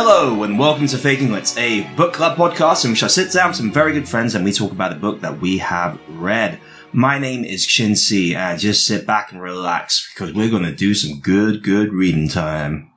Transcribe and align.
Hello 0.00 0.44
and 0.44 0.60
welcome 0.60 0.86
to 0.86 0.96
Faking 0.96 1.32
Lit, 1.32 1.58
a 1.58 1.82
book 1.96 2.12
club 2.12 2.38
podcast 2.38 2.84
in 2.84 2.92
which 2.92 3.02
I 3.02 3.08
sit 3.08 3.32
down 3.32 3.48
with 3.48 3.56
some 3.56 3.72
very 3.72 3.92
good 3.92 4.08
friends 4.08 4.36
and 4.36 4.44
we 4.44 4.52
talk 4.52 4.70
about 4.70 4.92
a 4.92 4.94
book 4.94 5.22
that 5.22 5.40
we 5.40 5.58
have 5.58 5.98
read. 6.10 6.60
My 6.92 7.18
name 7.18 7.44
is 7.44 7.66
Chin 7.66 7.96
Si 7.96 8.32
and 8.32 8.60
just 8.60 8.86
sit 8.86 9.08
back 9.08 9.32
and 9.32 9.42
relax 9.42 10.08
because 10.14 10.32
we're 10.32 10.50
going 10.50 10.62
to 10.62 10.72
do 10.72 10.94
some 10.94 11.18
good, 11.18 11.64
good 11.64 11.92
reading 11.92 12.28
time. 12.28 12.92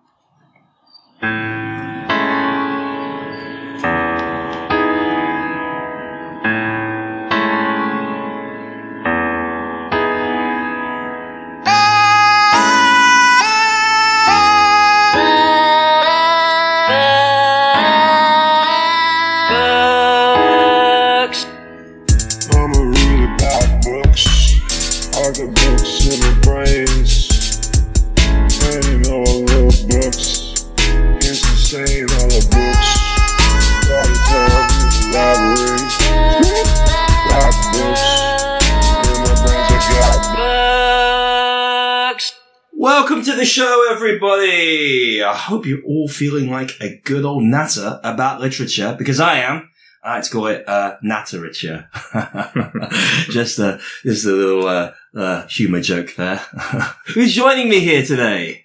Hope 45.51 45.65
you're 45.65 45.83
all 45.83 46.07
feeling 46.07 46.49
like 46.49 46.77
a 46.79 46.95
good 47.03 47.25
old 47.25 47.43
natter 47.43 47.99
about 48.05 48.39
literature, 48.39 48.95
because 48.97 49.19
I 49.19 49.39
am. 49.39 49.69
I 50.01 50.15
like 50.15 50.23
to 50.23 50.31
call 50.31 50.47
it, 50.47 50.67
uh, 50.67 50.95
natteriterature. 51.03 51.87
just 53.29 53.59
a, 53.59 53.79
just 54.03 54.25
a 54.25 54.31
little, 54.31 54.65
uh, 54.65 54.93
uh, 55.13 55.45
humor 55.47 55.81
joke 55.81 56.15
there. 56.15 56.37
Who's 57.13 57.35
joining 57.35 57.69
me 57.69 57.81
here 57.81 58.03
today? 58.03 58.63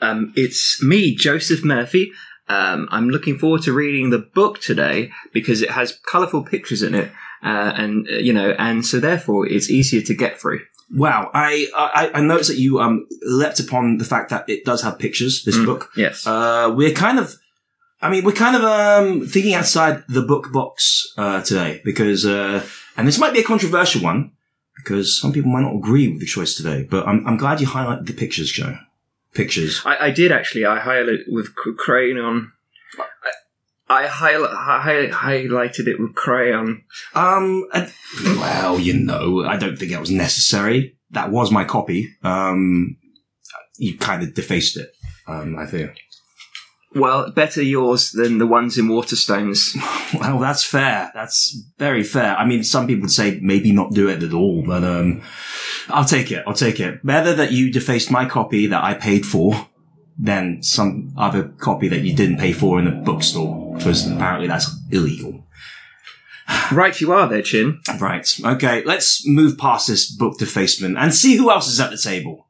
Um, 0.00 0.32
it's 0.36 0.82
me, 0.82 1.14
Joseph 1.14 1.64
Murphy. 1.64 2.10
Um, 2.48 2.88
I'm 2.90 3.08
looking 3.08 3.38
forward 3.38 3.62
to 3.62 3.72
reading 3.72 4.10
the 4.10 4.18
book 4.18 4.60
today 4.60 5.12
because 5.32 5.62
it 5.62 5.70
has 5.70 5.98
colourful 6.10 6.42
pictures 6.42 6.82
in 6.82 6.94
it, 6.94 7.10
uh, 7.44 7.72
and 7.76 8.08
uh, 8.08 8.14
you 8.16 8.32
know, 8.32 8.50
and 8.58 8.84
so 8.86 8.98
therefore 9.00 9.46
it's 9.46 9.70
easier 9.70 10.02
to 10.02 10.14
get 10.14 10.40
through. 10.40 10.60
Wow, 10.94 11.30
I, 11.34 11.66
I, 11.76 12.10
I 12.14 12.20
noticed 12.20 12.50
that 12.50 12.58
you, 12.58 12.78
um, 12.78 13.06
leapt 13.22 13.58
upon 13.58 13.96
the 13.98 14.04
fact 14.04 14.30
that 14.30 14.48
it 14.48 14.64
does 14.64 14.82
have 14.82 14.98
pictures, 14.98 15.42
this 15.44 15.56
Mm. 15.56 15.64
book. 15.66 15.90
Yes. 15.96 16.26
Uh, 16.26 16.72
we're 16.76 16.92
kind 16.92 17.18
of, 17.18 17.34
I 18.02 18.10
mean, 18.10 18.22
we're 18.22 18.32
kind 18.32 18.54
of 18.54 18.62
um, 18.62 19.26
thinking 19.26 19.54
outside 19.54 20.04
the 20.08 20.22
book 20.22 20.52
box 20.52 21.12
uh, 21.16 21.40
today 21.42 21.80
because, 21.84 22.26
uh, 22.26 22.64
and 22.96 23.08
this 23.08 23.18
might 23.18 23.32
be 23.32 23.40
a 23.40 23.44
controversial 23.44 24.02
one 24.02 24.32
because 24.76 25.18
some 25.18 25.32
people 25.32 25.50
might 25.50 25.62
not 25.62 25.74
agree 25.74 26.08
with 26.08 26.20
the 26.20 26.26
choice 26.26 26.54
today. 26.54 26.86
But 26.88 27.08
I'm, 27.08 27.26
I'm 27.26 27.38
glad 27.38 27.60
you 27.60 27.66
highlighted 27.66 28.06
the 28.06 28.12
pictures, 28.12 28.52
Joe. 28.52 28.76
Pictures. 29.32 29.80
I, 29.86 29.96
I 30.08 30.10
did 30.10 30.30
actually. 30.32 30.66
I 30.66 30.78
highlighted 30.78 31.20
it 31.20 31.26
with 31.28 31.46
c- 31.46 31.72
crayon. 31.76 32.52
I, 33.88 34.04
I 34.04 34.08
highli- 34.08 34.52
hi- 34.54 35.08
highlighted 35.08 35.86
it 35.86 36.00
with 36.00 36.14
crayon. 36.14 36.84
Um, 37.14 37.66
well, 38.24 38.78
you 38.78 38.94
know, 38.94 39.44
I 39.44 39.56
don't 39.56 39.76
think 39.78 39.92
that 39.92 40.00
was 40.00 40.10
necessary. 40.10 40.96
That 41.10 41.30
was 41.30 41.50
my 41.50 41.64
copy. 41.64 42.08
Um, 42.22 42.96
you 43.76 43.96
kind 43.98 44.22
of 44.22 44.34
defaced 44.34 44.76
it. 44.76 44.90
Um, 45.26 45.56
I 45.58 45.66
think. 45.66 45.98
Well, 46.94 47.30
better 47.32 47.60
yours 47.60 48.12
than 48.12 48.38
the 48.38 48.46
ones 48.46 48.78
in 48.78 48.88
Waterstones. 48.88 49.76
Well, 50.20 50.38
that's 50.38 50.62
fair. 50.62 51.10
That's 51.12 51.60
very 51.76 52.04
fair. 52.04 52.36
I 52.36 52.46
mean, 52.46 52.62
some 52.62 52.86
people 52.86 53.02
would 53.02 53.10
say 53.10 53.40
maybe 53.42 53.72
not 53.72 53.90
do 53.90 54.08
it 54.08 54.22
at 54.22 54.32
all, 54.32 54.62
but 54.64 54.84
um, 54.84 55.22
I'll 55.88 56.04
take 56.04 56.30
it. 56.30 56.44
I'll 56.46 56.54
take 56.54 56.78
it. 56.78 57.04
Better 57.04 57.34
that 57.34 57.50
you 57.50 57.72
defaced 57.72 58.12
my 58.12 58.24
copy 58.24 58.68
that 58.68 58.84
I 58.84 58.94
paid 58.94 59.26
for 59.26 59.66
than 60.24 60.62
some 60.62 61.12
other 61.18 61.48
copy 61.58 61.86
that 61.88 62.00
you 62.00 62.14
didn't 62.16 62.38
pay 62.38 62.52
for 62.52 62.78
in 62.78 62.86
a 62.86 62.90
bookstore, 62.90 63.76
because 63.76 64.10
apparently 64.10 64.48
that's 64.48 64.74
illegal. 64.90 65.44
right, 66.72 66.98
you 66.98 67.12
are 67.12 67.28
there, 67.28 67.42
Chin. 67.42 67.80
Right. 68.00 68.26
Okay. 68.42 68.82
Let's 68.84 69.26
move 69.26 69.58
past 69.58 69.86
this 69.86 70.10
book 70.10 70.38
defacement 70.38 70.96
and 70.96 71.14
see 71.14 71.36
who 71.36 71.50
else 71.50 71.68
is 71.68 71.78
at 71.78 71.90
the 71.90 71.98
table. 71.98 72.46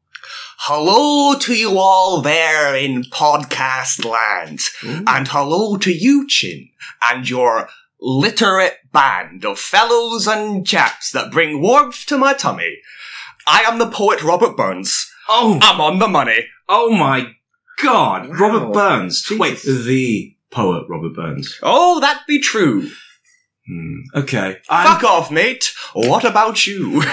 Hello 0.59 1.37
to 1.37 1.55
you 1.55 1.77
all 1.77 2.21
there 2.21 2.77
in 2.77 3.03
podcast 3.03 4.05
land. 4.05 4.61
And 5.07 5.29
hello 5.29 5.77
to 5.79 5.93
you, 5.93 6.29
Chin, 6.29 6.71
and 7.03 7.29
your 7.29 7.69
literate 8.01 8.79
band 8.93 9.45
of 9.45 9.59
fellows 9.59 10.29
and 10.29 10.65
chaps 10.65 11.11
that 11.11 11.33
bring 11.33 11.61
warmth 11.61 12.07
to 12.07 12.17
my 12.17 12.35
tummy. 12.35 12.79
I 13.47 13.63
am 13.63 13.79
the 13.79 13.91
poet 13.91 14.23
Robert 14.23 14.57
Burns. 14.57 15.11
Oh, 15.29 15.59
I'm 15.61 15.81
on 15.81 15.99
the 15.99 16.09
money. 16.09 16.47
oh 16.69 16.91
my 16.91 17.35
God, 17.83 18.29
Wow. 18.29 18.35
Robert 18.37 18.73
Burns. 18.73 19.23
Jesus. 19.23 19.39
Wait, 19.39 19.63
the 19.63 20.37
poet 20.51 20.85
Robert 20.89 21.15
Burns. 21.15 21.59
Oh, 21.63 22.01
that 22.01 22.23
be 22.29 22.39
true. 22.41 22.91
Hmm. 23.67 24.01
Okay. 24.15 24.59
I'm- 24.69 24.87
Fuck 24.87 25.05
off, 25.05 25.31
mate. 25.31 25.73
What 25.95 26.25
about 26.25 26.67
you? 26.67 27.03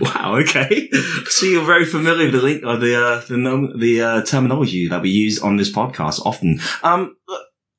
Wow. 0.00 0.36
Okay. 0.40 0.88
so 1.26 1.44
you're 1.46 1.64
very 1.64 1.84
familiar 1.84 2.24
with 2.24 2.34
the 2.34 2.40
link, 2.42 2.64
or 2.64 2.78
the 2.78 2.96
uh, 2.96 3.20
the 3.28 3.36
nom- 3.36 3.78
the 3.78 4.00
uh, 4.02 4.22
terminology 4.22 4.88
that 4.88 5.02
we 5.02 5.10
use 5.10 5.38
on 5.40 5.56
this 5.58 5.70
podcast 5.70 6.24
often. 6.24 6.58
Um, 6.82 7.16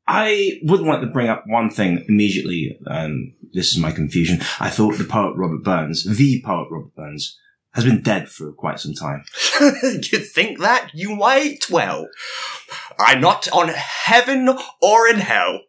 I 0.08 0.60
would 0.64 0.82
like 0.82 1.02
to 1.02 1.08
bring 1.08 1.30
up 1.30 1.46
one 1.48 1.72
thing 1.72 2.06
immediately. 2.08 2.78
Um, 2.86 3.34
this 3.54 3.72
is 3.72 3.80
my 3.80 3.92
confusion. 3.92 4.40
I 4.60 4.70
thought 4.70 4.98
the 5.00 5.04
poet 5.04 5.34
Robert 5.36 5.64
Burns, 5.64 6.04
the 6.06 6.44
poet 6.46 6.68
Robert 6.70 6.94
Burns, 6.96 7.40
has 7.76 7.84
been 7.86 8.02
dead 8.02 8.28
for 8.30 8.52
quite 8.54 8.80
some 8.80 8.94
time. 8.94 9.24
you 9.62 10.20
think 10.20 10.60
that? 10.60 10.90
You 10.94 11.16
might 11.16 11.70
well. 11.70 12.08
I'm 12.98 13.22
not 13.22 13.48
on 13.52 13.68
heaven 13.70 14.50
or 14.82 15.08
in 15.08 15.18
hell. 15.20 15.60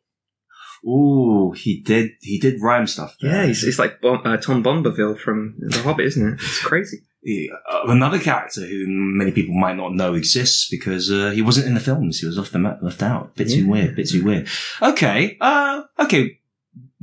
Ooh, 0.85 1.53
he 1.53 1.81
did. 1.83 2.11
He 2.21 2.39
did 2.39 2.63
rhyme 2.63 2.87
stuff. 2.87 3.17
there. 3.21 3.33
Yeah, 3.33 3.47
he's, 3.47 3.65
it's 3.65 3.79
like 3.79 4.01
Bon- 4.01 4.25
uh, 4.27 4.37
Tom 4.37 4.63
Bombadil 4.63 5.19
from 5.19 5.57
The 5.59 5.83
Hobbit, 5.83 6.07
isn't 6.07 6.29
it? 6.29 6.35
It's 6.35 6.63
crazy. 6.63 6.99
Yeah, 7.25 7.55
uh, 7.69 7.81
another 7.89 8.21
character 8.21 8.61
who 8.61 8.85
many 8.87 9.33
people 9.33 9.53
might 9.57 9.77
not 9.77 9.95
know 9.95 10.15
exists 10.15 10.69
because 10.71 11.11
uh, 11.11 11.31
he 11.31 11.43
wasn't 11.43 11.67
in 11.67 11.75
the 11.75 11.81
films. 11.81 12.21
He 12.21 12.27
was 12.27 12.39
left, 12.39 12.53
them, 12.53 12.73
left 12.83 13.03
out. 13.03 13.35
Bit 13.35 13.49
too 13.49 13.65
Yeah. 13.65 13.71
weird. 13.71 13.97
Bit 13.97 14.09
too 14.11 14.25
weird. 14.25 14.47
Okay. 14.81 15.37
Uh, 15.41 15.83
okay. 15.99 16.39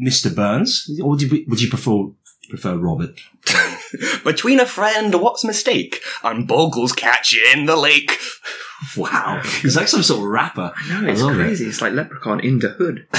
Mr. 0.02 0.34
Burns, 0.34 0.90
or 1.02 1.10
would 1.10 1.22
you, 1.22 1.44
would 1.50 1.62
you 1.62 1.70
prefer 1.70 2.06
prefer 2.50 2.78
Robert? 2.78 3.20
Between 4.24 4.60
a 4.60 4.66
friend, 4.66 5.16
what's 5.16 5.44
mistake? 5.44 6.02
And 6.24 6.48
Bogles 6.48 6.96
catch 6.96 7.34
you 7.34 7.46
in 7.54 7.66
the 7.66 7.76
lake. 7.76 8.20
Wow, 8.98 9.42
he's 9.62 9.78
like 9.78 9.88
some 9.88 10.04
sort 10.04 10.20
of 10.20 10.26
rapper. 10.26 10.74
I 10.76 11.02
know, 11.02 11.08
it's 11.10 11.22
it. 11.22 11.34
crazy. 11.34 11.68
It's 11.68 11.82
like 11.82 11.94
Leprechaun 11.94 12.42
in 12.42 12.60
the 12.60 12.68
hood. 12.68 13.08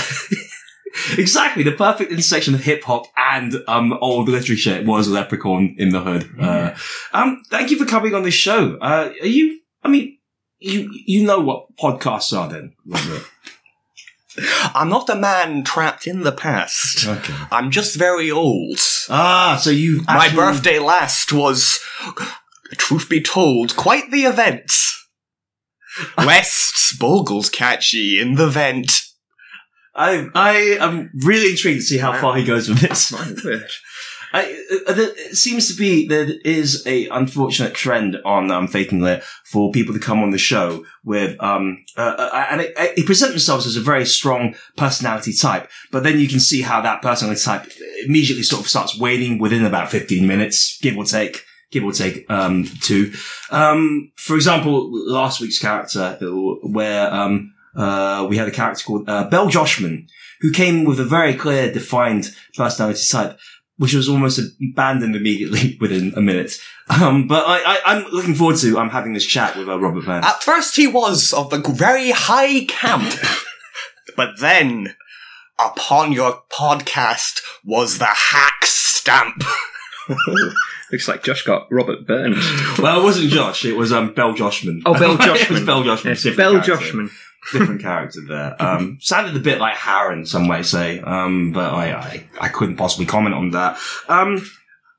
Exactly, 1.19 1.65
the 1.65 1.73
perfect 1.73 2.13
intersection 2.13 2.55
of 2.55 2.61
hip 2.61 2.85
hop 2.85 3.07
and 3.17 3.57
um 3.67 3.95
old 3.95 4.29
literature 4.29 4.81
was 4.85 5.09
Leprechaun 5.09 5.75
in 5.77 5.89
the 5.89 6.01
Hood. 6.01 6.31
Uh, 6.39 6.75
um, 7.13 7.43
thank 7.49 7.71
you 7.71 7.79
for 7.79 7.85
coming 7.85 8.15
on 8.15 8.23
this 8.23 8.35
show. 8.35 8.77
Uh, 8.77 9.11
are 9.21 9.27
you? 9.27 9.61
I 9.83 9.89
mean, 9.89 10.19
you 10.61 10.89
you 10.93 11.27
know 11.27 11.41
what 11.41 11.77
podcasts 11.77 12.37
are 12.37 12.49
then? 12.49 12.75
I'm 14.75 14.89
not 14.89 15.09
a 15.09 15.15
man 15.15 15.63
trapped 15.65 16.07
in 16.07 16.21
the 16.21 16.33
past. 16.33 17.07
Okay. 17.07 17.35
I'm 17.51 17.71
just 17.71 17.97
very 17.97 18.31
old. 18.31 18.81
Ah, 19.09 19.59
so 19.61 19.71
you 19.71 20.03
My 20.07 20.29
birthday 20.35 20.79
last 20.79 21.33
was, 21.33 21.79
truth 22.77 23.09
be 23.09 23.21
told, 23.21 23.77
quite 23.77 24.11
the 24.11 24.25
event. 24.25 24.73
West's 26.19 26.97
Bogles 26.99 27.51
catchy 27.51 28.21
in 28.21 28.35
the 28.35 28.49
vent. 28.49 29.03
I 29.95 30.27
I 30.35 30.57
am 30.81 31.11
really 31.25 31.53
intrigued 31.53 31.81
to 31.81 31.87
see 31.87 31.99
how 31.99 32.19
far 32.21 32.37
he 32.37 32.45
goes 32.45 32.69
with 32.69 32.81
this. 32.81 33.13
I, 34.35 34.43
uh, 34.89 34.95
it 34.97 35.37
seems 35.37 35.69
to 35.69 35.79
be 35.79 36.07
there 36.07 36.29
is 36.45 36.85
a 36.87 37.09
unfortunate 37.09 37.75
trend 37.75 38.17
on 38.25 38.51
um, 38.51 38.69
Faking 38.69 39.01
Lit 39.01 39.23
for 39.45 39.73
people 39.73 39.95
to 39.95 40.01
come 40.01 40.23
on 40.23 40.33
the 40.33 40.39
show 40.39 40.85
with 41.05 41.41
um 41.41 41.85
uh, 41.97 42.17
uh, 42.19 42.47
and 42.51 42.61
it 42.61 43.07
present 43.07 43.31
themselves 43.31 43.67
as 43.67 43.77
a 43.77 43.81
very 43.81 44.05
strong 44.05 44.55
personality 44.77 45.33
type, 45.33 45.71
but 45.91 46.03
then 46.03 46.19
you 46.19 46.29
can 46.29 46.41
see 46.41 46.63
how 46.63 46.83
that 46.83 47.01
personality 47.01 47.41
type 47.41 47.65
immediately 48.07 48.43
sort 48.43 48.63
of 48.63 48.69
starts 48.69 48.99
waning 48.99 49.39
within 49.39 49.65
about 49.65 49.91
fifteen 49.91 50.27
minutes, 50.27 50.79
give 50.83 50.99
or 50.99 51.05
take. 51.05 51.45
Give 51.71 51.83
or 51.83 51.93
take 51.93 52.31
um, 52.31 52.67
two. 52.83 53.13
Um, 53.51 54.13
for 54.15 54.37
example, 54.37 54.93
last 55.11 55.41
week's 55.41 55.59
character, 55.59 56.17
where 56.63 57.13
um, 57.13 57.53
uh, 57.75 58.27
we 58.31 58.37
had 58.37 58.47
a 58.47 58.53
character 58.53 58.85
called 58.85 59.09
uh, 59.09 59.29
Bell 59.29 59.49
Joshman, 59.49 60.07
who 60.41 60.53
came 60.53 60.85
with 60.85 61.01
a 61.01 61.05
very 61.05 61.35
clear, 61.35 61.73
defined 61.73 62.33
personality 62.57 63.03
type. 63.11 63.41
Which 63.77 63.95
was 63.95 64.09
almost 64.09 64.41
abandoned 64.63 65.17
immediately 65.17 65.77
within 65.81 66.13
a 66.17 66.21
minute. 66.21 66.59
Um, 66.89 67.27
but 67.27 67.45
I, 67.47 67.63
I, 67.65 67.81
I'm 67.87 68.05
looking 68.13 68.35
forward 68.35 68.57
to 68.59 68.79
um, 68.79 68.91
having 68.91 69.15
this 69.15 69.27
chat 69.27 69.57
with 69.57 69.69
uh, 69.69 69.79
Robert 69.79 70.05
Burns. 70.05 70.25
At 70.25 70.43
first, 70.43 70.77
he 70.77 70.87
was 70.87 71.33
of 71.33 71.51
the 71.51 71.59
very 71.59 72.11
high 72.11 72.65
camp, 72.67 73.13
but 74.17 74.39
then, 74.41 74.95
upon 75.59 76.13
your 76.13 76.43
podcast, 76.53 77.41
was 77.65 77.99
the 77.99 78.07
hack 78.07 78.65
stamp. 78.65 79.43
Looks 80.93 81.09
like 81.09 81.25
Josh 81.25 81.43
got 81.43 81.67
Robert 81.71 82.07
Burns. 82.07 82.45
well, 82.79 83.01
it 83.01 83.05
wasn't 83.05 83.31
Josh; 83.31 83.65
it 83.65 83.77
was 83.77 83.93
um, 83.93 84.13
Bell 84.13 84.35
Joshman. 84.35 84.83
Oh, 84.85 84.93
Bell 84.93 85.15
it 85.15 85.19
was 85.19 85.27
Joshman. 85.27 85.67
Bell 85.67 85.83
Joshman. 85.83 86.15
Yes, 86.15 86.37
Bell 86.37 86.53
character. 86.53 86.75
Joshman. 86.77 87.11
Different 87.53 87.81
character 87.89 88.21
there. 88.27 88.57
Um, 88.63 88.99
sounded 89.01 89.37
a 89.37 89.41
bit 89.41 89.59
like 89.59 89.77
Harren, 89.77 90.27
some 90.27 90.47
might 90.47 90.67
say, 90.67 91.01
um, 91.01 91.53
but 91.53 91.73
I, 91.73 91.93
I, 91.93 92.25
I 92.41 92.49
couldn't 92.49 92.77
possibly 92.77 93.07
comment 93.07 93.35
on 93.35 93.51
that. 93.51 93.79
Um, 94.09 94.45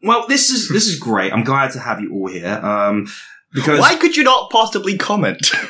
well, 0.04 0.28
this 0.28 0.50
is 0.52 0.70
this 0.70 0.88
is 0.88 1.00
great. 1.00 1.34
I'm 1.34 1.44
glad 1.44 1.72
to 1.72 1.80
have 1.80 2.00
you 2.00 2.14
all 2.14 2.28
here. 2.28 2.48
Um, 2.48 3.08
because 3.54 3.80
Why 3.80 3.96
could 3.96 4.16
you 4.18 4.24
not 4.24 4.50
possibly 4.52 4.98
comment? 4.98 5.52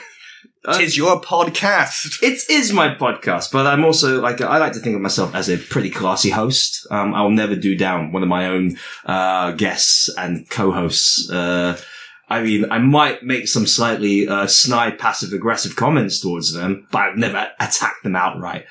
Uh, 0.68 0.80
Tis 0.80 0.98
your 0.98 1.22
podcast. 1.22 2.24
it 2.24 2.40
is 2.50 2.74
my 2.74 2.90
podcast, 2.96 3.52
but 3.52 3.68
I'm 3.68 3.86
also 3.86 4.20
like 4.20 4.42
I 4.42 4.58
like 4.58 4.74
to 4.74 4.80
think 4.80 4.96
of 4.96 5.02
myself 5.04 5.36
as 5.36 5.48
a 5.48 5.58
pretty 5.58 5.92
classy 5.92 6.32
host. 6.32 6.88
Um, 6.90 7.14
I'll 7.14 7.30
never 7.30 7.56
do 7.56 7.76
down 7.78 8.12
one 8.12 8.24
of 8.24 8.30
my 8.30 8.48
own 8.48 8.76
uh, 9.06 9.52
guests 9.52 10.10
and 10.18 10.50
co-hosts. 10.50 11.30
Uh, 11.30 11.78
I 12.28 12.42
mean, 12.42 12.66
I 12.72 12.80
might 12.80 13.24
make 13.24 13.48
some 13.48 13.68
slightly 13.68 14.28
uh, 14.28 14.48
snide, 14.48 14.98
passive-aggressive 14.98 15.76
comments 15.76 16.20
towards 16.20 16.54
them, 16.54 16.88
but 16.92 17.00
I've 17.00 17.18
never 17.18 17.52
attacked 17.60 18.04
them 18.04 18.16
outright. 18.16 18.66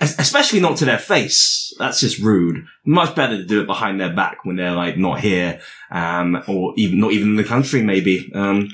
Es- 0.00 0.18
Especially 0.18 0.60
not 0.60 0.78
to 0.78 0.84
their 0.86 0.98
face. 0.98 1.74
That's 1.78 2.00
just 2.00 2.18
rude. 2.18 2.64
Much 2.86 3.14
better 3.14 3.36
to 3.36 3.44
do 3.44 3.60
it 3.60 3.66
behind 3.66 4.00
their 4.00 4.12
back 4.14 4.44
when 4.44 4.56
they're 4.56 4.72
like 4.72 4.96
not 4.96 5.20
here, 5.20 5.60
um, 5.90 6.42
or 6.48 6.72
even 6.76 6.98
not 7.00 7.12
even 7.12 7.28
in 7.30 7.36
the 7.36 7.44
country, 7.44 7.82
maybe. 7.82 8.30
Um, 8.34 8.70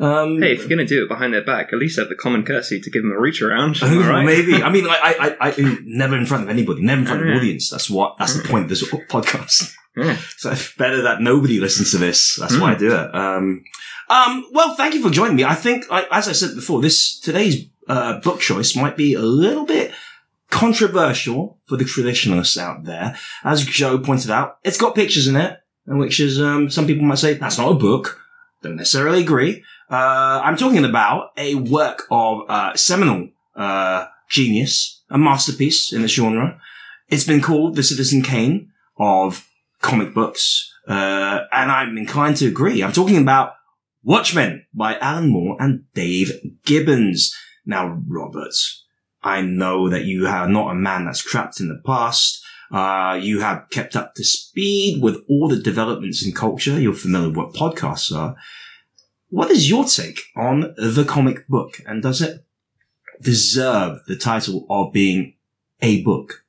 um, 0.00 0.40
Hey, 0.40 0.52
if 0.52 0.60
you're 0.60 0.68
going 0.68 0.78
to 0.78 0.84
do 0.86 1.04
it 1.04 1.08
behind 1.08 1.32
their 1.34 1.44
back, 1.44 1.72
at 1.72 1.78
least 1.78 1.98
have 1.98 2.08
the 2.08 2.14
common 2.14 2.44
courtesy 2.44 2.80
to 2.80 2.90
give 2.90 3.02
them 3.02 3.12
a 3.12 3.20
reach 3.20 3.42
around. 3.42 3.80
Right? 3.82 4.24
Maybe. 4.24 4.62
I 4.62 4.70
mean, 4.70 4.84
like, 4.86 5.00
I, 5.02 5.36
I, 5.40 5.50
I, 5.50 5.78
never 5.84 6.16
in 6.16 6.26
front 6.26 6.44
of 6.44 6.48
anybody, 6.50 6.82
never 6.82 7.00
in 7.02 7.06
front 7.06 7.22
of 7.22 7.28
Yeah. 7.28 7.36
audience. 7.36 7.70
That's 7.70 7.88
what, 7.90 8.16
that's 8.18 8.34
the 8.34 8.48
point 8.48 8.64
of 8.64 8.68
this 8.70 8.82
podcast. 9.08 9.74
Yeah. 9.96 10.16
So 10.36 10.50
it's 10.50 10.72
better 10.76 11.02
that 11.02 11.20
nobody 11.20 11.60
listens 11.60 11.90
to 11.92 11.98
this. 11.98 12.36
That's 12.40 12.58
why 12.58 12.72
I 12.72 12.74
do 12.76 12.92
it. 12.94 13.14
Um, 13.14 13.64
um, 14.08 14.46
well, 14.52 14.74
thank 14.74 14.94
you 14.94 15.02
for 15.02 15.10
joining 15.10 15.36
me. 15.36 15.44
I 15.44 15.54
think, 15.54 15.90
like, 15.90 16.06
as 16.10 16.28
I 16.28 16.32
said 16.32 16.54
before, 16.56 16.80
this, 16.80 17.20
today's, 17.20 17.66
uh, 17.88 18.20
book 18.20 18.40
choice 18.40 18.74
might 18.76 18.96
be 18.96 19.14
a 19.14 19.20
little 19.20 19.66
bit 19.66 19.92
controversial 20.48 21.58
for 21.66 21.76
the 21.76 21.84
traditionalists 21.84 22.58
out 22.58 22.84
there. 22.84 23.16
As 23.44 23.64
Joe 23.64 23.98
pointed 23.98 24.30
out, 24.30 24.58
it's 24.64 24.78
got 24.78 24.94
pictures 24.94 25.26
in 25.28 25.36
it, 25.36 25.58
and 25.86 25.98
which 25.98 26.20
is, 26.20 26.40
um, 26.40 26.70
some 26.70 26.86
people 26.86 27.04
might 27.04 27.18
say 27.18 27.34
that's 27.34 27.58
not 27.58 27.72
a 27.72 27.74
book. 27.74 28.20
Don't 28.62 28.76
necessarily 28.76 29.20
agree. 29.22 29.64
Uh, 29.90 30.40
I'm 30.44 30.56
talking 30.56 30.84
about 30.84 31.32
a 31.36 31.56
work 31.56 32.06
of, 32.12 32.48
uh, 32.48 32.76
seminal, 32.76 33.30
uh, 33.56 34.06
genius, 34.28 35.02
a 35.10 35.18
masterpiece 35.18 35.92
in 35.92 36.02
the 36.02 36.08
genre. 36.08 36.60
It's 37.08 37.24
been 37.24 37.40
called 37.40 37.74
the 37.74 37.82
Citizen 37.82 38.22
Kane 38.22 38.70
of 38.96 39.48
comic 39.82 40.14
books, 40.14 40.72
uh, 40.86 41.40
and 41.52 41.72
I'm 41.72 41.98
inclined 41.98 42.36
to 42.36 42.46
agree. 42.46 42.84
I'm 42.84 42.92
talking 42.92 43.16
about 43.16 43.54
Watchmen 44.04 44.64
by 44.72 44.96
Alan 44.98 45.28
Moore 45.28 45.56
and 45.58 45.84
Dave 45.92 46.32
Gibbons. 46.64 47.34
Now, 47.66 48.00
Robert, 48.06 48.54
I 49.24 49.42
know 49.42 49.88
that 49.88 50.04
you 50.04 50.26
are 50.28 50.48
not 50.48 50.70
a 50.70 50.74
man 50.76 51.06
that's 51.06 51.22
trapped 51.22 51.58
in 51.58 51.68
the 51.68 51.82
past. 51.84 52.40
Uh, 52.70 53.18
you 53.20 53.40
have 53.40 53.68
kept 53.70 53.96
up 53.96 54.14
to 54.14 54.22
speed 54.22 55.02
with 55.02 55.16
all 55.28 55.48
the 55.48 55.60
developments 55.60 56.24
in 56.24 56.32
culture. 56.32 56.80
You're 56.80 56.94
familiar 56.94 57.28
with 57.28 57.36
what 57.36 57.54
podcasts 57.54 58.16
are. 58.16 58.36
What 59.30 59.52
is 59.52 59.70
your 59.70 59.84
take 59.84 60.22
on 60.36 60.74
the 60.76 61.04
comic 61.08 61.46
book, 61.46 61.80
and 61.86 62.02
does 62.02 62.20
it 62.20 62.44
deserve 63.22 64.00
the 64.08 64.16
title 64.16 64.66
of 64.68 64.92
being 64.92 65.34
a 65.80 66.02
book? 66.02 66.44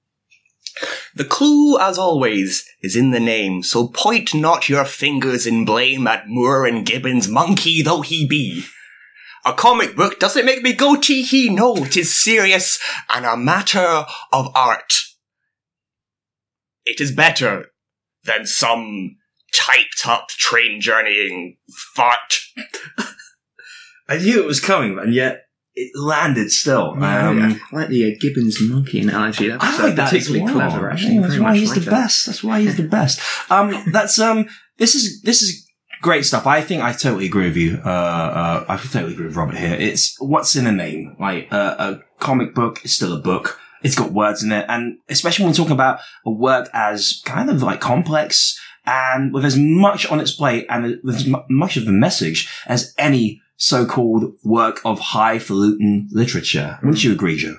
The 1.13 1.25
clue, 1.25 1.77
as 1.79 1.99
always, 1.99 2.65
is 2.81 2.95
in 2.95 3.11
the 3.11 3.19
name, 3.19 3.61
so 3.61 3.87
point 3.87 4.33
not 4.33 4.67
your 4.67 4.85
fingers 4.85 5.45
in 5.45 5.63
blame 5.63 6.07
at 6.07 6.27
Moore 6.27 6.65
and 6.65 6.83
Gibbons, 6.83 7.27
monkey 7.27 7.83
though 7.83 8.01
he 8.01 8.27
be. 8.27 8.63
A 9.45 9.53
comic 9.53 9.95
book 9.95 10.19
doesn't 10.19 10.45
make 10.45 10.63
me 10.63 10.73
go 10.73 10.95
tee 10.95 11.21
hee, 11.21 11.49
no, 11.49 11.85
tis 11.85 12.17
serious 12.17 12.79
and 13.13 13.25
a 13.27 13.37
matter 13.37 14.05
of 14.33 14.51
art. 14.55 15.03
It 16.83 16.99
is 16.99 17.11
better 17.11 17.67
than 18.23 18.47
some 18.47 19.17
typed 19.53 20.07
up 20.07 20.29
train 20.29 20.79
journeying 20.81 21.57
fart. 21.95 22.39
I 24.07 24.17
knew 24.17 24.41
it 24.41 24.45
was 24.45 24.59
coming, 24.59 24.97
and 24.99 25.13
yet 25.13 25.43
it 25.73 25.91
landed 25.97 26.51
still. 26.51 26.95
Yeah, 26.99 27.29
Um, 27.29 27.39
yeah. 27.39 27.55
I 27.71 27.75
like 27.75 27.87
the 27.89 28.11
uh, 28.11 28.15
Gibbons 28.19 28.59
monkey 28.61 28.99
analogy. 29.01 29.47
That's 29.49 29.63
I 29.63 29.79
uh, 29.83 29.87
like 29.87 29.95
that 29.95 30.03
as 30.05 30.09
particularly 30.27 30.43
well. 30.45 30.69
clever, 30.69 30.89
actually. 30.91 31.15
Yeah, 31.15 31.21
that's 31.21 31.39
why 31.39 31.55
he's 31.57 31.69
like 31.69 31.79
the 31.79 31.85
that. 31.85 31.91
best. 31.91 32.25
That's 32.25 32.43
why 32.43 32.59
he's 32.61 32.77
the 32.77 32.83
best. 32.87 33.21
Um, 33.51 33.83
that's 33.91 34.19
um, 34.19 34.47
this 34.77 34.95
is 34.95 35.21
this 35.21 35.41
is 35.41 35.65
great 36.01 36.25
stuff. 36.25 36.45
I 36.45 36.61
think 36.61 36.83
I 36.83 36.91
totally 36.91 37.25
agree 37.25 37.45
with 37.47 37.57
you. 37.57 37.79
Uh, 37.85 37.89
uh, 37.89 38.65
I 38.67 38.75
totally 38.77 39.13
agree 39.13 39.27
with 39.27 39.35
Robert 39.37 39.55
here. 39.57 39.73
It's 39.75 40.19
what's 40.19 40.55
in 40.55 40.67
a 40.67 40.71
name. 40.73 41.15
Like 41.19 41.47
uh, 41.51 41.75
a 41.79 41.99
comic 42.19 42.53
book 42.53 42.83
is 42.83 42.93
still 42.93 43.13
a 43.13 43.19
book. 43.21 43.57
It's 43.81 43.95
got 43.95 44.11
words 44.11 44.43
in 44.43 44.51
it, 44.51 44.65
and 44.67 44.97
especially 45.09 45.43
when 45.45 45.51
we're 45.53 45.57
talking 45.57 45.71
about 45.71 46.01
a 46.25 46.31
work 46.31 46.69
as 46.73 47.21
kind 47.25 47.49
of 47.49 47.63
like 47.63 47.79
complex 47.79 48.59
and 48.85 49.33
with 49.33 49.45
as 49.45 49.57
much 49.57 50.05
on 50.07 50.19
its 50.19 50.31
plate 50.31 50.65
and 50.69 50.99
with 51.03 51.15
as 51.15 51.27
much 51.49 51.77
of 51.77 51.85
the 51.85 51.91
message 51.91 52.49
as 52.65 52.93
any 52.97 53.41
so-called 53.57 54.33
work 54.43 54.81
of 54.83 54.99
highfalutin 54.99 56.07
literature. 56.11 56.77
Hmm. 56.79 56.87
Wouldn't 56.87 57.03
you 57.03 57.11
agree, 57.11 57.37
Joe? 57.37 57.57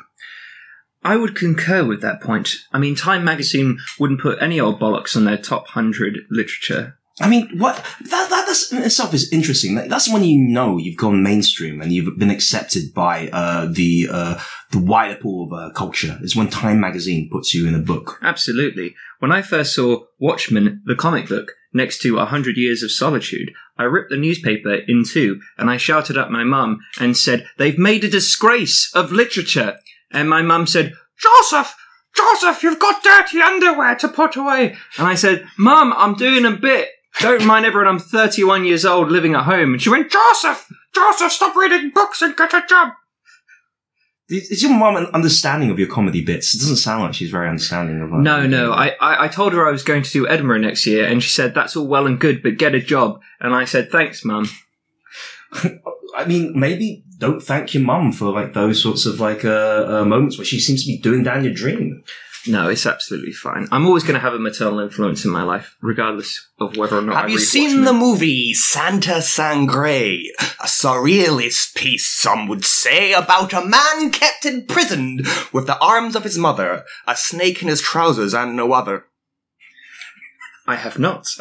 I 1.05 1.17
would 1.17 1.35
concur 1.35 1.85
with 1.85 2.01
that 2.03 2.21
point. 2.21 2.55
I 2.73 2.79
mean, 2.79 2.95
Time 2.95 3.25
magazine 3.25 3.79
wouldn't 3.99 4.21
put 4.21 4.41
any 4.41 4.61
old 4.61 4.81
bollocks 4.81 5.17
on 5.17 5.25
their 5.25 5.37
top 5.37 5.63
100 5.75 6.19
literature. 6.31 6.97
I 7.21 7.29
mean, 7.29 7.59
what 7.59 7.77
that, 7.77 8.31
that 8.31 8.45
that's 8.47 8.73
in 8.73 8.83
itself 8.83 9.13
is 9.13 9.31
interesting. 9.33 9.75
That- 9.75 9.89
That's 9.91 10.11
when 10.13 10.25
you 10.25 10.39
know 10.39 10.79
you've 10.79 10.97
gone 10.97 11.23
mainstream 11.23 11.81
and 11.83 11.93
you've 11.93 12.19
been 12.19 12.31
accepted 12.31 12.95
by 12.95 13.29
uh, 13.29 13.67
the 13.71 14.09
uh, 14.11 14.39
the 14.71 14.79
wider 14.79 15.17
pool 15.17 15.47
of 15.47 15.53
uh, 15.53 15.71
culture. 15.75 16.19
It's 16.23 16.35
when 16.35 16.49
Time 16.49 16.81
magazine 16.81 17.29
puts 17.31 17.55
you 17.55 17.69
in 17.69 17.75
a 17.75 17.79
book. 17.79 18.19
Absolutely. 18.23 18.95
When 19.19 19.31
I 19.31 19.43
first 19.43 19.75
saw 19.75 20.05
Watchmen, 20.19 20.83
the 20.87 20.95
comic 20.97 21.29
book, 21.29 21.53
next 21.75 22.01
to 22.03 22.19
A 22.19 22.25
Hundred 22.25 22.57
Years 22.57 22.83
of 22.83 22.91
Solitude, 22.91 23.53
I 23.77 23.85
ripped 23.85 24.11
the 24.11 24.17
newspaper 24.17 24.75
in 24.89 25.05
two 25.05 25.41
and 25.59 25.69
I 25.71 25.77
shouted 25.77 26.17
at 26.17 26.31
my 26.31 26.45
mum 26.45 26.81
and 26.99 27.17
said, 27.17 27.47
They've 27.59 27.79
made 27.79 28.05
a 28.05 28.11
disgrace 28.11 28.91
of 28.95 29.13
literature. 29.13 29.77
And 30.11 30.29
my 30.31 30.41
mum 30.43 30.67
said, 30.67 30.95
Joseph! 31.21 31.75
Joseph, 32.15 32.63
you've 32.63 32.79
got 32.79 33.03
dirty 33.03 33.41
underwear 33.41 33.95
to 33.97 34.09
put 34.09 34.37
away. 34.37 34.77
And 34.99 35.07
I 35.07 35.15
said, 35.15 35.47
Mum, 35.59 35.95
I'm 35.97 36.15
doing 36.15 36.45
a 36.45 36.51
bit. 36.51 36.89
Don't 37.21 37.45
mind 37.45 37.67
everyone, 37.67 37.89
I'm 37.89 37.99
31 37.99 38.65
years 38.65 38.85
old 38.85 39.11
living 39.11 39.35
at 39.35 39.45
home. 39.45 39.75
And 39.75 39.83
she 39.83 39.91
went, 39.91 40.11
Joseph! 40.11 40.73
Joseph, 40.95 41.33
stop 41.33 41.57
reading 41.57 41.91
books 41.91 42.23
and 42.23 42.37
get 42.37 42.55
a 42.55 42.63
job! 42.69 42.93
Is 44.29 44.63
your 44.63 44.73
mum 44.73 44.97
an 44.97 45.07
understanding 45.07 45.71
of 45.71 45.79
your 45.79 45.89
comedy 45.89 46.25
bits? 46.25 46.55
It 46.55 46.59
doesn't 46.59 46.77
sound 46.77 47.03
like 47.03 47.15
she's 47.15 47.31
very 47.31 47.49
understanding 47.49 48.01
of. 48.01 48.11
No, 48.13 48.47
no. 48.47 48.73
I, 48.73 48.97
I, 49.01 49.25
I 49.25 49.29
told 49.29 49.53
her 49.53 49.69
I 49.69 49.73
was 49.73 49.83
going 49.83 50.03
to 50.03 50.11
do 50.11 50.27
Edinburgh 50.27 50.61
next 50.61 50.87
year, 50.87 51.07
and 51.07 51.23
she 51.23 51.29
said, 51.29 51.55
That's 51.55 51.77
all 51.77 51.87
well 51.87 52.07
and 52.07 52.19
good, 52.19 52.43
but 52.43 52.57
get 52.57 52.75
a 52.75 52.81
job. 52.81 53.21
And 53.41 53.55
I 53.55 53.67
said, 53.67 53.91
Thanks, 53.91 54.25
Mum. 54.25 54.49
I 56.17 56.25
mean, 56.27 56.59
maybe 56.59 57.05
don't 57.19 57.43
thank 57.43 57.75
your 57.75 57.83
mum 57.83 58.13
for 58.13 58.33
like 58.33 58.55
those 58.55 58.83
sorts 58.83 59.07
of 59.07 59.21
like 59.21 59.45
uh, 59.45 59.87
uh, 59.87 60.05
moments 60.05 60.39
where 60.39 60.45
she 60.45 60.61
seems 60.61 60.85
to 60.85 60.93
be 60.93 60.99
doing 60.99 61.23
down 61.23 61.45
your 61.45 61.53
dream. 61.53 62.03
No, 62.47 62.69
it's 62.69 62.87
absolutely 62.87 63.33
fine. 63.33 63.69
I'm 63.71 63.87
always 63.87 64.03
going 64.03 64.15
to 64.15 64.21
have 64.21 64.35
a 64.35 64.39
maternal 64.39 64.81
influence 64.81 65.25
in 65.25 65.31
my 65.31 65.45
life, 65.45 65.77
regardless 65.81 66.49
of 66.59 66.77
whether 66.77 66.99
or 66.99 67.03
not 67.03 67.17
I 67.17 67.21
Have 67.21 67.31
you 67.31 67.37
read 67.37 67.45
seen 67.45 67.85
the 67.85 67.93
movie 67.93 68.53
Santa 68.53 69.23
Sangre? 69.23 70.23
A 70.39 70.67
surrealist 70.67 71.77
piece, 71.77 72.09
some 72.09 72.49
would 72.49 72.65
say, 72.65 73.13
about 73.13 73.53
a 73.53 73.65
man 73.65 74.11
kept 74.11 74.45
imprisoned 74.45 75.27
with 75.53 75.67
the 75.67 75.79
arms 75.79 76.17
of 76.17 76.25
his 76.25 76.37
mother, 76.37 76.85
a 77.07 77.15
snake 77.15 77.63
in 77.63 77.69
his 77.69 77.81
trousers, 77.81 78.35
and 78.35 78.57
no 78.57 78.73
other. 78.73 79.05
I 80.67 80.77
have 80.77 80.99
not. 80.99 81.29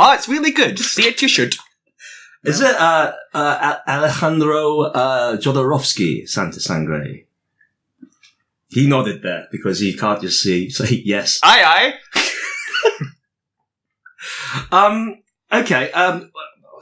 Oh, 0.00 0.14
it's 0.14 0.28
really 0.28 0.52
good. 0.52 0.78
See 0.78 1.06
it, 1.08 1.20
you 1.20 1.28
should. 1.28 1.56
Is 2.44 2.60
it 2.60 2.74
uh, 2.74 3.12
uh, 3.34 3.76
Alejandro 3.86 4.82
uh, 4.82 5.36
Jodorowsky, 5.36 6.26
Santa 6.28 6.60
Sangre? 6.60 7.26
He 8.70 8.86
nodded 8.86 9.22
there 9.22 9.46
because 9.50 9.80
he 9.80 9.96
can't 9.96 10.20
just 10.20 10.42
see 10.42 10.68
say 10.70 11.02
yes. 11.04 11.40
Aye, 11.42 11.94
aye. 12.14 12.20
Um. 14.72 15.16
Okay. 15.52 15.90
Um. 15.92 16.30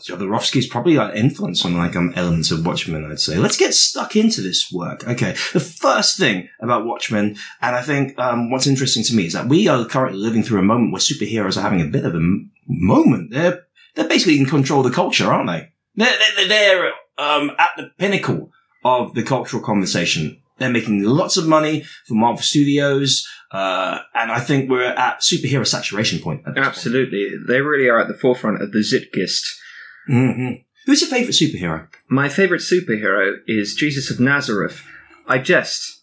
Jodorowsky's 0.07 0.67
probably 0.67 0.95
got 0.95 1.17
influence 1.17 1.65
on 1.65 1.77
like 1.77 1.97
um 1.97 2.13
elements 2.17 2.51
of 2.51 2.65
Watchmen. 2.65 3.11
I'd 3.11 3.19
say. 3.19 3.37
Let's 3.37 3.57
get 3.57 3.75
stuck 3.75 4.15
into 4.15 4.43
this 4.43 4.71
work. 4.71 5.07
Okay, 5.09 5.33
the 5.53 5.61
first 5.61 6.19
thing 6.19 6.49
about 6.61 6.85
Watchmen, 6.85 7.37
and 7.63 7.77
I 7.77 7.83
think 7.83 8.19
um 8.19 8.51
what's 8.51 8.67
interesting 8.67 9.03
to 9.05 9.15
me 9.15 9.27
is 9.27 9.33
that 9.33 9.49
we 9.49 9.69
are 9.69 9.85
currently 9.87 10.21
living 10.21 10.43
through 10.43 10.61
a 10.61 10.65
moment 10.65 10.93
where 10.93 11.01
superheroes 11.01 11.57
are 11.57 11.63
having 11.63 11.81
a 11.81 11.87
bit 11.87 12.05
of 12.05 12.15
a 12.15 12.19
m- 12.19 12.51
moment. 12.67 13.31
They're 13.33 13.65
they're 13.95 14.09
basically 14.09 14.39
in 14.39 14.47
control 14.47 14.81
of 14.85 14.91
the 14.91 14.95
culture, 14.95 15.33
aren't 15.33 15.49
they? 15.49 15.71
They're 15.95 16.13
they're, 16.37 16.49
they're 16.49 16.93
um 17.19 17.53
at 17.59 17.71
the 17.77 17.91
pinnacle 17.99 18.51
of 18.85 19.15
the 19.15 19.23
cultural 19.23 19.63
conversation. 19.63 20.43
They're 20.59 20.71
making 20.71 21.03
lots 21.03 21.37
of 21.37 21.47
money 21.47 21.85
for 22.07 22.15
Marvel 22.15 22.43
Studios, 22.43 23.27
uh, 23.53 23.99
and 24.15 24.33
I 24.33 24.41
think 24.41 24.71
we're 24.71 24.85
at 24.85 25.21
superhero 25.21 25.67
saturation 25.67 26.19
point. 26.21 26.41
At 26.47 26.55
this 26.55 26.65
point. 26.65 26.67
Absolutely. 26.67 27.31
They 27.47 27.61
really 27.61 27.89
are 27.89 28.01
at 28.01 28.09
the 28.09 28.15
forefront 28.15 28.63
of 28.63 28.73
the 28.73 28.79
Zeitgeist. 28.79 29.45
hmm 30.07 30.53
Who's 30.87 31.01
your 31.01 31.11
favorite 31.11 31.35
superhero? 31.35 31.89
My 32.09 32.29
favorite 32.29 32.61
superhero 32.61 33.39
is 33.47 33.75
Jesus 33.75 34.09
of 34.11 34.21
Nazareth. 34.21 34.83
I 35.27 35.39
jest. 35.39 36.01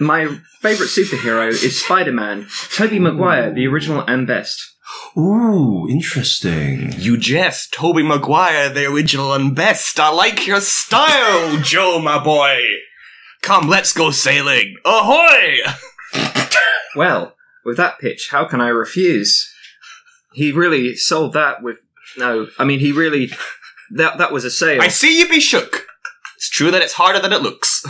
My 0.00 0.26
favorite 0.60 0.88
superhero 0.88 1.48
is 1.48 1.80
Spider 1.80 2.12
Man, 2.12 2.46
Tobey 2.74 2.98
Maguire, 2.98 3.52
the 3.52 3.66
original 3.66 4.04
and 4.06 4.26
best. 4.26 4.74
Ooh, 5.16 5.86
interesting. 5.88 6.92
You 6.98 7.16
jest, 7.16 7.72
Tobey 7.72 8.02
Maguire, 8.02 8.70
the 8.70 8.86
original 8.86 9.32
and 9.32 9.54
best. 9.54 9.98
I 10.00 10.10
like 10.10 10.46
your 10.46 10.60
style, 10.60 11.58
Joe, 11.62 12.00
my 12.00 12.22
boy. 12.22 12.60
Come, 13.42 13.68
let's 13.68 13.92
go 13.92 14.10
sailing. 14.10 14.76
Ahoy! 14.84 15.58
Well, 16.96 17.34
with 17.64 17.76
that 17.76 17.98
pitch, 17.98 18.28
how 18.30 18.44
can 18.44 18.60
I 18.60 18.68
refuse? 18.68 19.48
He 20.34 20.52
really 20.52 20.96
sold 20.96 21.32
that 21.34 21.62
with 21.62 21.78
no. 22.16 22.48
I 22.58 22.64
mean, 22.64 22.80
he 22.80 22.92
really 22.92 23.30
that 23.92 24.18
that 24.18 24.32
was 24.32 24.44
a 24.44 24.50
sale. 24.50 24.82
I 24.82 24.88
see 24.88 25.18
you 25.20 25.28
be 25.28 25.40
shook. 25.40 25.86
It's 26.36 26.48
true 26.50 26.70
that 26.70 26.82
it's 26.82 26.94
harder 26.94 27.20
than 27.20 27.32
it 27.32 27.42
looks. 27.42 27.84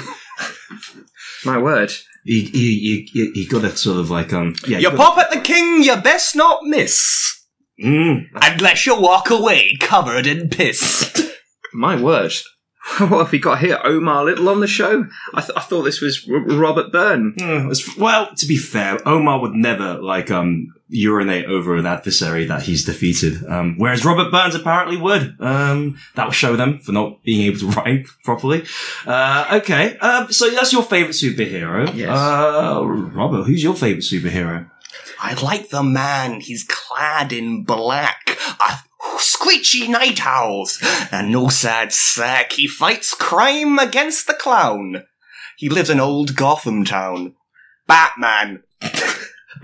My 1.45 1.59
word. 1.59 1.93
You, 2.25 2.37
you, 2.37 2.71
you, 2.71 3.07
you, 3.14 3.33
you 3.35 3.49
got 3.49 3.62
to 3.62 3.76
sort 3.76 3.99
of 3.99 4.11
like, 4.11 4.33
um, 4.33 4.55
yeah. 4.67 4.78
You 4.78 4.90
got- 4.90 4.97
pop 4.97 5.19
at 5.19 5.31
the 5.31 5.40
king, 5.40 5.83
you 5.83 5.97
best 5.97 6.35
not 6.37 6.64
miss. 6.64 7.45
Mm. 7.83 8.26
Unless 8.35 8.87
you 8.87 9.00
walk 9.00 9.31
away 9.31 9.76
covered 9.81 10.26
in 10.26 10.49
piss. 10.49 11.33
My 11.73 12.00
word. 12.00 12.33
What 12.99 13.18
have 13.25 13.33
we 13.33 13.38
got 13.38 13.61
here? 13.61 13.78
Omar 13.85 14.25
Little 14.25 14.49
on 14.49 14.61
the 14.61 14.66
show? 14.66 15.07
I, 15.35 15.40
th- 15.40 15.52
I 15.57 15.61
thought 15.61 15.83
this 15.83 16.00
was 16.00 16.28
R- 16.28 16.38
Robert 16.40 16.90
Byrne. 16.90 17.35
Mm, 17.35 17.97
well, 17.99 18.35
to 18.35 18.47
be 18.47 18.57
fair, 18.57 18.99
Omar 19.07 19.40
would 19.40 19.54
never 19.54 19.95
like 20.00 20.30
um 20.30 20.75
urinate 20.88 21.45
over 21.47 21.76
an 21.76 21.87
adversary 21.87 22.47
that 22.47 22.62
he's 22.62 22.85
defeated. 22.85 23.45
Um, 23.47 23.76
whereas 23.78 24.04
Robert 24.04 24.30
Burns 24.33 24.54
apparently 24.54 24.97
would. 24.97 25.37
Um, 25.38 25.99
that 26.14 26.25
will 26.25 26.33
show 26.33 26.57
them 26.57 26.78
for 26.80 26.92
not 26.92 27.23
being 27.23 27.42
able 27.47 27.59
to 27.61 27.66
rhyme 27.80 28.04
properly. 28.25 28.64
Uh, 29.07 29.61
okay. 29.62 29.97
Um, 29.99 30.33
so 30.33 30.50
that's 30.50 30.73
your 30.73 30.83
favorite 30.83 31.14
superhero. 31.14 31.95
Yes. 31.95 32.09
Uh, 32.09 32.80
Robert, 32.85 33.45
who's 33.45 33.62
your 33.62 33.75
favorite 33.75 34.04
superhero? 34.04 34.71
I 35.21 35.35
like 35.35 35.68
the 35.68 35.83
man. 35.83 36.40
He's 36.40 36.64
clad 36.64 37.33
in 37.33 37.64
black. 37.64 38.38
A 38.61 38.78
screechy 39.19 39.88
night 39.88 40.25
owls. 40.25 40.79
And 41.11 41.33
no 41.33 41.49
sad 41.49 41.93
sack. 41.93 42.53
He 42.53 42.67
fights 42.67 43.15
crime 43.15 43.79
against 43.79 44.27
the 44.27 44.35
clown. 44.35 45.05
He 45.57 45.69
lives 45.69 45.91
in 45.91 46.00
old 46.00 46.37
Gotham 46.37 46.85
town. 46.85 47.35
Batman. 47.87 48.62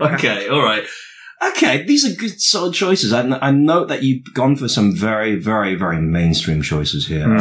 Okay, 0.01 0.49
all 0.49 0.61
right. 0.61 0.83
Okay, 1.41 1.83
these 1.83 2.05
are 2.05 2.15
good, 2.15 2.41
solid 2.41 2.73
choices. 2.73 3.13
I, 3.13 3.21
I 3.21 3.51
note 3.51 3.87
that 3.87 4.03
you've 4.03 4.33
gone 4.33 4.55
for 4.55 4.67
some 4.67 4.95
very, 4.95 5.35
very, 5.35 5.75
very 5.75 6.01
mainstream 6.01 6.61
choices 6.61 7.07
here. 7.07 7.39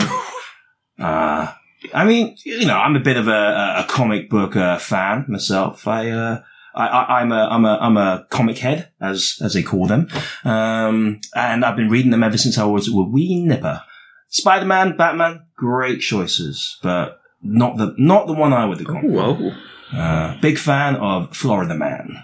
Uh, 0.99 1.53
I 1.93 2.05
mean, 2.05 2.37
you 2.45 2.67
know, 2.67 2.77
I'm 2.77 2.97
a 2.97 3.01
bit 3.01 3.17
of 3.17 3.29
a, 3.29 3.77
a 3.79 3.87
comic 3.89 4.31
book 4.31 4.57
uh, 4.57 4.79
fan 4.79 5.25
myself. 5.29 5.87
I, 5.89 6.11
uh, 6.11 6.43
I, 6.75 6.87
I, 6.87 7.21
I'm 7.21 7.33
a, 7.33 7.49
I'm 7.51 7.65
a, 7.65 7.79
I'm 7.81 7.97
a 7.97 8.27
comic 8.31 8.59
head, 8.59 8.91
as, 9.01 9.39
as 9.43 9.55
they 9.55 9.63
call 9.63 9.87
them. 9.87 10.09
Um, 10.45 11.21
and 11.35 11.65
I've 11.65 11.77
been 11.77 11.91
reading 11.91 12.11
them 12.11 12.23
ever 12.23 12.37
since 12.37 12.59
I 12.59 12.65
was 12.65 12.89
a 12.89 12.97
wee 12.97 13.43
nipper. 13.45 13.83
Spider-Man, 14.29 14.97
Batman, 14.97 15.47
great 15.57 16.01
choices, 16.01 16.79
but 16.83 17.21
not 17.43 17.77
the, 17.77 17.95
not 17.99 18.27
the 18.27 18.33
one 18.33 18.53
I 18.53 18.67
would 18.67 18.79
have 18.79 18.87
gone 18.87 19.03
for. 19.03 19.35
Whoa. 19.35 19.53
Uh, 19.97 20.41
big 20.41 20.59
fan 20.59 20.97
of 20.97 21.37
Florida 21.37 21.75
Man. 21.75 22.17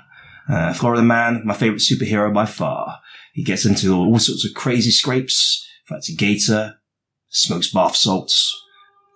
Uh, 0.49 0.73
Florida 0.73 1.03
Man, 1.03 1.43
my 1.45 1.55
favorite 1.55 1.83
superhero 1.83 2.35
by 2.35 2.47
far. 2.47 3.01
He 3.33 3.45
gets 3.45 3.65
into 3.65 3.95
all 3.95 4.19
sorts 4.19 4.45
of 4.45 4.55
crazy 4.55 4.91
scrapes, 4.91 5.65
fights 5.87 6.09
a 6.09 6.17
gator, 6.17 6.75
smokes 7.29 7.73
bath 7.73 7.95
salts, 7.95 8.61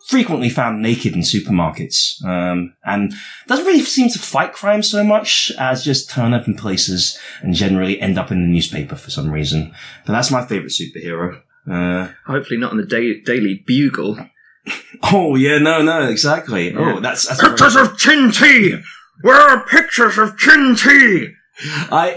frequently 0.06 0.49
found 0.49 0.82
naked 0.82 1.14
in 1.14 1.20
supermarkets, 1.20 2.23
um, 2.25 2.75
and 2.84 3.14
doesn't 3.46 3.64
really 3.66 3.80
seem 3.80 4.08
to 4.11 4.18
fight 4.18 4.52
crime 4.52 4.82
so 4.82 5.02
much 5.02 5.50
as 5.58 5.84
just 5.84 6.11
turn 6.11 6.34
up 6.34 6.46
in 6.46 6.54
places 6.54 7.18
and 7.42 7.54
generally 7.54 8.00
end 8.00 8.18
up 8.18 8.30
in 8.30 8.42
the 8.42 8.49
newspaper 8.52 8.96
for 8.96 9.11
some 9.11 9.30
reason. 9.30 9.75
But 10.06 10.12
that's 10.12 10.30
my 10.30 10.44
favorite 10.44 10.73
superhero. 10.73 11.40
Uh, 11.70 12.08
Hopefully 12.26 12.58
not 12.58 12.73
in 12.73 12.78
the 12.78 12.87
da- 12.87 13.23
Daily 13.23 13.62
Bugle. 13.66 14.18
oh 15.02 15.37
yeah, 15.37 15.58
no, 15.58 15.82
no, 15.82 16.02
exactly. 16.06 16.70
Yeah. 16.70 16.96
Oh, 16.96 17.00
that's, 17.00 17.26
that's 17.26 17.75
very- 17.75 17.87
of 17.87 17.96
Chin 17.96 18.30
Tea! 18.30 18.76
Where 19.23 19.40
are 19.40 19.66
pictures 19.66 20.18
of 20.18 20.37
Chin 20.37 20.76
Tea? 20.76 21.28
I, 21.90 22.12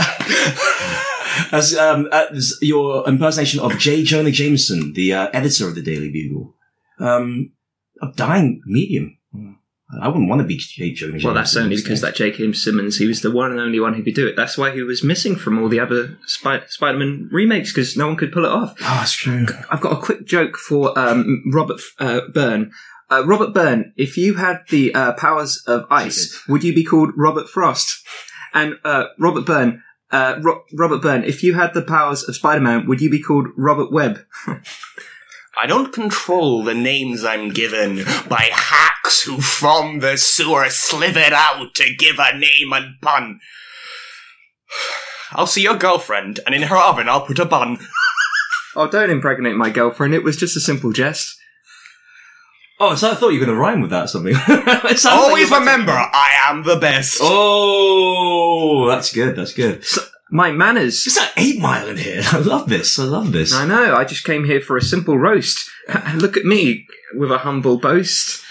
as, 1.52 1.78
um, 1.78 2.08
as 2.12 2.58
your 2.62 3.08
impersonation 3.08 3.60
of 3.60 3.78
J. 3.78 4.04
Jonah 4.04 4.32
Jameson, 4.32 4.94
the 4.94 5.14
uh, 5.14 5.30
editor 5.32 5.68
of 5.68 5.76
the 5.76 5.82
Daily 5.82 6.12
Bugle, 6.12 6.56
um, 7.00 7.52
a 8.02 8.12
dying 8.16 8.62
medium. 8.66 9.18
I 10.02 10.10
wouldn't 10.10 10.30
want 10.30 10.42
to 10.42 10.48
be 10.48 10.58
J. 10.58 10.92
Jonah. 10.92 11.18
Well, 11.24 11.34
that's 11.34 11.56
only 11.56 11.78
because 11.78 12.02
that 12.02 12.16
J.K. 12.16 12.52
Simmons, 12.54 12.98
he 12.98 13.08
was 13.08 13.22
the 13.22 13.32
one 13.32 13.52
and 13.52 13.60
only 13.60 13.80
one 13.80 13.94
who 13.94 14.04
could 14.04 14.16
do 14.16 14.28
it. 14.28 14.36
That's 14.36 14.58
why 14.58 14.72
he 14.72 14.82
was 14.84 15.02
missing 15.02 15.38
from 15.38 15.58
all 15.58 15.70
the 15.70 15.80
other 15.80 16.18
Spy- 16.26 16.66
Spider-Man 16.68 17.30
remakes, 17.32 17.72
because 17.72 17.96
no 17.96 18.08
one 18.08 18.18
could 18.18 18.34
pull 18.34 18.44
it 18.44 18.52
off. 18.52 18.76
Oh, 18.82 18.98
that's 19.00 19.14
true. 19.14 19.46
I've 19.70 19.80
got 19.80 19.94
a 19.98 20.02
quick 20.02 20.26
joke 20.26 20.58
for 20.58 20.98
um, 21.00 21.42
Robert 21.54 21.80
uh, 22.00 22.22
Byrne. 22.34 22.72
Uh, 23.10 23.24
Robert 23.26 23.54
Byrne, 23.54 23.94
if 23.96 24.18
you 24.18 24.34
had 24.36 24.60
the 24.70 24.94
uh, 24.94 25.14
powers 25.14 25.64
of 25.68 25.86
ice, 25.90 26.44
would 26.50 26.66
you 26.66 26.76
be 26.76 26.84
called 26.84 27.12
Robert 27.16 27.48
Frost? 27.48 28.06
And 28.54 28.76
uh, 28.84 29.06
Robert 29.18 29.46
Byrne, 29.46 29.84
uh, 30.12 30.40
Ro- 30.42 30.64
Robert 30.74 31.02
Byrne, 31.02 31.24
if 31.24 31.44
you 31.44 31.54
had 31.54 31.74
the 31.74 31.82
powers 31.82 32.28
of 32.28 32.36
Spider-Man, 32.36 32.88
would 32.88 33.00
you 33.00 33.10
be 33.10 33.22
called 33.24 33.48
Robert 33.56 33.90
Webb? 33.94 34.20
I 35.60 35.66
don't 35.66 35.92
control 35.94 36.64
the 36.64 36.74
names 36.76 37.24
I'm 37.26 37.50
given 37.50 38.04
by 38.30 38.50
hacks 38.54 39.24
who 39.24 39.42
from 39.42 40.00
the 40.00 40.18
sewer 40.18 40.70
slithered 40.70 41.34
out 41.34 41.74
to 41.76 41.96
give 41.96 42.18
a 42.20 42.38
name 42.38 42.72
and 42.74 43.00
pun. 43.02 43.40
I'll 45.32 45.48
see 45.48 45.64
your 45.64 45.76
girlfriend, 45.78 46.40
and 46.46 46.54
in 46.56 46.64
her 46.64 46.78
oven 46.78 47.10
I'll 47.10 47.26
put 47.26 47.40
a 47.40 47.46
bun. 47.46 47.78
Oh, 48.76 48.88
don't 48.88 49.10
impregnate 49.10 49.56
my 49.56 49.72
girlfriend. 49.72 50.14
It 50.14 50.24
was 50.24 50.38
just 50.38 50.56
a 50.56 50.60
simple 50.60 50.92
jest. 50.92 51.36
Oh, 52.80 52.94
so 52.94 53.10
I 53.10 53.16
thought 53.16 53.30
you 53.30 53.40
were 53.40 53.46
going 53.48 53.56
to 53.58 53.60
rhyme 53.60 53.82
with 53.82 53.90
that 53.90 54.04
or 54.04 54.08
something. 54.08 54.36
It 54.48 55.00
sounds 55.00 55.06
like 55.06 55.30
Always 55.30 55.50
you're- 55.50 55.60
remember, 55.62 55.94
I 55.94 56.30
am 56.48 56.62
the 56.62 56.76
best. 56.76 57.18
Oh, 57.20 58.88
that's 58.88 59.12
good. 59.12 59.36
That's 59.36 59.54
good. 59.54 59.84
My 60.30 60.52
manners. 60.52 61.06
It's 61.08 61.18
like 61.18 61.32
eight 61.38 61.60
mile 61.60 61.88
in 61.88 61.98
here. 61.98 62.22
I 62.32 62.40
love 62.40 62.68
this. 62.70 63.00
I 63.00 63.04
love 63.04 63.32
this. 63.32 63.54
I 63.54 63.66
know. 63.66 63.96
I 63.96 64.04
just 64.04 64.24
came 64.26 64.44
here 64.46 64.60
for 64.62 64.76
a 64.78 64.82
simple 64.82 65.18
roast. 65.18 65.70
Look 66.16 66.36
at 66.38 66.44
me 66.46 66.86
with 67.14 67.32
a 67.32 67.38
humble 67.40 67.78
boast. 67.78 68.44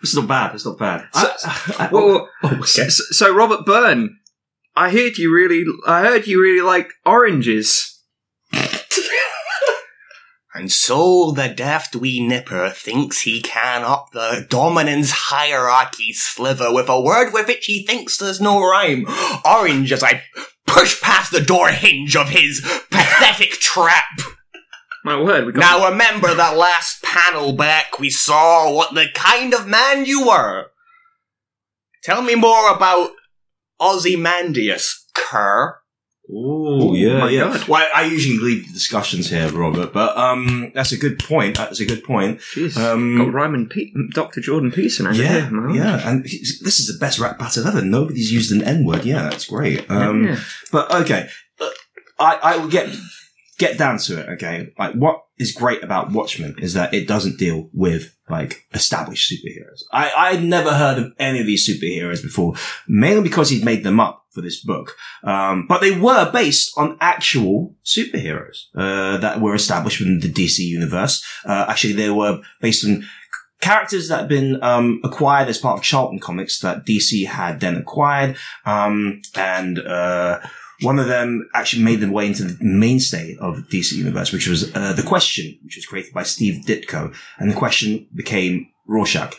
It's 0.00 0.14
not 0.14 0.28
bad. 0.28 0.54
It's 0.54 0.64
not 0.64 0.78
bad. 0.78 1.08
So- 1.12 1.20
I- 1.44 1.74
I- 1.84 1.88
oh, 1.92 2.06
Well, 2.06 2.28
oh, 2.44 2.48
okay. 2.60 2.88
so, 2.88 3.02
so 3.10 3.34
Robert 3.34 3.66
Byrne, 3.66 4.16
I 4.76 4.90
heard 4.90 5.18
you 5.18 5.34
really. 5.34 5.64
I 5.86 6.02
heard 6.02 6.26
you 6.28 6.40
really 6.40 6.62
like 6.64 6.90
oranges. 7.04 7.97
And 10.58 10.72
so 10.72 11.30
the 11.30 11.48
deft 11.48 11.94
wee 11.94 12.20
nipper 12.20 12.70
thinks 12.70 13.20
he 13.20 13.40
can 13.40 13.84
up 13.84 14.10
the 14.12 14.44
dominance 14.50 15.12
hierarchy 15.12 16.12
sliver 16.12 16.74
with 16.74 16.88
a 16.88 17.00
word 17.00 17.32
with 17.32 17.46
which 17.46 17.66
he 17.66 17.86
thinks 17.86 18.16
there's 18.16 18.40
no 18.40 18.60
rhyme. 18.60 19.06
Orange 19.44 19.92
as 19.92 20.02
I 20.02 20.24
push 20.66 21.00
past 21.00 21.30
the 21.30 21.40
door 21.40 21.68
hinge 21.68 22.16
of 22.16 22.30
his 22.30 22.60
pathetic 22.90 23.52
trap. 23.52 24.18
My 25.04 25.22
word, 25.22 25.46
we 25.46 25.52
got 25.52 25.60
Now 25.60 25.90
remember 25.90 26.34
that 26.34 26.56
last 26.56 27.04
panel 27.04 27.52
back 27.52 28.00
we 28.00 28.10
saw 28.10 28.74
what 28.74 28.94
the 28.94 29.06
kind 29.14 29.54
of 29.54 29.68
man 29.68 30.06
you 30.06 30.26
were. 30.26 30.66
Tell 32.02 32.20
me 32.20 32.34
more 32.34 32.74
about 32.74 33.12
Ozymandias, 33.80 35.06
cur. 35.14 35.78
Oh, 36.30 36.92
yeah, 36.94 37.18
my 37.18 37.30
yeah. 37.30 37.44
God. 37.56 37.68
Well, 37.68 37.86
I 37.94 38.04
usually 38.04 38.38
lead 38.38 38.68
the 38.68 38.72
discussions 38.72 39.30
here, 39.30 39.48
Robert, 39.48 39.92
but 39.92 40.16
um, 40.16 40.72
that's 40.74 40.92
a 40.92 40.98
good 40.98 41.18
point. 41.18 41.56
That's 41.56 41.80
a 41.80 41.86
good 41.86 42.04
point. 42.04 42.40
Jeez, 42.54 42.76
Um, 42.76 43.16
got 43.16 43.32
Ryman 43.32 43.68
Pe- 43.68 43.92
Dr. 44.12 44.40
Jordan 44.42 44.70
Peterson 44.70 45.06
Yeah, 45.14 45.48
yeah, 45.72 46.08
and 46.08 46.24
this 46.24 46.78
is 46.78 46.86
the 46.86 46.98
best 47.00 47.18
rap 47.18 47.38
battle 47.38 47.66
ever. 47.66 47.80
Nobody's 47.82 48.30
used 48.32 48.52
an 48.52 48.62
N 48.62 48.84
word. 48.84 49.04
Yeah, 49.04 49.22
that's 49.22 49.46
great. 49.46 49.90
Um, 49.90 50.24
Yeah. 50.24 50.38
But 50.70 50.92
okay, 51.02 51.28
Uh, 51.60 51.68
I 52.18 52.38
I 52.42 52.56
will 52.58 52.68
get 52.68 52.94
get 53.58 53.78
down 53.78 53.98
to 53.98 54.20
it, 54.20 54.28
okay, 54.34 54.72
like 54.78 54.94
what 54.94 55.22
is 55.38 55.52
great 55.52 55.82
about 55.82 56.12
Watchmen 56.12 56.54
is 56.58 56.74
that 56.74 56.92
it 56.94 57.08
doesn't 57.08 57.38
deal 57.38 57.70
with 57.72 58.14
like 58.28 58.66
established 58.74 59.32
superheroes. 59.32 59.82
I, 59.92 60.12
I'd 60.16 60.44
never 60.44 60.74
heard 60.74 60.98
of 60.98 61.12
any 61.18 61.40
of 61.40 61.46
these 61.46 61.66
superheroes 61.68 62.22
before, 62.22 62.54
mainly 62.86 63.22
because 63.22 63.48
he'd 63.50 63.64
made 63.64 63.82
them 63.84 63.98
up 64.00 64.24
for 64.38 64.42
this 64.42 64.62
book. 64.62 64.96
Um, 65.24 65.66
but 65.66 65.80
they 65.80 65.98
were 65.98 66.30
based 66.30 66.72
on 66.76 66.96
actual 67.00 67.74
superheroes, 67.84 68.66
uh, 68.76 69.16
that 69.18 69.40
were 69.40 69.54
established 69.54 69.98
within 69.98 70.20
the 70.20 70.32
DC 70.32 70.60
universe. 70.60 71.24
Uh, 71.44 71.66
actually, 71.68 71.94
they 71.94 72.10
were 72.10 72.40
based 72.60 72.84
on 72.84 73.04
characters 73.60 74.08
that 74.08 74.20
had 74.20 74.28
been 74.28 74.62
um, 74.62 75.00
acquired 75.02 75.48
as 75.48 75.58
part 75.58 75.78
of 75.78 75.84
Charlton 75.84 76.20
Comics 76.20 76.60
that 76.60 76.86
DC 76.86 77.26
had 77.26 77.58
then 77.58 77.76
acquired, 77.76 78.36
um, 78.64 79.20
and 79.34 79.80
uh, 79.80 80.38
one 80.82 81.00
of 81.00 81.08
them 81.08 81.48
actually 81.54 81.82
made 81.82 82.00
their 82.00 82.12
way 82.12 82.26
into 82.26 82.44
the 82.44 82.56
mainstay 82.60 83.36
of 83.40 83.56
DC 83.68 83.92
Universe, 83.92 84.32
which 84.32 84.46
was 84.46 84.72
uh, 84.76 84.92
the 84.92 85.02
Question, 85.02 85.58
which 85.64 85.74
was 85.74 85.86
created 85.86 86.14
by 86.14 86.22
Steve 86.22 86.64
Ditko, 86.64 87.12
and 87.38 87.50
the 87.50 87.56
Question 87.56 88.06
became 88.14 88.68
Rorschach. 88.86 89.34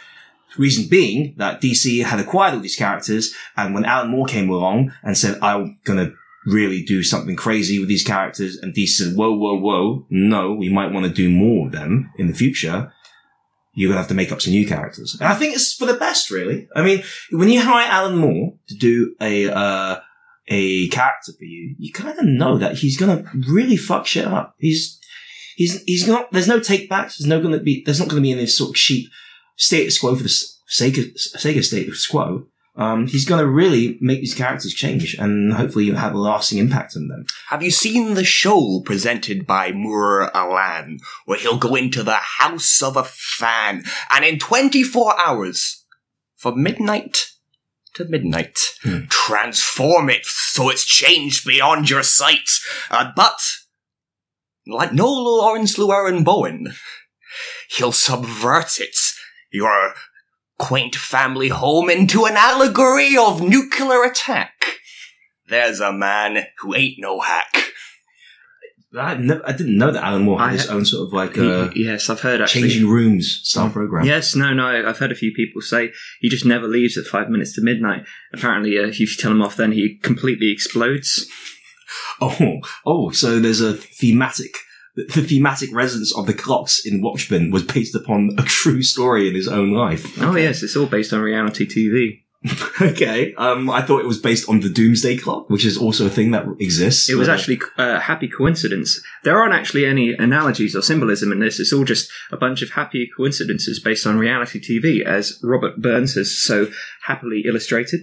Reason 0.57 0.87
being 0.89 1.35
that 1.37 1.61
DC 1.61 2.03
had 2.03 2.19
acquired 2.19 2.55
all 2.55 2.59
these 2.59 2.75
characters, 2.75 3.33
and 3.55 3.73
when 3.73 3.85
Alan 3.85 4.09
Moore 4.09 4.25
came 4.25 4.49
along 4.49 4.91
and 5.03 5.17
said, 5.17 5.37
"I'm 5.41 5.79
gonna." 5.83 6.11
Really 6.45 6.81
do 6.81 7.03
something 7.03 7.35
crazy 7.35 7.79
with 7.79 7.89
these 7.89 8.01
characters, 8.01 8.55
and 8.55 8.73
DC 8.73 8.87
said, 8.87 9.15
"Whoa, 9.15 9.35
whoa, 9.35 9.59
whoa! 9.59 10.07
No, 10.09 10.53
we 10.53 10.69
might 10.69 10.91
want 10.91 11.05
to 11.05 11.11
do 11.11 11.29
more 11.29 11.67
of 11.67 11.73
them 11.73 12.11
in 12.17 12.27
the 12.27 12.33
future." 12.33 12.91
you're 13.79 13.89
gonna 13.89 13.99
have 13.99 14.09
to 14.09 14.13
make 14.13 14.31
up 14.31 14.41
some 14.41 14.51
new 14.51 14.67
characters. 14.67 15.15
And 15.19 15.29
I 15.29 15.35
think 15.35 15.55
it's 15.55 15.73
for 15.73 15.85
the 15.85 15.93
best, 15.93 16.29
really. 16.29 16.67
I 16.75 16.83
mean, 16.83 17.01
when 17.31 17.49
you 17.49 17.61
hire 17.61 17.87
Alan 17.89 18.17
Moore 18.17 18.53
to 18.67 18.75
do 18.75 19.15
a 19.21 19.49
uh, 19.49 19.99
a 20.47 20.89
character 20.89 21.31
for 21.37 21.45
you, 21.45 21.75
you 21.79 21.93
kind 21.93 22.19
of 22.19 22.25
know 22.25 22.57
that 22.57 22.79
he's 22.79 22.97
gonna 22.97 23.23
really 23.47 23.77
fuck 23.77 24.05
shit 24.05 24.25
up. 24.25 24.55
He's 24.59 24.99
he's 25.55 25.81
he's 25.83 26.07
not. 26.07 26.29
There's 26.31 26.47
no 26.47 26.59
take 26.59 26.89
backs. 26.89 27.17
There's 27.17 27.29
no 27.29 27.41
gonna 27.41 27.59
be. 27.59 27.81
There's 27.85 27.99
not 27.99 28.09
gonna 28.09 28.21
be 28.21 28.33
any 28.33 28.47
sort 28.47 28.71
of 28.71 28.75
cheap 28.75 29.09
status 29.59 29.99
quo 29.99 30.15
for 30.15 30.23
the 30.23 30.29
sake 30.67 30.97
of 30.97 31.05
sake 31.19 31.57
of 31.57 31.65
status 31.65 32.07
quo. 32.07 32.47
Um, 32.75 33.07
he's 33.07 33.25
gonna 33.25 33.45
really 33.45 33.97
make 33.99 34.21
these 34.21 34.33
characters 34.33 34.73
change, 34.73 35.13
and 35.15 35.53
hopefully 35.53 35.89
have 35.91 36.13
a 36.15 36.17
lasting 36.17 36.59
impact 36.59 36.95
on 36.95 37.09
them. 37.09 37.25
Have 37.49 37.61
you 37.61 37.71
seen 37.71 38.13
the 38.13 38.23
show 38.23 38.81
presented 38.85 39.45
by 39.45 39.71
Moore 39.73 40.35
Alan, 40.35 40.99
where 41.25 41.37
he'll 41.37 41.57
go 41.57 41.75
into 41.75 42.03
the 42.03 42.15
house 42.15 42.81
of 42.81 42.95
a 42.95 43.03
fan, 43.03 43.83
and 44.09 44.23
in 44.23 44.39
24 44.39 45.19
hours, 45.19 45.83
from 46.37 46.63
midnight 46.63 47.25
to 47.95 48.05
midnight, 48.05 48.57
Hmm. 48.83 49.07
transform 49.09 50.09
it 50.09 50.25
so 50.25 50.69
it's 50.69 50.85
changed 50.85 51.45
beyond 51.45 51.89
your 51.89 52.03
sight. 52.03 52.49
Uh, 52.89 53.11
but, 53.13 53.39
like 54.65 54.93
no 54.93 55.11
Laurence 55.11 55.77
Llewelyn-Bowen, 55.77 56.75
he'll 57.71 57.91
subvert 57.91 58.79
it, 58.79 58.95
your 59.51 59.93
quaint 60.57 60.95
family 60.95 61.49
home, 61.49 61.89
into 61.89 62.25
an 62.25 62.35
allegory 62.35 63.15
of 63.17 63.41
nuclear 63.41 64.03
attack. 64.03 64.51
There's 65.47 65.79
a 65.79 65.91
man 65.93 66.45
who 66.59 66.75
ain't 66.75 66.95
no 66.99 67.19
hack. 67.21 67.71
I, 68.97 69.15
never, 69.17 69.47
I 69.47 69.51
didn't 69.51 69.77
know 69.77 69.91
that 69.91 70.03
Alan 70.03 70.23
Moore 70.23 70.39
had 70.39 70.49
I- 70.49 70.53
his 70.53 70.67
own 70.67 70.83
sort 70.83 71.07
of 71.07 71.13
like 71.13 71.37
uh, 71.37 71.69
yes, 71.75 72.09
I've 72.09 72.21
heard 72.21 72.41
actually. 72.41 72.63
changing 72.69 72.89
rooms 72.89 73.41
style 73.43 73.69
program. 73.69 74.05
Yes, 74.05 74.35
no, 74.35 74.51
no. 74.53 74.65
I've 74.67 74.97
heard 74.97 75.11
a 75.11 75.15
few 75.15 75.31
people 75.31 75.61
say 75.61 75.91
he 76.21 76.27
just 76.29 76.43
never 76.45 76.67
leaves 76.67 76.97
at 76.97 77.05
five 77.05 77.29
minutes 77.29 77.53
to 77.55 77.61
midnight. 77.61 78.01
Apparently, 78.33 78.79
uh, 78.79 78.87
if 78.87 78.99
you 78.99 79.05
tell 79.07 79.31
him 79.31 79.43
off, 79.43 79.57
then 79.57 79.71
he 79.73 79.97
completely 80.01 80.51
explodes. 80.51 81.27
Oh, 82.21 82.59
oh, 82.85 83.09
so 83.09 83.39
there's 83.39 83.61
a 83.61 83.73
thematic. 83.73 84.53
The 84.95 85.21
thematic 85.21 85.69
resonance 85.73 86.15
of 86.15 86.25
the 86.25 86.33
clocks 86.33 86.85
in 86.85 87.01
Watchmen 87.01 87.51
was 87.51 87.63
based 87.63 87.95
upon 87.95 88.35
a 88.37 88.43
true 88.43 88.81
story 88.81 89.27
in 89.27 89.35
his 89.35 89.47
own 89.47 89.71
life. 89.71 90.19
Oh 90.21 90.35
yes, 90.35 90.63
it's 90.63 90.75
all 90.75 90.87
based 90.87 91.13
on 91.13 91.21
reality 91.21 91.65
TV. 91.65 92.21
okay. 92.81 93.33
Um, 93.35 93.69
I 93.69 93.81
thought 93.81 93.99
it 93.99 94.07
was 94.07 94.17
based 94.17 94.47
on 94.47 94.61
the 94.61 94.69
Doomsday 94.69 95.17
Clock, 95.17 95.49
which 95.49 95.65
is 95.65 95.77
also 95.77 96.05
a 96.05 96.09
thing 96.09 96.31
that 96.31 96.45
exists. 96.59 97.09
It 97.09 97.15
was 97.15 97.27
Uh, 97.27 97.33
actually 97.33 97.59
a 97.77 97.99
happy 97.99 98.29
coincidence. 98.29 99.01
There 99.25 99.37
aren't 99.37 99.53
actually 99.53 99.85
any 99.85 100.13
analogies 100.13 100.73
or 100.73 100.81
symbolism 100.81 101.33
in 101.33 101.39
this. 101.39 101.59
It's 101.59 101.73
all 101.73 101.83
just 101.83 102.09
a 102.31 102.37
bunch 102.37 102.61
of 102.61 102.69
happy 102.71 103.09
coincidences 103.17 103.81
based 103.81 104.07
on 104.07 104.17
reality 104.17 104.59
TV, 104.61 105.03
as 105.03 105.37
Robert 105.43 105.81
Burns 105.81 106.13
has 106.15 106.37
so 106.37 106.67
happily 107.03 107.43
illustrated. 107.45 108.01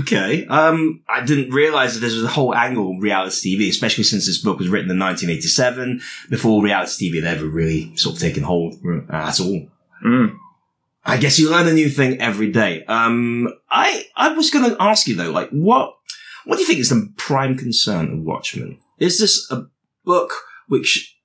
Okay. 0.00 0.46
Um, 0.46 1.02
I 1.08 1.24
didn't 1.24 1.50
realize 1.52 1.94
that 1.94 2.00
there 2.00 2.14
was 2.14 2.24
a 2.24 2.28
whole 2.28 2.54
angle 2.54 2.92
of 2.92 3.02
reality 3.02 3.56
TV, 3.56 3.68
especially 3.68 4.04
since 4.04 4.26
this 4.26 4.38
book 4.38 4.58
was 4.58 4.68
written 4.68 4.90
in 4.90 4.98
1987, 4.98 6.00
before 6.30 6.62
reality 6.62 7.10
TV 7.10 7.22
had 7.22 7.36
ever 7.36 7.46
really 7.46 7.94
sort 7.96 8.16
of 8.16 8.20
taken 8.20 8.42
hold 8.42 8.74
uh, 8.84 9.14
at 9.14 9.40
all. 9.40 9.68
Mm. 10.04 10.36
I 11.04 11.18
guess 11.18 11.38
you 11.38 11.50
learn 11.50 11.68
a 11.68 11.72
new 11.72 11.90
thing 11.90 12.20
every 12.20 12.50
day. 12.50 12.84
Um, 12.86 13.48
I, 13.70 14.06
I 14.16 14.32
was 14.32 14.50
going 14.50 14.70
to 14.70 14.82
ask 14.82 15.06
you 15.06 15.14
though, 15.14 15.30
like, 15.30 15.50
what, 15.50 15.94
what 16.44 16.56
do 16.56 16.62
you 16.62 16.66
think 16.66 16.80
is 16.80 16.88
the 16.88 17.12
prime 17.16 17.56
concern 17.56 18.12
of 18.12 18.20
Watchmen? 18.20 18.78
Is 18.98 19.18
this 19.18 19.46
a 19.50 19.66
book 20.04 20.32
which 20.66 21.16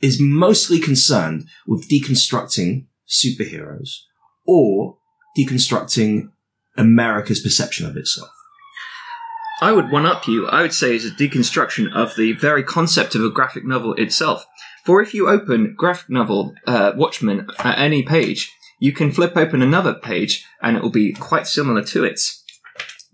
is 0.00 0.20
mostly 0.20 0.78
concerned 0.78 1.48
with 1.66 1.88
deconstructing 1.88 2.86
superheroes 3.08 4.02
or 4.46 4.98
deconstructing 5.36 6.30
America's 6.76 7.40
perception 7.40 7.86
of 7.86 7.96
itself? 7.96 8.30
I 9.60 9.72
would 9.72 9.90
one 9.90 10.04
up 10.04 10.26
you. 10.26 10.46
I 10.48 10.62
would 10.62 10.74
say 10.74 10.94
is 10.94 11.06
a 11.06 11.10
deconstruction 11.10 11.92
of 11.94 12.16
the 12.16 12.32
very 12.32 12.62
concept 12.62 13.14
of 13.14 13.24
a 13.24 13.30
graphic 13.30 13.64
novel 13.64 13.94
itself. 13.94 14.44
For 14.84 15.00
if 15.00 15.14
you 15.14 15.28
open 15.28 15.74
graphic 15.76 16.10
novel 16.10 16.54
uh, 16.66 16.92
Watchmen 16.96 17.48
at 17.60 17.78
any 17.78 18.02
page, 18.02 18.52
you 18.78 18.92
can 18.92 19.12
flip 19.12 19.36
open 19.36 19.62
another 19.62 19.94
page 19.94 20.44
and 20.60 20.76
it 20.76 20.82
will 20.82 20.90
be 20.90 21.12
quite 21.12 21.46
similar 21.46 21.82
to 21.84 22.04
it. 22.04 22.20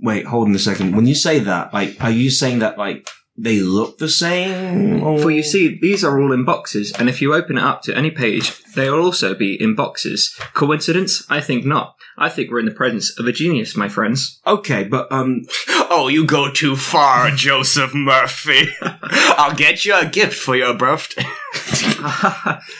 Wait, 0.00 0.26
hold 0.26 0.48
on 0.48 0.54
a 0.54 0.58
second. 0.58 0.96
When 0.96 1.06
you 1.06 1.14
say 1.14 1.38
that, 1.40 1.74
like, 1.74 2.02
are 2.02 2.10
you 2.10 2.30
saying 2.30 2.60
that, 2.60 2.78
like, 2.78 3.06
they 3.36 3.60
look 3.60 3.98
the 3.98 4.08
same? 4.08 5.02
Or... 5.02 5.18
For 5.18 5.30
you 5.30 5.42
see, 5.42 5.78
these 5.80 6.04
are 6.04 6.20
all 6.20 6.32
in 6.32 6.44
boxes, 6.44 6.92
and 6.92 7.08
if 7.08 7.22
you 7.22 7.34
open 7.34 7.58
it 7.58 7.64
up 7.64 7.82
to 7.82 7.96
any 7.96 8.10
page, 8.10 8.62
they 8.74 8.90
will 8.90 9.02
also 9.02 9.34
be 9.34 9.60
in 9.60 9.74
boxes. 9.74 10.34
Coincidence? 10.52 11.24
I 11.30 11.40
think 11.40 11.64
not. 11.64 11.96
I 12.18 12.28
think 12.28 12.50
we're 12.50 12.60
in 12.60 12.66
the 12.66 12.72
presence 12.72 13.18
of 13.18 13.26
a 13.26 13.32
genius, 13.32 13.76
my 13.76 13.88
friends. 13.88 14.40
Okay, 14.46 14.84
but, 14.84 15.10
um, 15.10 15.42
Oh, 15.92 16.06
you 16.06 16.24
go 16.24 16.52
too 16.52 16.76
far, 16.76 17.30
Joseph 17.32 17.92
Murphy. 17.92 18.68
I'll 18.80 19.56
get 19.56 19.84
you 19.84 19.96
a 19.96 20.06
gift 20.06 20.38
for 20.38 20.54
your 20.54 20.72
birthday. 20.72 21.24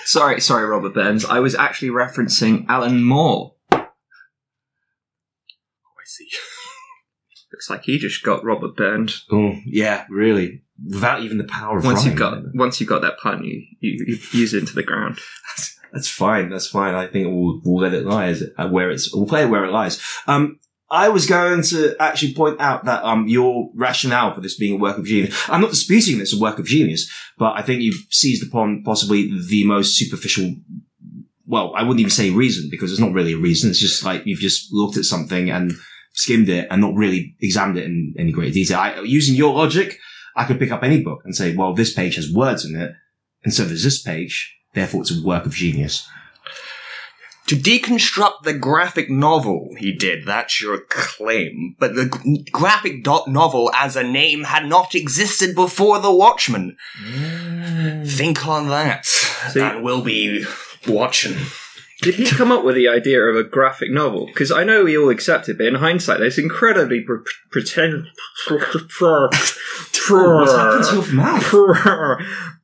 sorry, 0.04 0.40
sorry, 0.40 0.64
Robert 0.64 0.94
Burns. 0.94 1.24
I 1.24 1.40
was 1.40 1.56
actually 1.56 1.88
referencing 1.88 2.66
Alan 2.68 3.02
Moore. 3.02 3.56
Oh, 3.72 3.78
I 3.78 3.88
see. 6.04 6.28
Looks 7.60 7.68
like 7.68 7.84
he 7.84 7.98
just 7.98 8.22
got 8.22 8.42
Robert 8.42 8.74
burned. 8.74 9.12
oh, 9.30 9.52
yeah, 9.66 10.06
really. 10.08 10.62
Without 10.82 11.20
even 11.22 11.36
the 11.36 11.44
power 11.44 11.76
of 11.76 11.84
Once 11.84 12.06
you've 12.06 12.16
got 12.16 12.38
once 12.54 12.80
you've 12.80 12.88
got 12.88 13.02
that 13.02 13.18
pun, 13.18 13.44
you, 13.44 13.62
you, 13.80 14.02
you 14.06 14.18
use 14.32 14.54
it 14.54 14.60
into 14.60 14.74
the 14.74 14.82
ground. 14.82 15.18
That's 15.92 16.08
fine. 16.08 16.48
That's 16.48 16.68
fine. 16.68 16.94
I 16.94 17.06
think 17.06 17.26
we'll, 17.26 17.60
we'll 17.62 17.82
let 17.82 17.92
it 17.92 18.06
lie 18.06 18.34
uh, 18.56 18.68
where 18.70 18.90
it's, 18.90 19.14
we'll 19.14 19.26
play 19.26 19.42
it 19.42 19.50
where 19.50 19.66
it 19.66 19.72
lies. 19.72 20.00
Um, 20.26 20.58
I 20.90 21.10
was 21.10 21.26
going 21.26 21.60
to 21.64 21.96
actually 22.00 22.32
point 22.32 22.58
out 22.62 22.86
that, 22.86 23.04
um, 23.04 23.28
your 23.28 23.68
rationale 23.74 24.32
for 24.32 24.40
this 24.40 24.56
being 24.56 24.76
a 24.76 24.80
work 24.80 24.96
of 24.96 25.04
genius. 25.04 25.38
I'm 25.46 25.60
not 25.60 25.68
disputing 25.68 26.18
this 26.18 26.34
a 26.34 26.40
work 26.40 26.58
of 26.58 26.64
genius, 26.64 27.12
but 27.36 27.58
I 27.58 27.60
think 27.60 27.82
you've 27.82 28.06
seized 28.08 28.46
upon 28.46 28.84
possibly 28.84 29.30
the 29.50 29.66
most 29.66 29.98
superficial, 29.98 30.54
well, 31.46 31.74
I 31.76 31.82
wouldn't 31.82 32.00
even 32.00 32.10
say 32.10 32.30
reason 32.30 32.68
because 32.70 32.90
it's 32.90 33.00
not 33.02 33.12
really 33.12 33.34
a 33.34 33.38
reason. 33.38 33.68
It's 33.68 33.80
just 33.80 34.02
like 34.02 34.22
you've 34.24 34.40
just 34.40 34.72
looked 34.72 34.96
at 34.96 35.04
something 35.04 35.50
and 35.50 35.72
skimmed 36.12 36.48
it 36.48 36.66
and 36.70 36.80
not 36.80 36.94
really 36.94 37.34
examined 37.40 37.78
it 37.78 37.84
in 37.84 38.14
any 38.18 38.32
great 38.32 38.52
detail. 38.54 38.78
I, 38.78 39.00
using 39.00 39.34
your 39.34 39.54
logic, 39.54 39.98
I 40.36 40.44
could 40.44 40.58
pick 40.58 40.70
up 40.72 40.82
any 40.82 41.02
book 41.02 41.20
and 41.24 41.34
say, 41.34 41.54
well, 41.54 41.74
this 41.74 41.92
page 41.92 42.16
has 42.16 42.32
words 42.32 42.64
in 42.64 42.74
it. 42.80 42.92
And 43.44 43.54
so 43.54 43.64
there's 43.64 43.84
this 43.84 44.02
page. 44.02 44.54
Therefore, 44.74 45.00
it's 45.02 45.16
a 45.16 45.22
work 45.24 45.46
of 45.46 45.54
genius. 45.54 46.06
To 47.46 47.56
deconstruct 47.56 48.42
the 48.44 48.52
graphic 48.52 49.10
novel, 49.10 49.70
he 49.78 49.90
did. 49.92 50.24
That's 50.24 50.60
your 50.60 50.78
claim. 50.88 51.74
But 51.80 51.96
the 51.96 52.06
g- 52.06 52.46
graphic 52.52 53.02
dot 53.02 53.26
novel 53.26 53.72
as 53.74 53.96
a 53.96 54.04
name 54.04 54.44
had 54.44 54.66
not 54.66 54.94
existed 54.94 55.56
before 55.56 55.98
The 55.98 56.14
Watchmen. 56.14 56.76
Mm. 57.02 58.08
Think 58.08 58.46
on 58.46 58.68
that. 58.68 59.04
See- 59.04 59.58
and 59.60 59.82
we'll 59.82 60.02
be 60.02 60.44
watching. 60.86 61.34
Did 62.02 62.14
he 62.14 62.26
come 62.26 62.50
up 62.50 62.64
with 62.64 62.74
the 62.76 62.88
idea 62.88 63.20
of 63.22 63.36
a 63.36 63.44
graphic 63.44 63.90
novel? 63.90 64.26
Because 64.26 64.50
I 64.50 64.64
know 64.64 64.84
we 64.84 64.96
all 64.96 65.10
accept 65.10 65.48
it, 65.48 65.58
but 65.58 65.66
in 65.66 65.74
hindsight, 65.76 66.18
there's 66.20 66.38
incredibly 66.38 67.00
pre- 67.02 67.18
pretend. 67.50 68.06
What's 70.40 70.52
happened 70.52 70.84
to 70.84 70.94
your 70.94 71.14
mouth? 71.14 72.20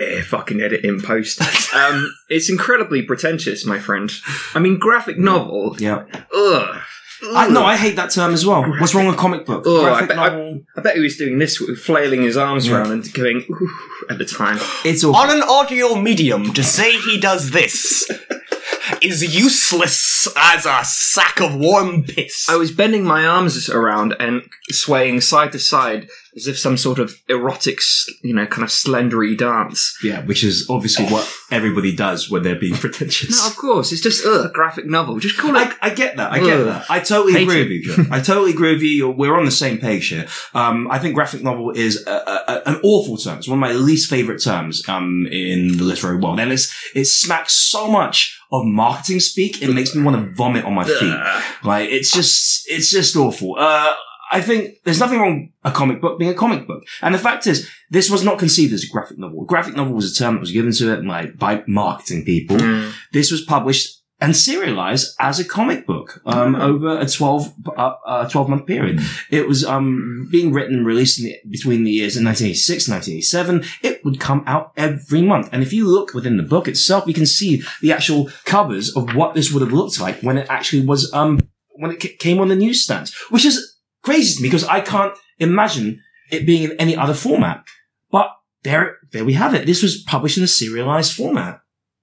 Eh, 0.00 0.22
fucking 0.22 0.62
edit 0.62 0.82
in 0.82 0.98
post. 1.02 1.42
um, 1.74 2.10
it's 2.30 2.48
incredibly 2.48 3.02
pretentious, 3.02 3.66
my 3.66 3.78
friend. 3.78 4.10
I 4.54 4.58
mean, 4.58 4.78
graphic 4.78 5.18
novel. 5.18 5.76
Yeah. 5.78 6.06
Ugh. 6.34 6.80
I, 7.22 7.48
no, 7.48 7.64
I 7.64 7.76
hate 7.76 7.96
that 7.96 8.10
term 8.10 8.32
as 8.32 8.46
well. 8.46 8.62
What's 8.62 8.94
wrong 8.94 9.06
with 9.06 9.16
comic 9.16 9.44
book? 9.46 9.64
Oh, 9.66 9.80
I 9.80 9.88
Graphic 9.90 10.08
bet- 10.08 10.18
I- 10.18 10.28
novel? 10.28 10.60
I 10.76 10.80
bet 10.80 10.94
he 10.96 11.02
was 11.02 11.16
doing 11.16 11.38
this, 11.38 11.58
flailing 11.58 12.22
his 12.22 12.36
arms 12.36 12.66
Yeah. 12.66 12.76
around 12.76 12.92
and 12.92 13.12
going 13.12 13.44
"Ooh," 13.50 13.68
at 14.08 14.18
the 14.18 14.24
time. 14.24 14.58
It's 14.84 15.04
all. 15.04 15.14
On 15.16 15.30
an 15.30 15.42
audio 15.42 15.94
medium, 15.96 16.52
to 16.54 16.62
say 16.64 16.92
he 16.98 17.18
does 17.20 17.50
this 17.50 18.08
is 19.02 19.34
useless 19.34 20.28
as 20.36 20.66
a 20.66 20.80
sack 20.84 21.40
of 21.40 21.54
warm 21.54 22.04
piss. 22.04 22.48
I 22.48 22.56
was 22.56 22.70
bending 22.72 23.04
my 23.04 23.26
arms 23.26 23.68
around 23.68 24.14
and 24.18 24.42
swaying 24.70 25.20
side 25.20 25.52
to 25.52 25.58
side 25.58 26.08
as 26.36 26.46
if 26.46 26.58
some 26.58 26.76
sort 26.76 26.98
of 26.98 27.14
erotic, 27.28 27.78
you 28.22 28.34
know, 28.34 28.46
kind 28.46 28.62
of 28.62 28.68
slendery 28.68 29.36
dance. 29.36 29.98
Yeah, 30.02 30.24
which 30.24 30.44
is 30.44 30.66
obviously 30.70 31.06
what 31.06 31.30
everybody 31.50 31.94
does 31.94 32.30
when 32.30 32.42
they're 32.42 32.58
being 32.58 32.74
pretentious. 32.84 33.40
No, 33.42 33.48
of 33.48 33.56
course, 33.56 33.92
it's 33.92 34.00
just 34.02 34.24
ugh, 34.24 34.52
graphic 34.52 34.86
novel. 34.86 35.18
Just 35.18 35.38
call 35.38 35.56
it. 35.56 35.72
I, 35.82 35.88
I 35.88 35.94
get 35.94 36.16
that. 36.16 36.32
I 36.32 36.38
get 36.40 36.60
Ugh. 36.60 36.66
that. 36.66 36.90
I 36.90 37.00
totally 37.00 37.32
Hate 37.32 37.42
agree 37.42 37.60
it. 37.60 37.64
with 37.64 37.70
you, 37.70 37.82
Joe. 37.82 38.04
I 38.10 38.20
totally 38.20 38.50
agree 38.52 38.72
with 38.74 38.82
you. 38.82 39.10
We're 39.10 39.36
on 39.36 39.44
the 39.44 39.50
same 39.50 39.78
page 39.78 40.08
here. 40.08 40.26
Um, 40.54 40.90
I 40.90 40.98
think 40.98 41.14
graphic 41.14 41.42
novel 41.42 41.70
is 41.70 42.06
a, 42.06 42.10
a, 42.12 42.44
a- 42.48 42.62
an 42.70 42.80
awful 42.82 43.16
term. 43.16 43.38
It's 43.38 43.48
one 43.48 43.58
of 43.58 43.60
my 43.60 43.72
least 43.72 44.08
favorite 44.10 44.42
terms 44.42 44.88
um, 44.88 45.26
in 45.30 45.76
the 45.78 45.84
literary 45.84 46.18
world, 46.18 46.38
and 46.40 46.52
it's 46.52 46.72
it 46.94 47.06
smacks 47.06 47.52
so 47.54 47.88
much 47.90 48.36
of 48.52 48.64
marketing 48.64 49.20
speak. 49.20 49.62
It 49.62 49.72
makes 49.72 49.94
me 49.94 50.02
want 50.02 50.16
to 50.16 50.32
vomit 50.34 50.64
on 50.64 50.74
my 50.74 50.84
feet. 50.84 51.16
Like 51.64 51.88
it's 51.90 52.12
just 52.12 52.64
it's 52.68 52.90
just 52.90 53.16
awful. 53.16 53.56
Uh, 53.58 53.94
I 54.30 54.40
think 54.40 54.76
there's 54.84 55.00
nothing 55.00 55.18
wrong 55.20 55.40
with 55.40 55.72
a 55.72 55.74
comic 55.74 56.00
book 56.00 56.18
being 56.18 56.30
a 56.30 56.34
comic 56.34 56.66
book, 56.66 56.82
and 57.02 57.14
the 57.14 57.18
fact 57.18 57.46
is, 57.46 57.68
this 57.90 58.10
was 58.10 58.24
not 58.24 58.38
conceived 58.38 58.72
as 58.72 58.84
a 58.84 58.88
graphic 58.88 59.18
novel. 59.18 59.42
A 59.42 59.46
graphic 59.46 59.76
novel 59.76 59.94
was 59.94 60.12
a 60.12 60.14
term 60.18 60.34
that 60.34 60.40
was 60.40 60.52
given 60.52 60.72
to 60.72 60.92
it 60.92 61.04
like 61.04 61.36
by 61.36 61.62
marketing 61.66 62.24
people. 62.24 62.56
Mm. 62.56 62.92
This 63.12 63.30
was 63.30 63.42
published 63.42 63.96
and 64.22 64.36
serialized 64.36 65.16
as 65.18 65.40
a 65.40 65.44
comic 65.44 65.86
book 65.86 66.20
um, 66.26 66.54
Mm. 66.54 66.60
over 66.60 66.98
a 66.98 67.06
12, 67.08 67.54
uh, 67.76 67.92
uh, 68.06 68.28
12 68.28 68.48
month 68.50 68.66
period. 68.66 69.00
It 69.30 69.48
was 69.48 69.64
um, 69.64 70.28
being 70.30 70.52
written 70.52 70.76
and 70.76 70.86
released 70.86 71.18
in 71.18 71.24
the, 71.24 71.36
between 71.48 71.84
the 71.84 71.90
years 71.90 72.16
of 72.16 72.24
1986 72.24 72.86
and 72.86 72.94
1987. 72.96 73.64
It 73.82 74.04
would 74.04 74.20
come 74.20 74.44
out 74.46 74.72
every 74.76 75.22
month. 75.22 75.48
And 75.52 75.62
if 75.62 75.72
you 75.72 75.88
look 75.88 76.12
within 76.12 76.36
the 76.36 76.42
book 76.42 76.68
itself, 76.68 77.06
you 77.06 77.14
can 77.14 77.24
see 77.24 77.62
the 77.80 77.92
actual 77.92 78.30
covers 78.44 78.94
of 78.94 79.14
what 79.14 79.34
this 79.34 79.50
would 79.52 79.62
have 79.62 79.72
looked 79.72 79.98
like 79.98 80.20
when 80.20 80.36
it 80.36 80.46
actually 80.50 80.84
was, 80.84 81.10
um, 81.14 81.40
when 81.76 81.90
it 81.90 82.18
came 82.18 82.40
on 82.40 82.48
the 82.48 82.56
newsstands, 82.56 83.14
which 83.30 83.46
is 83.46 83.69
crazy 84.02 84.36
to 84.36 84.42
me 84.42 84.48
because 84.48 84.64
I 84.64 84.80
can't 84.80 85.16
imagine 85.38 86.00
it 86.30 86.46
being 86.46 86.64
in 86.70 86.72
any 86.78 86.96
other 86.96 87.14
format. 87.14 87.64
But 88.10 88.28
there, 88.62 88.98
there 89.12 89.24
we 89.24 89.34
have 89.34 89.54
it. 89.54 89.66
This 89.66 89.82
was 89.82 90.02
published 90.02 90.38
in 90.38 90.44
a 90.44 90.48
serialized 90.48 91.14
format. 91.14 91.60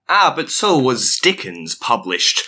Ah, 0.10 0.34
but 0.36 0.50
so 0.50 0.78
was 0.78 1.20
Dickens 1.22 1.76
published 1.76 2.44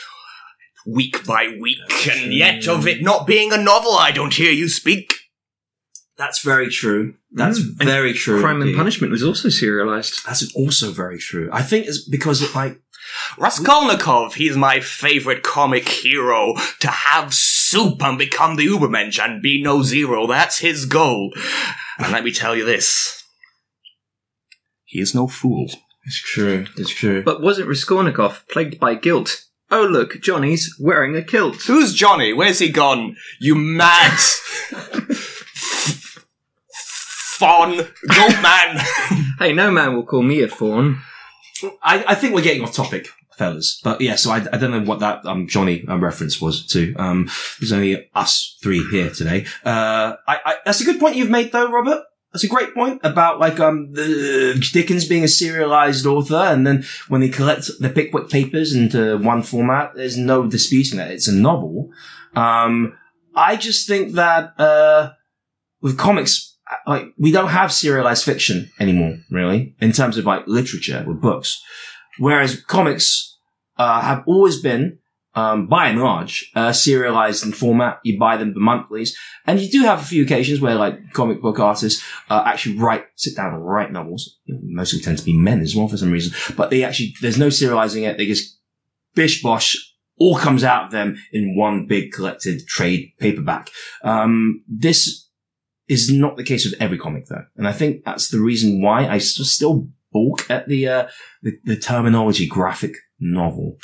week 0.87 1.25
by 1.25 1.55
week, 1.59 2.07
and 2.07 2.33
yet 2.33 2.67
of 2.67 2.87
it 2.87 3.01
not 3.01 3.27
being 3.27 3.51
a 3.51 3.57
novel, 3.57 3.93
I 3.93 4.11
don't 4.11 4.33
hear 4.33 4.51
you 4.51 4.69
speak. 4.69 5.13
That's 6.17 6.41
very 6.41 6.69
true. 6.69 7.15
That's 7.31 7.59
Mm. 7.59 7.79
And 7.79 7.89
very 7.89 8.13
true. 8.13 8.41
Crime 8.41 8.61
and. 8.61 8.75
Punishment 8.75 9.11
was 9.11 9.23
also 9.23 9.49
serialized. 9.49 10.25
That's 10.25 10.53
also 10.53 10.91
very 10.91 11.17
true. 11.17 11.49
I 11.51 11.61
think 11.61 11.87
it's 11.87 12.07
because 12.07 12.41
it 12.41 12.53
like 12.53 12.81
Raskolnikov, 13.37 14.35
he's 14.35 14.57
my 14.57 14.79
favorite 14.79 15.43
comic 15.43 15.87
hero. 15.87 16.55
To 16.79 16.87
have 16.87 17.33
soup 17.69 18.03
and 18.03 18.17
become 18.17 18.55
the 18.55 18.67
Ubermensch 18.67 19.19
and 19.19 19.41
be 19.41 19.61
no 19.61 19.83
zero, 19.83 20.27
that's 20.27 20.59
his 20.59 20.85
goal. 20.85 21.31
And 21.97 22.11
let 22.11 22.23
me 22.23 22.31
tell 22.31 22.55
you 22.55 22.65
this. 22.65 23.23
He 24.85 24.99
is 24.99 25.13
no 25.13 25.27
fool. 25.27 25.67
it's 26.05 26.21
true. 26.21 26.65
It's 26.77 26.89
true. 26.93 27.23
But 27.23 27.41
wasn't 27.41 27.67
Raskolnikov 27.67 28.45
plagued 28.49 28.79
by 28.79 28.95
guilt? 28.95 29.45
Oh 29.71 29.85
look, 29.85 30.19
Johnny's 30.21 30.75
wearing 30.79 31.15
a 31.15 31.21
kilt. 31.21 31.61
Who's 31.63 31.93
Johnny? 31.93 32.33
Where's 32.33 32.59
he 32.59 32.71
gone? 32.71 33.15
You 33.39 33.55
mad 33.55 34.17
faun 37.39 37.77
goat 37.77 38.41
man. 38.41 38.77
Hey, 39.39 39.53
no 39.53 39.71
man 39.71 39.95
will 39.95 40.03
call 40.03 40.21
me 40.21 40.41
a 40.41 40.49
fawn. 40.49 41.01
I, 41.81 42.03
I 42.09 42.15
think 42.15 42.33
we're 42.33 42.41
getting 42.41 42.63
off 42.63 42.73
topic, 42.73 43.07
fellas. 43.39 43.81
But 43.83 44.01
yeah, 44.01 44.15
so 44.15 44.29
I, 44.29 44.45
I 44.53 44.57
don't 44.57 44.69
know 44.69 44.81
what 44.83 44.99
that 44.99 45.25
um, 45.25 45.47
Johnny 45.47 45.83
um, 45.87 46.03
reference 46.03 46.39
was 46.39 46.65
to. 46.67 46.93
Um, 46.97 47.27
there's 47.59 47.71
only 47.71 48.07
us 48.13 48.57
three 48.61 48.85
here 48.91 49.09
today. 49.09 49.47
Uh, 49.65 50.13
I, 50.27 50.39
I, 50.45 50.55
that's 50.65 50.81
a 50.81 50.85
good 50.85 50.99
point 50.99 51.15
you've 51.15 51.31
made, 51.31 51.51
though, 51.51 51.71
Robert. 51.71 52.03
That's 52.31 52.43
a 52.43 52.47
great 52.47 52.75
point 52.75 53.01
about 53.03 53.39
like 53.39 53.59
um 53.59 53.91
the 53.91 54.63
Dickens 54.71 55.07
being 55.07 55.23
a 55.23 55.27
serialized 55.27 56.05
author, 56.05 56.35
and 56.35 56.67
then 56.67 56.85
when 57.07 57.21
they 57.21 57.29
collect 57.29 57.71
the 57.79 57.89
Pickwick 57.89 58.29
papers 58.29 58.75
into 58.75 59.17
one 59.17 59.41
format, 59.41 59.95
there's 59.95 60.15
no 60.15 60.45
disputing 60.47 60.99
that 60.99 61.09
it's 61.09 61.27
a 61.27 61.33
novel. 61.33 61.89
Um, 62.35 62.95
I 63.35 63.55
just 63.55 63.87
think 63.87 64.13
that 64.13 64.53
uh, 64.59 65.13
with 65.81 65.97
comics, 65.97 66.55
like 66.85 67.05
we 67.17 67.31
don't 67.31 67.49
have 67.49 67.73
serialized 67.73 68.25
fiction 68.25 68.69
anymore, 68.79 69.17
really, 69.31 69.75
in 69.81 69.91
terms 69.91 70.15
of 70.17 70.25
like 70.25 70.43
literature 70.45 71.03
with 71.07 71.19
books. 71.19 71.59
Whereas 72.19 72.61
comics 72.61 73.28
uh, 73.79 74.01
have 74.01 74.23
always 74.27 74.61
been, 74.61 74.99
um, 75.35 75.67
by 75.67 75.87
and 75.87 76.01
large, 76.01 76.51
uh, 76.55 76.73
serialized 76.73 77.45
in 77.45 77.53
format. 77.53 77.99
You 78.03 78.19
buy 78.19 78.37
them 78.37 78.53
the 78.53 78.59
monthlies, 78.59 79.17
and 79.47 79.59
you 79.59 79.69
do 79.69 79.83
have 79.83 80.01
a 80.01 80.05
few 80.05 80.23
occasions 80.23 80.59
where 80.59 80.75
like 80.75 81.13
comic 81.13 81.41
book 81.41 81.59
artists 81.59 82.03
uh, 82.29 82.43
actually 82.45 82.77
write, 82.77 83.05
sit 83.15 83.35
down 83.35 83.53
and 83.53 83.65
write 83.65 83.91
novels. 83.91 84.37
Mostly 84.47 84.99
tend 84.99 85.17
to 85.17 85.25
be 85.25 85.33
men 85.33 85.61
as 85.61 85.75
well 85.75 85.87
for 85.87 85.97
some 85.97 86.11
reason, 86.11 86.33
but 86.55 86.69
they 86.69 86.83
actually 86.83 87.15
there's 87.21 87.39
no 87.39 87.47
serializing 87.47 88.07
it. 88.07 88.17
They 88.17 88.25
just 88.25 88.59
bish 89.15 89.41
bosh. 89.41 89.77
All 90.21 90.37
comes 90.37 90.65
out 90.65 90.83
of 90.83 90.91
them 90.91 91.15
in 91.31 91.55
one 91.55 91.87
big 91.87 92.11
collected 92.11 92.67
trade 92.67 93.13
paperback. 93.19 93.69
Um, 94.03 94.65
this 94.67 95.29
is 95.87 96.11
not 96.11 96.35
the 96.35 96.43
case 96.43 96.65
with 96.65 96.79
every 96.81 96.97
comic 96.97 97.27
though. 97.27 97.45
And 97.55 97.65
I 97.65 97.71
think 97.71 98.03
that's 98.03 98.27
the 98.27 98.41
reason 98.41 98.81
why 98.81 99.07
I 99.07 99.19
still 99.19 99.87
balk 100.11 100.49
at 100.49 100.67
the, 100.67 100.87
uh, 100.87 101.07
the, 101.41 101.57
the 101.63 101.77
terminology 101.77 102.47
graphic 102.47 102.95
novel. 103.19 103.77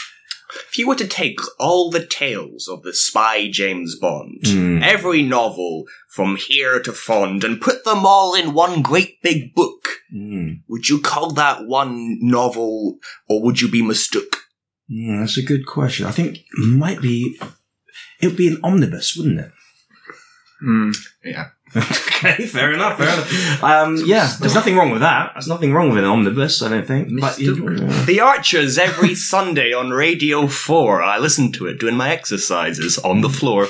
If 0.69 0.78
you 0.78 0.88
were 0.88 0.95
to 0.95 1.08
take 1.08 1.39
all 1.60 1.89
the 1.89 2.06
tales 2.06 2.67
of 2.67 2.84
the 2.84 2.93
spy 2.93 3.50
James 3.50 3.98
Bond, 4.00 4.41
Mm. 4.43 4.84
every 4.84 5.21
novel 5.24 5.86
from 6.10 6.36
here 6.38 6.80
to 6.82 6.93
Fond, 6.93 7.43
and 7.43 7.60
put 7.60 7.84
them 7.84 8.06
all 8.06 8.36
in 8.36 8.54
one 8.54 8.82
great 8.82 9.21
big 9.21 9.54
book, 9.54 10.00
Mm. 10.15 10.62
would 10.67 10.88
you 10.88 11.02
call 11.02 11.32
that 11.34 11.65
one 11.65 12.19
novel, 12.21 13.00
or 13.28 13.41
would 13.43 13.60
you 13.60 13.67
be 13.67 13.82
mistook? 13.82 14.43
Yeah, 14.88 15.21
that's 15.21 15.38
a 15.38 15.41
good 15.41 15.65
question. 15.65 16.06
I 16.06 16.12
think 16.12 16.38
it 16.38 16.45
might 16.60 17.02
be, 17.02 17.38
it 18.21 18.28
would 18.28 18.38
be 18.38 18.48
an 18.48 18.60
omnibus, 18.63 19.15
wouldn't 19.17 19.39
it? 19.39 19.52
Hmm. 20.62 20.91
Yeah. 21.24 21.50
okay, 21.92 22.46
fair 22.46 22.72
enough, 22.74 22.98
fair 22.98 23.08
enough. 23.08 23.64
Um, 23.64 23.98
yeah, 24.06 24.32
there's 24.40 24.54
nothing 24.56 24.76
wrong 24.78 24.92
with 24.92 25.02
that. 25.02 25.32
There's 25.34 25.48
nothing 25.48 25.74
wrong 25.74 25.90
with 25.90 25.98
an 26.00 26.06
omnibus, 26.06 26.62
I 26.62 26.70
don't 26.70 26.88
think. 26.88 27.10
But 27.20 27.38
you, 27.40 27.56
Mistook. 27.56 28.06
The 28.06 28.20
Archers 28.22 28.78
every 28.78 29.16
Sunday 29.16 29.74
on 29.74 29.90
Radio 29.92 30.48
4. 30.48 31.02
I 31.04 31.18
listen 31.18 31.52
to 31.54 31.68
it 31.68 31.80
doing 31.80 31.96
my 31.98 32.10
exercises 32.12 32.98
on 33.00 33.22
the 33.22 33.30
floor. 33.30 33.68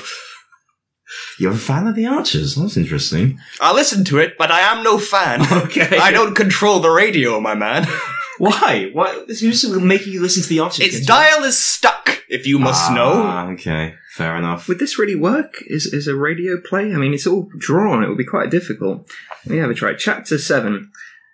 you're 1.38 1.52
a 1.52 1.56
fan 1.56 1.86
of 1.86 1.94
the 1.94 2.06
Archers. 2.06 2.54
That's 2.56 2.76
interesting. 2.76 3.38
I 3.60 3.72
listen 3.72 4.04
to 4.06 4.18
it, 4.18 4.36
but 4.38 4.50
I 4.50 4.60
am 4.60 4.82
no 4.84 4.98
fan. 4.98 5.40
Okay. 5.66 5.98
I 5.98 6.10
don't 6.10 6.34
control 6.34 6.80
the 6.80 6.90
radio, 6.90 7.40
my 7.40 7.54
man. 7.54 7.86
Why? 8.38 8.90
Why? 8.92 9.24
Who's 9.26 9.68
making 9.68 10.12
you 10.12 10.20
listen 10.20 10.42
to 10.42 10.48
the 10.48 10.60
Archers? 10.60 10.80
Its 10.80 11.06
dial 11.06 11.42
is 11.44 11.58
stuck, 11.58 12.22
if 12.28 12.46
you 12.46 12.58
must 12.58 12.92
know. 12.92 13.12
Ah, 13.24 13.48
Okay, 13.50 13.94
fair 14.16 14.34
enough. 14.36 14.66
Would 14.66 14.78
this 14.78 14.98
really 14.98 15.14
work? 15.14 15.62
Is 15.66 15.86
is 15.86 16.08
a 16.08 16.16
radio 16.16 16.58
play? 16.58 16.94
I 16.94 16.96
mean, 16.96 17.12
it's 17.12 17.26
all 17.26 17.48
drawn. 17.58 18.02
It 18.02 18.08
would 18.08 18.16
be 18.18 18.24
quite 18.24 18.50
difficult. 18.50 19.08
Let 19.44 19.52
me 19.52 19.58
have 19.58 19.70
a 19.70 19.74
try. 19.74 19.94
Chapter 19.94 20.38
seven. 20.38 20.90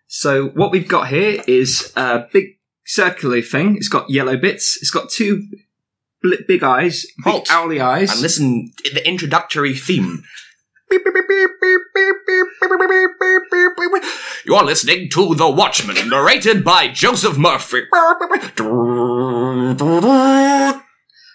So 0.09 0.49
what 0.49 0.73
we've 0.73 0.89
got 0.89 1.09
here 1.09 1.43
is 1.47 1.93
a 1.97 2.27
big 2.33 2.59
circular 2.85 3.41
thing. 3.41 3.77
It's 3.77 3.89
got 3.89 4.11
yellow 4.11 4.37
bits. 4.37 4.77
It's 4.83 4.91
got 4.91 5.11
two 5.11 5.47
bl- 6.23 6.43
big 6.47 6.63
eyes, 6.63 7.07
big 7.25 7.33
Halt. 7.33 7.49
owly 7.53 7.81
eyes. 7.81 8.11
And 8.13 8.21
listen 8.21 8.73
the 8.93 9.07
introductory 9.09 9.75
theme. 9.75 10.25
You 14.45 14.55
are 14.55 14.65
listening 14.65 15.09
to 15.11 15.35
The 15.35 15.49
Watchmen, 15.49 16.09
narrated 16.11 16.63
by 16.63 16.89
Joseph 16.89 17.39
Murphy. 17.39 17.85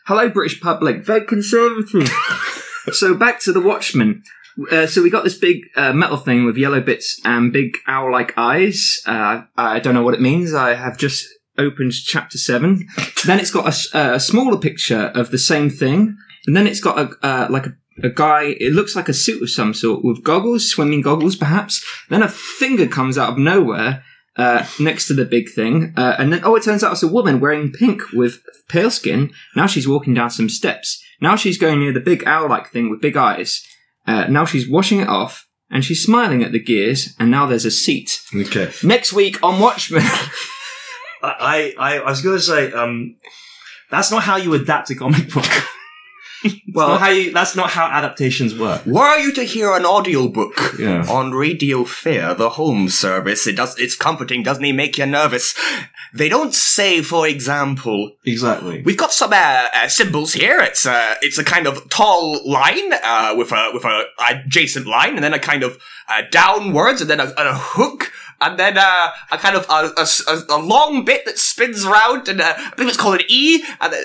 Hello, 0.07 0.29
British 0.29 0.61
public. 0.61 1.03
Very 1.05 1.25
conservative. 1.25 2.09
so 2.93 3.13
back 3.13 3.41
to 3.41 3.51
the 3.51 3.59
Watchmen. 3.59 4.23
Uh, 4.71 4.87
so 4.87 5.03
we 5.03 5.09
got 5.09 5.25
this 5.25 5.37
big 5.37 5.63
uh, 5.75 5.91
metal 5.91 6.15
thing 6.15 6.45
with 6.45 6.55
yellow 6.55 6.79
bits 6.79 7.19
and 7.25 7.51
big 7.51 7.75
owl-like 7.87 8.31
eyes. 8.37 9.01
Uh, 9.05 9.41
I 9.57 9.81
don't 9.81 9.93
know 9.93 10.03
what 10.03 10.13
it 10.13 10.21
means. 10.21 10.53
I 10.53 10.75
have 10.75 10.97
just 10.97 11.27
opened 11.57 11.91
chapter 11.91 12.37
seven. 12.37 12.87
then 13.25 13.37
it's 13.41 13.51
got 13.51 13.67
a 13.67 14.17
smaller 14.17 14.57
picture 14.57 15.11
of 15.13 15.31
the 15.31 15.37
same 15.37 15.69
thing, 15.69 16.15
and 16.45 16.55
then 16.55 16.67
it's 16.67 16.79
got 16.79 16.97
a 16.97 17.09
uh, 17.21 17.47
like 17.49 17.65
a, 17.65 17.75
a 18.01 18.09
guy. 18.09 18.55
It 18.61 18.71
looks 18.71 18.95
like 18.95 19.09
a 19.09 19.13
suit 19.13 19.41
of 19.41 19.49
some 19.49 19.73
sort 19.73 20.05
with 20.05 20.23
goggles, 20.23 20.69
swimming 20.69 21.01
goggles, 21.01 21.35
perhaps. 21.35 21.83
Then 22.09 22.23
a 22.23 22.29
finger 22.29 22.87
comes 22.87 23.17
out 23.17 23.31
of 23.31 23.37
nowhere. 23.37 24.05
Uh, 24.37 24.67
next 24.79 25.07
to 25.07 25.15
the 25.15 25.25
big 25.25 25.49
thing, 25.49 25.95
uh, 25.97 26.15
and 26.19 26.31
then 26.31 26.41
oh, 26.43 26.55
it 26.55 26.63
turns 26.63 26.83
out 26.83 26.91
it's 26.91 27.01
a 27.01 27.07
woman 27.07 27.39
wearing 27.39 27.71
pink 27.71 28.03
with 28.13 28.39
pale 28.69 28.91
skin. 28.91 29.31
Now 29.55 29.65
she's 29.65 29.87
walking 29.87 30.13
down 30.13 30.29
some 30.29 30.47
steps. 30.47 31.03
Now 31.19 31.35
she's 31.35 31.57
going 31.57 31.79
near 31.79 31.91
the 31.91 31.99
big 31.99 32.23
owl-like 32.27 32.69
thing 32.69 32.91
with 32.91 33.01
big 33.01 33.17
eyes. 33.17 33.65
Uh, 34.05 34.27
now 34.27 34.45
she's 34.45 34.69
washing 34.69 34.99
it 34.99 35.07
off, 35.07 35.47
and 35.71 35.83
she's 35.83 36.03
smiling 36.03 36.43
at 36.43 36.51
the 36.51 36.63
gears. 36.63 37.15
And 37.19 37.31
now 37.31 37.47
there's 37.47 37.65
a 37.65 37.71
seat. 37.71 38.21
Okay. 38.33 38.71
Next 38.83 39.11
week 39.11 39.43
on 39.43 39.59
Watchmen. 39.59 40.03
I, 41.23 41.73
I, 41.79 41.97
I 41.97 42.09
was 42.09 42.21
going 42.21 42.37
to 42.37 42.43
say, 42.43 42.71
um, 42.71 43.17
that's 43.89 44.11
not 44.11 44.23
how 44.23 44.37
you 44.37 44.53
adapt 44.53 44.91
a 44.91 44.95
comic 44.95 45.33
book. 45.33 45.45
well, 46.73 46.89
not 46.89 46.99
how 47.01 47.09
you, 47.09 47.31
that's 47.31 47.55
not 47.55 47.69
how 47.71 47.85
adaptations 47.87 48.57
work. 48.57 48.85
Were 48.85 49.17
you 49.17 49.33
to 49.33 49.43
hear 49.43 49.73
an 49.73 49.85
audiobook 49.85 50.75
Yeah. 50.79 51.05
on 51.09 51.31
Radio 51.31 51.83
Fair, 51.83 52.33
the 52.33 52.49
home 52.51 52.89
service, 52.89 53.47
it 53.47 53.55
does 53.55 53.77
it's 53.79 53.95
comforting, 53.95 54.43
doesn't 54.43 54.63
it 54.65 54.73
make 54.73 54.97
you 54.97 55.05
nervous? 55.05 55.55
They 56.13 56.29
don't 56.29 56.53
say, 56.55 57.01
for 57.01 57.27
example, 57.27 58.11
Exactly. 58.25 58.81
We've 58.81 58.97
got 58.97 59.11
some 59.13 59.33
uh, 59.33 59.67
uh, 59.73 59.87
symbols 59.87 60.33
here. 60.33 60.59
It's 60.61 60.85
uh, 60.85 61.15
it's 61.21 61.37
a 61.37 61.43
kind 61.43 61.67
of 61.67 61.89
tall 61.89 62.39
line 62.49 62.93
uh, 63.03 63.33
with 63.37 63.51
a 63.51 63.71
with 63.73 63.83
a 63.85 64.03
adjacent 64.29 64.87
line, 64.87 65.15
and 65.15 65.23
then 65.23 65.33
a 65.33 65.39
kind 65.39 65.63
of 65.63 65.77
uh, 66.09 66.21
downwards, 66.31 67.01
and 67.01 67.09
then 67.09 67.19
a, 67.19 67.33
a 67.37 67.53
hook, 67.53 68.11
and 68.39 68.57
then 68.57 68.77
uh, 68.77 69.09
a 69.31 69.37
kind 69.37 69.55
of 69.55 69.65
a, 69.69 69.91
a 69.97 70.07
a- 70.31 70.55
a 70.57 70.59
long 70.61 71.03
bit 71.05 71.25
that 71.25 71.37
spins 71.37 71.85
around, 71.85 72.27
and 72.29 72.39
uh, 72.41 72.53
I 72.57 72.71
believe 72.75 72.89
it's 72.89 72.97
called 72.97 73.19
an 73.19 73.25
E. 73.27 73.63
And 73.81 73.93
uh, 73.93 73.97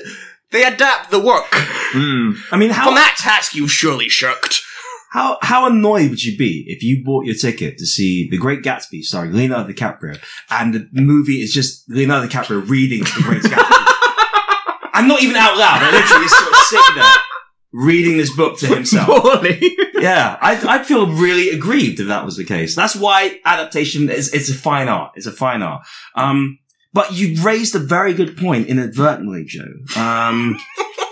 they 0.53 0.65
adapt 0.65 1.11
the 1.11 1.21
work 1.21 1.47
Hmm. 1.95 2.33
I 2.51 2.57
mean, 2.57 2.71
how, 2.71 2.87
from 2.87 2.95
that 2.95 3.17
task. 3.19 3.55
You've 3.55 3.71
surely 3.71 4.09
shirked. 4.09 4.62
how, 5.11 5.38
how 5.43 5.67
annoyed 5.67 6.09
would 6.11 6.25
you 6.25 6.37
be 6.38 6.65
if 6.67 6.83
you 6.83 7.05
bought 7.05 7.27
your 7.27 7.35
ticket 7.35 7.77
to 7.79 7.87
see 7.87 8.29
The 8.31 8.38
Great 8.38 8.62
Gatsby 8.62 9.03
starring 9.03 9.33
Leonardo 9.33 9.73
DiCaprio 9.73 10.19
and 10.51 10.88
the 10.91 11.03
movie 11.03 11.43
is 11.43 11.53
just 11.53 11.88
Leonardo 11.91 12.29
DiCaprio 12.29 12.67
reading 12.69 13.01
The 13.01 13.21
Great 13.23 13.43
Gatsby? 13.43 14.88
and 14.95 15.09
not 15.09 15.23
even 15.23 15.37
out 15.37 15.59
loud. 15.59 15.83
I 15.83 15.91
literally 15.91 16.25
just 16.25 16.38
sort 16.38 16.51
of 16.51 16.59
sitting 16.59 17.03
there 17.03 17.15
reading 17.75 18.17
this 18.17 18.35
book 18.37 18.59
to 18.59 18.67
himself. 18.69 19.07
Poorly. 19.07 19.77
Yeah, 19.95 20.37
I'd, 20.41 20.65
I'd 20.65 20.87
feel 20.87 21.07
really 21.07 21.51
aggrieved 21.51 22.01
if 22.01 22.09
that 22.09 22.25
was 22.25 22.37
the 22.37 22.45
case. 22.45 22.75
That's 22.75 22.97
why 22.97 23.38
adaptation 23.45 24.11
is 24.11 24.33
it's 24.35 24.51
a 24.51 24.55
fine 24.55 24.88
art. 24.88 25.12
It's 25.15 25.27
a 25.27 25.33
fine 25.33 25.62
art. 25.62 25.87
Um, 26.17 26.59
but 26.92 27.12
you 27.12 27.42
raised 27.42 27.74
a 27.74 27.78
very 27.78 28.14
good 28.14 28.37
point 28.37 28.68
inadvertently, 28.68 29.44
Joe. 29.44 29.72
Um, 29.96 30.59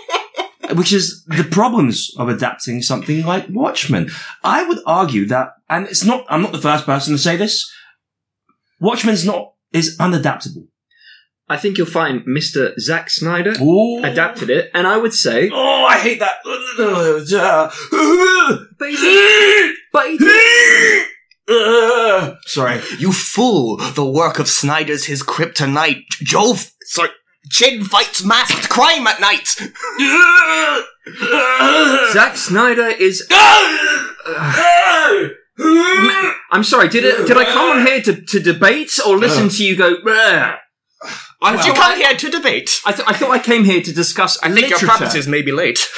which 0.73 0.93
is 0.93 1.23
the 1.25 1.43
problems 1.43 2.11
of 2.17 2.29
adapting 2.29 2.81
something 2.81 3.25
like 3.25 3.47
Watchmen. 3.49 4.09
I 4.43 4.67
would 4.67 4.79
argue 4.85 5.25
that, 5.27 5.53
and 5.69 5.87
it's 5.87 6.03
not. 6.03 6.25
I'm 6.29 6.41
not 6.41 6.51
the 6.51 6.61
first 6.61 6.85
person 6.85 7.13
to 7.13 7.19
say 7.19 7.35
this. 7.35 7.71
Watchmen's 8.79 9.25
not 9.25 9.53
is 9.71 9.97
unadaptable. 9.97 10.67
I 11.51 11.57
think 11.57 11.77
you'll 11.77 11.87
find 11.87 12.21
Mr. 12.21 12.79
Zack 12.79 13.09
Snyder 13.09 13.53
Ooh. 13.61 14.01
adapted 14.03 14.49
it, 14.49 14.71
and 14.73 14.87
I 14.87 14.97
would 14.97 15.13
say, 15.13 15.49
Oh, 15.51 15.85
I 15.85 15.97
hate 15.97 16.19
that. 16.19 16.37
but 18.79 18.89
he 18.89 18.95
did, 18.95 19.75
but 19.91 20.09
he 20.09 20.17
did. 20.17 21.07
Sorry. 22.45 22.81
You 22.99 23.11
fool! 23.11 23.77
The 23.77 24.05
work 24.05 24.39
of 24.39 24.47
Snyder's 24.47 25.05
his 25.05 25.23
kryptonite. 25.23 26.05
Jove. 26.23 26.71
sorry, 26.83 27.09
Chin 27.49 27.83
fights 27.83 28.23
masked 28.23 28.69
crime 28.69 29.07
at 29.07 29.19
night. 29.19 29.47
Zack 32.13 32.37
Snyder 32.37 32.87
is. 32.87 33.27
I'm 36.51 36.63
sorry. 36.63 36.89
Did 36.89 37.03
it? 37.03 37.27
Did 37.27 37.37
I 37.37 37.45
come 37.45 37.79
on 37.79 37.85
here 37.85 38.01
to, 38.01 38.21
to 38.21 38.39
debate 38.39 38.91
or 39.05 39.17
listen 39.17 39.49
to 39.49 39.65
you 39.65 39.75
go? 39.75 39.97
"Bleh"? 39.97 40.57
I, 41.41 41.53
you 41.53 41.73
thought 41.73 41.75
come 41.75 41.97
here 41.97 42.15
to 42.15 42.29
debate. 42.29 42.79
I, 42.85 42.91
th- 42.91 43.07
I 43.07 43.13
thought 43.13 43.31
I 43.31 43.39
came 43.39 43.65
here 43.65 43.81
to 43.81 43.91
discuss. 43.91 44.37
I 44.43 44.49
think 44.49 44.69
your 44.69 44.77
literature. 44.77 44.85
preferences 44.85 45.27
may 45.27 45.41
be 45.41 45.51
late. 45.51 45.89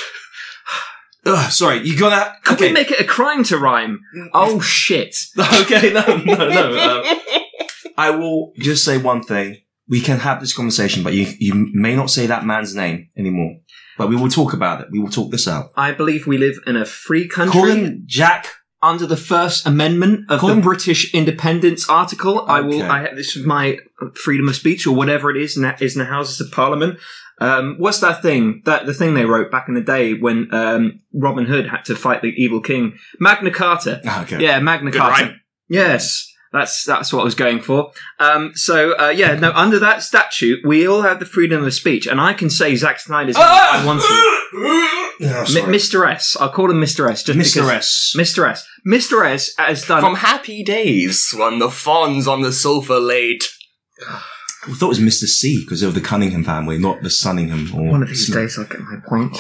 Ugh, 1.26 1.52
sorry, 1.52 1.80
you 1.88 1.98
gotta. 1.98 2.36
Could 2.44 2.56
okay. 2.56 2.68
we 2.68 2.74
make 2.74 2.92
it 2.92 3.00
a 3.00 3.06
crime 3.06 3.44
to 3.46 3.58
rhyme? 3.58 4.02
Oh 4.34 4.60
shit! 4.60 5.16
okay, 5.62 5.92
no, 5.94 6.18
no, 6.18 6.50
no. 6.50 7.02
Um, 7.02 7.20
I 7.98 8.10
will 8.12 8.54
just 8.58 8.84
say 8.84 8.98
one 8.98 9.24
thing. 9.24 9.58
We 9.88 10.02
can 10.02 10.20
have 10.20 10.40
this 10.40 10.54
conversation, 10.54 11.04
but 11.04 11.14
you 11.14 11.28
you 11.40 11.70
may 11.74 11.96
not 11.96 12.10
say 12.10 12.26
that 12.28 12.46
man's 12.46 12.76
name 12.76 13.10
anymore. 13.18 13.58
But 13.98 14.10
we 14.10 14.16
will 14.16 14.30
talk 14.30 14.54
about 14.54 14.82
it. 14.82 14.88
We 14.92 15.00
will 15.00 15.10
talk 15.10 15.32
this 15.32 15.48
out. 15.48 15.72
I 15.76 15.92
believe 15.92 16.26
we 16.26 16.38
live 16.38 16.56
in 16.66 16.76
a 16.76 16.86
free 16.86 17.28
country 17.28 17.52
Call 17.52 17.70
him 17.70 18.04
Jack. 18.06 18.48
under 18.82 19.06
the 19.06 19.18
First 19.18 19.68
Amendment 19.68 20.32
of 20.32 20.40
Call 20.40 20.50
the 20.50 20.56
him- 20.56 20.62
British 20.62 21.14
Independence 21.14 21.88
Article. 21.88 22.44
I 22.48 22.62
will. 22.62 22.82
I, 22.84 23.14
this 23.14 23.36
is 23.36 23.46
my 23.46 23.78
freedom 24.16 24.50
of 24.50 24.56
speech 24.56 24.88
or 24.88 24.96
whatever 24.96 25.30
it 25.30 25.38
is, 25.38 25.56
and 25.56 25.64
that 25.64 25.82
is 25.82 25.96
in 25.96 26.00
the 26.00 26.06
Houses 26.06 26.42
of 26.42 26.52
Parliament. 26.52 27.00
Um, 27.44 27.76
what's 27.78 28.00
that 28.00 28.22
thing? 28.22 28.62
That 28.66 28.86
the 28.86 28.94
thing 28.94 29.14
they 29.14 29.26
wrote 29.26 29.52
back 29.52 29.68
in 29.68 29.74
the 29.74 29.82
day 29.82 30.14
when 30.14 30.48
um, 30.54 31.02
Robin 31.14 31.46
Hood 31.46 31.68
had 31.68 31.84
to 31.86 31.96
fight 31.96 32.22
the 32.22 32.30
evil 32.42 32.62
king, 32.62 32.98
Magna 33.20 33.52
Carta. 33.52 34.02
Okay. 34.24 34.42
Yeah, 34.42 34.60
Magna 34.60 34.92
Good 34.92 35.02
Carta. 35.02 35.24
rhyme. 35.26 35.42
Yes, 35.68 36.32
that's 36.52 36.84
that's 36.86 37.12
what 37.12 37.22
I 37.22 37.24
was 37.26 37.36
going 37.36 37.60
for. 37.62 37.92
Um, 38.20 38.52
so 38.56 38.98
uh, 38.98 39.10
yeah, 39.10 39.34
no, 39.36 39.52
under 39.52 39.80
that 39.80 40.04
statute, 40.04 40.60
we 40.66 40.88
all 40.88 41.02
have 41.02 41.20
the 41.20 41.26
freedom 41.26 41.64
of 41.66 41.74
speech, 41.74 42.08
and 42.08 42.22
I 42.22 42.34
can 42.34 42.50
say 42.50 42.76
Zack 42.76 43.00
Snyder's 43.00 43.36
name 43.36 43.44
if 43.46 43.52
I 43.52 43.86
want 43.86 44.02
to. 44.02 44.30
No, 45.20 45.40
M- 45.42 45.72
Mr. 45.72 46.10
S. 46.12 46.36
I'll 46.40 46.50
call 46.50 46.70
him 46.72 46.80
Mr. 46.82 47.10
S. 47.10 47.24
Just 47.24 47.38
Mr. 47.38 47.56
because- 47.56 47.70
S. 47.70 48.14
Mr. 48.18 48.50
S. 48.50 48.68
Mr. 48.88 49.26
S. 49.26 49.52
has 49.58 49.86
done. 49.86 50.02
From 50.02 50.16
happy 50.16 50.64
days 50.64 51.34
when 51.38 51.60
the 51.60 51.68
Fonz 51.68 52.28
on 52.28 52.42
the 52.42 52.52
sofa 52.54 52.94
laid. 52.96 53.42
I 54.66 54.72
thought 54.72 54.86
it 54.86 54.88
was 54.88 55.00
Mr. 55.00 55.26
C 55.26 55.62
because 55.64 55.84
of 55.84 55.94
the 55.94 56.02
Cunningham 56.02 56.44
family, 56.44 56.78
not 56.78 57.02
the 57.02 57.10
Sunningham. 57.10 57.74
Or 57.74 57.92
one 57.92 58.02
of 58.02 58.08
these 58.08 58.30
days, 58.30 58.58
I'll 58.58 58.66
get 58.66 58.80
my 58.80 58.98
point. 59.06 59.36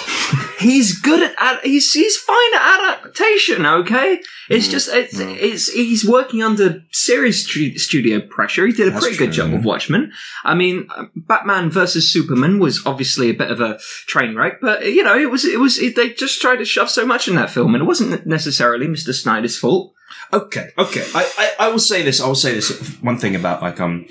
he's 0.59 0.99
good 0.99 1.23
at, 1.23 1.33
ad- 1.37 1.63
he's 1.63 1.91
he's 1.93 2.17
fine 2.17 2.53
at 2.53 2.97
adaptation. 2.97 3.65
Okay, 3.65 4.21
it's 4.49 4.67
just 4.67 4.89
it's, 4.91 5.17
it's 5.19 5.71
he's 5.71 6.05
working 6.05 6.43
under 6.43 6.83
serious 6.91 7.45
stu- 7.45 7.77
studio 7.77 8.19
pressure. 8.19 8.65
He 8.65 8.73
did 8.73 8.87
a 8.87 8.91
That's 8.91 9.05
pretty 9.05 9.17
good 9.17 9.31
job 9.31 9.51
yeah. 9.51 9.57
of 9.57 9.65
Watchmen. 9.65 10.11
I 10.43 10.55
mean, 10.55 10.87
uh, 10.93 11.05
Batman 11.15 11.69
versus 11.69 12.11
Superman 12.11 12.59
was 12.59 12.81
obviously 12.85 13.29
a 13.29 13.33
bit 13.33 13.49
of 13.49 13.61
a 13.61 13.79
train 14.07 14.35
wreck, 14.35 14.59
but 14.61 14.85
you 14.85 15.03
know, 15.03 15.17
it 15.17 15.31
was 15.31 15.45
it 15.45 15.59
was 15.59 15.79
it, 15.79 15.95
they 15.95 16.09
just 16.09 16.41
tried 16.41 16.57
to 16.57 16.65
shove 16.65 16.89
so 16.89 17.05
much 17.05 17.29
in 17.29 17.35
that 17.35 17.49
film, 17.49 17.75
and 17.75 17.81
it 17.81 17.87
wasn't 17.87 18.25
necessarily 18.25 18.87
Mr. 18.87 19.13
Snyder's 19.13 19.57
fault. 19.57 19.93
Okay, 20.31 20.71
okay. 20.77 21.05
I, 21.13 21.31
I, 21.37 21.67
I 21.67 21.69
will 21.69 21.79
say 21.79 22.01
this. 22.01 22.19
I 22.19 22.27
will 22.27 22.35
say 22.35 22.53
this 22.53 22.97
one 23.01 23.17
thing 23.17 23.35
about 23.35 23.61
like 23.61 23.79
um, 23.79 24.07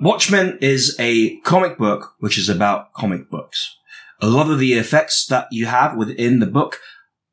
Watchmen 0.00 0.58
is 0.60 0.94
a 1.00 1.38
comic 1.40 1.76
book 1.76 2.14
which 2.20 2.38
is 2.38 2.48
about 2.48 2.92
comic 2.92 3.28
books. 3.30 3.76
A 4.20 4.28
lot 4.28 4.50
of 4.50 4.58
the 4.58 4.74
effects 4.74 5.26
that 5.26 5.48
you 5.50 5.66
have 5.66 5.96
within 5.96 6.38
the 6.38 6.46
book, 6.46 6.80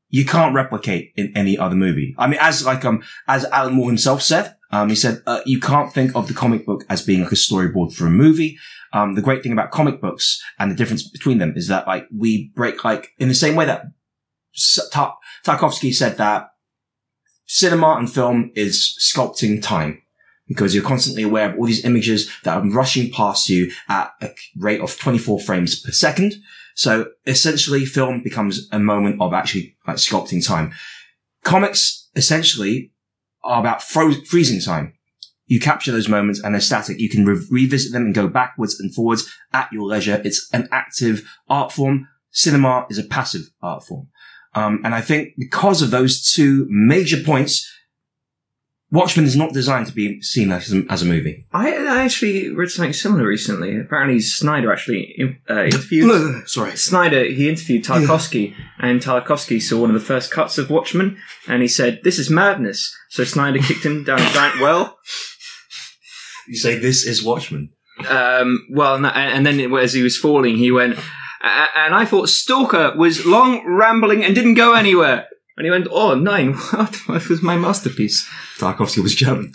you 0.10 0.26
can't 0.26 0.56
replicate 0.56 1.14
in 1.16 1.32
any 1.36 1.58
other 1.58 1.76
movie. 1.76 2.16
I 2.18 2.28
mean, 2.28 2.40
as 2.42 2.66
like 2.66 2.84
um, 2.84 3.04
as 3.28 3.46
Alan 3.46 3.74
Moore 3.74 3.88
himself 3.88 4.22
said, 4.22 4.56
um, 4.72 4.90
he 4.90 4.96
said 4.96 5.22
uh, 5.28 5.42
you 5.46 5.60
can't 5.60 5.94
think 5.94 6.16
of 6.16 6.28
the 6.28 6.34
comic 6.34 6.66
book 6.66 6.86
as 6.90 7.02
being 7.02 7.24
like 7.24 7.32
a 7.32 7.36
storyboard 7.36 7.94
for 7.94 8.08
a 8.08 8.12
movie. 8.12 8.58
Um, 8.94 9.14
the 9.14 9.22
great 9.22 9.44
thing 9.44 9.52
about 9.52 9.72
comic 9.72 10.02
books 10.02 10.42
and 10.58 10.72
the 10.72 10.76
difference 10.76 11.08
between 11.08 11.38
them 11.38 11.54
is 11.56 11.68
that 11.68 11.86
like 11.86 12.08
we 12.16 12.52
break 12.56 12.84
like 12.84 13.10
in 13.20 13.28
the 13.28 13.36
same 13.36 13.56
way 13.56 13.66
that 13.66 13.86
Tarkovsky 14.56 15.94
said 15.94 16.18
that 16.18 16.50
cinema 17.46 17.96
and 17.98 18.12
film 18.12 18.52
is 18.56 18.98
sculpting 19.00 19.62
time 19.62 20.02
because 20.48 20.74
you're 20.74 20.84
constantly 20.84 21.24
aware 21.24 21.52
of 21.52 21.58
all 21.58 21.66
these 21.66 21.86
images 21.86 22.30
that 22.44 22.58
are 22.58 22.70
rushing 22.70 23.12
past 23.12 23.50
you 23.50 23.72
at 23.90 24.12
a 24.22 24.30
rate 24.58 24.82
of 24.82 24.98
24 25.00 25.40
frames 25.42 25.80
per 25.80 25.92
second. 25.92 26.36
So 26.76 27.08
essentially 27.26 27.86
film 27.86 28.22
becomes 28.22 28.68
a 28.72 28.80
moment 28.80 29.22
of 29.22 29.34
actually 29.34 29.76
like 29.88 29.98
sculpting 29.98 30.46
time. 30.46 30.74
Comics 31.44 32.10
essentially 32.16 32.92
are 33.44 33.60
about 33.60 33.82
fro- 33.82 34.24
freezing 34.26 34.62
time. 34.62 34.94
You 35.48 35.60
capture 35.60 35.92
those 35.92 36.10
moments 36.10 36.44
and 36.44 36.54
they're 36.54 36.62
static. 36.62 37.00
You 37.00 37.10
can 37.10 37.26
re- 37.26 37.46
revisit 37.50 37.92
them 37.92 38.04
and 38.04 38.16
go 38.16 38.28
backwards 38.28 38.80
and 38.80 38.94
forwards 38.94 39.32
at 39.54 39.72
your 39.72 39.84
leisure. 39.84 40.22
It's 40.26 40.50
an 40.52 40.68
active 40.72 41.24
art 41.48 41.72
form. 41.72 42.08
Cinema 42.32 42.88
is 42.90 42.98
a 42.98 43.04
passive 43.04 43.50
art 43.62 43.84
form. 43.84 44.10
Um, 44.56 44.82
and 44.84 44.96
I 44.96 45.02
think 45.02 45.34
because 45.38 45.82
of 45.82 45.92
those 45.92 46.32
two 46.34 46.66
major 46.70 47.22
points, 47.22 47.70
Watchmen 48.92 49.26
is 49.26 49.36
not 49.36 49.52
designed 49.52 49.88
to 49.88 49.94
be 49.94 50.22
seen 50.22 50.52
as 50.52 50.72
a, 50.72 50.84
as 50.90 51.02
a 51.02 51.06
movie. 51.06 51.48
I, 51.52 51.74
I 51.74 52.04
actually 52.04 52.50
read 52.50 52.70
something 52.70 52.94
similar 52.94 53.26
recently. 53.26 53.80
Apparently, 53.80 54.20
Snyder 54.20 54.72
actually 54.72 55.40
uh, 55.50 55.64
interviewed 55.64 56.48
Sorry. 56.48 56.76
Snyder, 56.78 57.24
he 57.24 57.50
interviewed 57.50 57.84
Tarkovsky, 57.84 58.54
and 58.80 59.02
Tarkovsky 59.02 59.62
saw 59.62 59.82
one 59.82 59.90
of 59.90 59.96
the 59.96 60.06
first 60.06 60.32
cuts 60.32 60.58
of 60.58 60.70
Watchmen, 60.70 61.18
and 61.48 61.62
he 61.62 61.68
said, 61.68 62.02
"This 62.04 62.20
is 62.20 62.30
madness." 62.30 62.96
So 63.10 63.24
Snyder 63.24 63.60
kicked 63.60 63.86
him 63.86 64.04
down 64.04 64.20
a 64.20 64.30
giant 64.32 64.62
well. 64.62 65.00
You 66.48 66.56
say 66.56 66.78
this 66.78 67.06
is 67.06 67.24
Watchmen. 67.24 67.72
Um, 68.08 68.68
well, 68.72 68.96
and, 68.96 69.06
and 69.08 69.46
then 69.46 69.60
as 69.76 69.94
he 69.94 70.04
was 70.04 70.18
falling, 70.18 70.58
he 70.58 70.72
went, 70.72 70.98
and 71.42 71.96
I 71.96 72.06
thought 72.06 72.30
Stalker 72.30 72.94
was 72.96 73.26
long, 73.26 73.66
rambling, 73.66 74.24
and 74.24 74.36
didn't 74.36 74.56
go 74.56 74.74
anywhere. 74.74 75.28
And 75.58 75.66
he 75.66 75.72
went, 75.72 75.88
"Oh, 75.90 76.16
nine! 76.16 76.54
What? 76.72 76.96
What 77.08 77.30
was 77.30 77.42
my 77.42 77.58
masterpiece?" 77.58 78.28
Tarkovsky 78.58 79.02
was 79.02 79.16
German. 79.16 79.54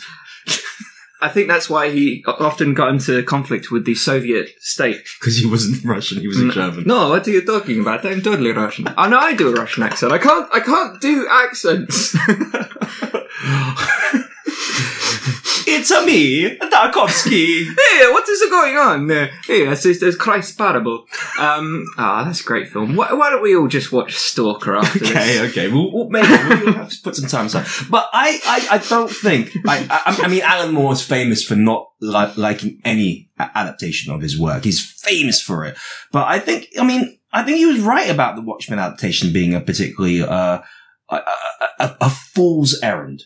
I 1.23 1.29
think 1.29 1.49
that's 1.49 1.69
why 1.69 1.91
he 1.91 2.25
often 2.27 2.73
got 2.73 2.89
into 2.89 3.23
conflict 3.25 3.71
with 3.71 3.85
the 3.85 3.95
Soviet 3.95 4.51
state. 4.61 5.07
Because 5.21 5.37
he 5.37 5.47
wasn't 5.47 5.85
Russian, 5.85 6.21
he 6.21 6.29
was 6.29 6.41
a 6.41 6.45
mm. 6.45 6.53
German. 6.53 6.85
No, 6.87 7.11
what 7.11 7.29
are 7.29 7.31
you 7.31 7.45
talking 7.45 7.81
about? 7.81 8.07
I'm 8.07 8.23
totally 8.23 8.53
Russian. 8.53 8.89
I 8.97 9.09
know 9.09 9.19
I 9.19 9.35
do 9.35 9.49
a 9.49 9.53
Russian 9.53 9.83
accent. 9.83 10.13
I 10.13 10.19
can't. 10.19 10.49
I 10.53 10.61
can't 10.61 11.01
do 11.01 11.27
accents. 11.31 12.17
it's 15.73 15.91
a 15.91 16.05
me, 16.05 16.57
Tarkovsky. 16.57 17.65
hey, 17.65 18.11
what 18.11 18.29
is 18.29 18.41
going 18.51 18.77
on? 18.77 19.09
Hey, 19.47 19.65
that's 19.65 20.17
Christ 20.17 20.59
parable. 20.59 21.07
Um, 21.39 21.87
ah, 21.97 22.25
that's 22.25 22.41
a 22.41 22.45
great 22.45 22.69
film. 22.69 22.97
Why, 22.97 23.13
why 23.13 23.31
don't 23.31 23.43
we 23.43 23.57
all 23.57 23.69
just 23.69 23.93
watch 23.93 24.17
Stalker 24.17 24.77
after 24.77 24.99
this? 24.99 25.11
Okay, 25.11 25.49
okay. 25.49 25.69
We'll, 25.69 25.93
we'll 25.93 26.09
maybe 26.09 26.29
we'll 26.29 26.73
have 26.75 26.91
to 26.91 27.03
put 27.03 27.17
some 27.17 27.29
time 27.29 27.47
aside. 27.47 27.67
But 27.89 28.09
I, 28.13 28.41
I, 28.45 28.77
I 28.77 28.79
don't 28.79 29.11
think. 29.11 29.53
I, 29.67 29.87
I, 29.91 30.25
I 30.25 30.29
mean, 30.29 30.43
Alan 30.43 30.75
Moore 30.75 30.93
is 30.93 31.03
famous 31.03 31.45
for 31.45 31.57
not 31.57 31.89
li- 32.01 32.33
liking 32.37 32.81
any 32.85 33.31
adaptation 33.39 34.13
of 34.13 34.21
his 34.21 34.39
work. 34.39 34.65
He's 34.65 34.85
famous 34.85 35.41
for 35.41 35.65
it. 35.65 35.77
But 36.13 36.27
I 36.27 36.39
think, 36.39 36.69
I 36.79 36.85
mean, 36.85 37.19
I 37.33 37.43
think 37.43 37.59
he 37.59 37.67
was 37.67 37.81
right 37.81 38.11
about 38.11 38.37
the 38.37 38.43
Watchmen 38.43 38.79
adaptation 38.79 39.33
being 39.33 39.55
a 39.55 39.61
particularly 39.61 40.23
uh, 40.23 40.61
a, 41.09 41.17
a, 41.17 41.25
a, 41.79 41.97
a 42.03 42.11
fool's 42.11 42.79
errand. 42.83 43.25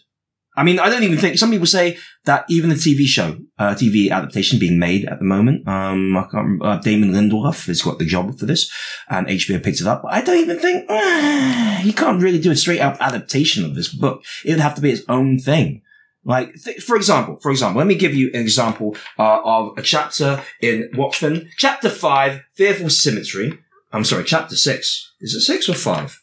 I 0.56 0.62
mean, 0.62 0.78
I 0.78 0.88
don't 0.88 1.02
even 1.02 1.18
think 1.18 1.36
some 1.36 1.50
people 1.50 1.66
say 1.66 1.98
that 2.24 2.44
even 2.48 2.70
the 2.70 2.76
TV 2.76 3.06
show, 3.06 3.36
uh, 3.58 3.74
TV 3.74 4.10
adaptation 4.10 4.58
being 4.58 4.78
made 4.78 5.04
at 5.06 5.18
the 5.18 5.24
moment, 5.24 5.66
um, 5.66 6.16
I 6.16 6.22
can't 6.22 6.34
remember, 6.34 6.66
uh, 6.66 6.76
Damon 6.78 7.10
Lindelof 7.10 7.66
has 7.66 7.82
got 7.82 7.98
the 7.98 8.04
job 8.04 8.38
for 8.38 8.46
this 8.46 8.70
and 9.08 9.26
HBO 9.26 9.62
picked 9.62 9.80
it 9.80 9.86
up. 9.86 10.02
But 10.02 10.12
I 10.12 10.22
don't 10.22 10.38
even 10.38 10.58
think, 10.58 10.86
eh, 10.88 11.82
you 11.84 11.92
can't 11.92 12.22
really 12.22 12.38
do 12.38 12.52
a 12.52 12.56
straight 12.56 12.80
up 12.80 12.96
adaptation 13.00 13.64
of 13.64 13.74
this 13.74 13.92
book. 13.92 14.22
It 14.44 14.50
would 14.50 14.60
have 14.60 14.76
to 14.76 14.80
be 14.80 14.92
its 14.92 15.02
own 15.08 15.38
thing. 15.38 15.82
Like, 16.24 16.54
th- 16.54 16.82
for 16.82 16.96
example, 16.96 17.36
for 17.42 17.50
example, 17.50 17.78
let 17.78 17.86
me 17.86 17.96
give 17.96 18.14
you 18.14 18.30
an 18.32 18.40
example 18.40 18.96
uh, 19.18 19.40
of 19.44 19.76
a 19.76 19.82
chapter 19.82 20.42
in 20.60 20.88
Watchmen, 20.94 21.50
chapter 21.58 21.90
five, 21.90 22.42
Fearful 22.54 22.90
Symmetry. 22.90 23.58
I'm 23.92 24.04
sorry, 24.04 24.24
chapter 24.24 24.56
six. 24.56 25.12
Is 25.20 25.34
it 25.34 25.40
six 25.42 25.68
or 25.68 25.74
five? 25.74 26.18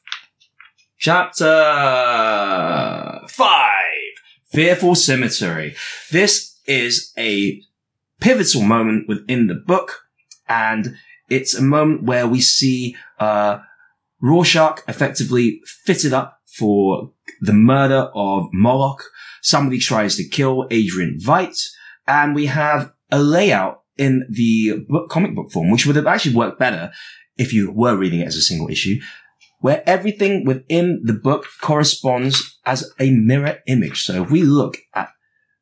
Chapter 0.98 1.46
five, 3.28 3.91
Fearful 4.52 4.96
Symmetry. 4.96 5.76
This 6.12 6.60
is 6.66 7.14
a 7.18 7.62
pivotal 8.20 8.62
moment 8.62 9.08
within 9.08 9.48
the 9.48 9.56
book, 9.56 10.02
and 10.48 10.98
it's 11.30 11.56
a 11.56 11.62
moment 11.62 12.04
where 12.04 12.28
we 12.28 12.42
see 12.42 12.96
uh, 13.18 13.60
Rorschach 14.22 14.82
effectively 14.90 15.62
fitted 15.86 16.12
up 16.12 16.42
for 16.46 17.12
the 17.40 17.54
murder 17.54 18.10
of 18.14 18.50
Moloch. 18.52 19.04
Somebody 19.42 19.80
tries 19.80 20.18
to 20.18 20.28
kill 20.28 20.68
Adrian 20.70 21.18
Veidt, 21.18 21.70
and 22.06 22.36
we 22.36 22.48
have 22.48 22.92
a 23.10 23.20
layout 23.20 23.84
in 23.98 24.26
the 24.30 24.84
book, 24.90 25.10
comic 25.10 25.34
book 25.34 25.50
form, 25.52 25.72
which 25.72 25.86
would 25.86 25.96
have 25.96 26.08
actually 26.08 26.36
worked 26.36 26.60
better 26.60 26.92
if 27.38 27.54
you 27.54 27.72
were 27.72 27.96
reading 27.96 28.20
it 28.20 28.28
as 28.28 28.36
a 28.36 28.42
single 28.42 28.70
issue, 28.70 29.00
where 29.62 29.88
everything 29.88 30.44
within 30.44 31.02
the 31.04 31.14
book 31.14 31.46
corresponds 31.62 32.60
as 32.66 32.92
a 33.00 33.12
mirror 33.12 33.60
image. 33.68 34.04
So 34.04 34.24
if 34.24 34.32
we 34.32 34.44
look 34.44 34.78
at 34.94 35.10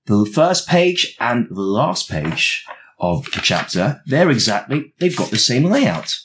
the 0.06 0.26
first 0.26 0.68
page 0.68 1.16
and 1.20 1.48
the 1.50 1.62
last 1.62 2.10
page 2.10 2.66
of 3.00 3.26
the 3.26 3.42
chapter, 3.42 4.02
they're 4.06 4.32
exactly, 4.32 4.94
they've 5.00 5.16
got 5.16 5.30
the 5.30 5.38
same 5.38 5.66
layout. 5.66 6.16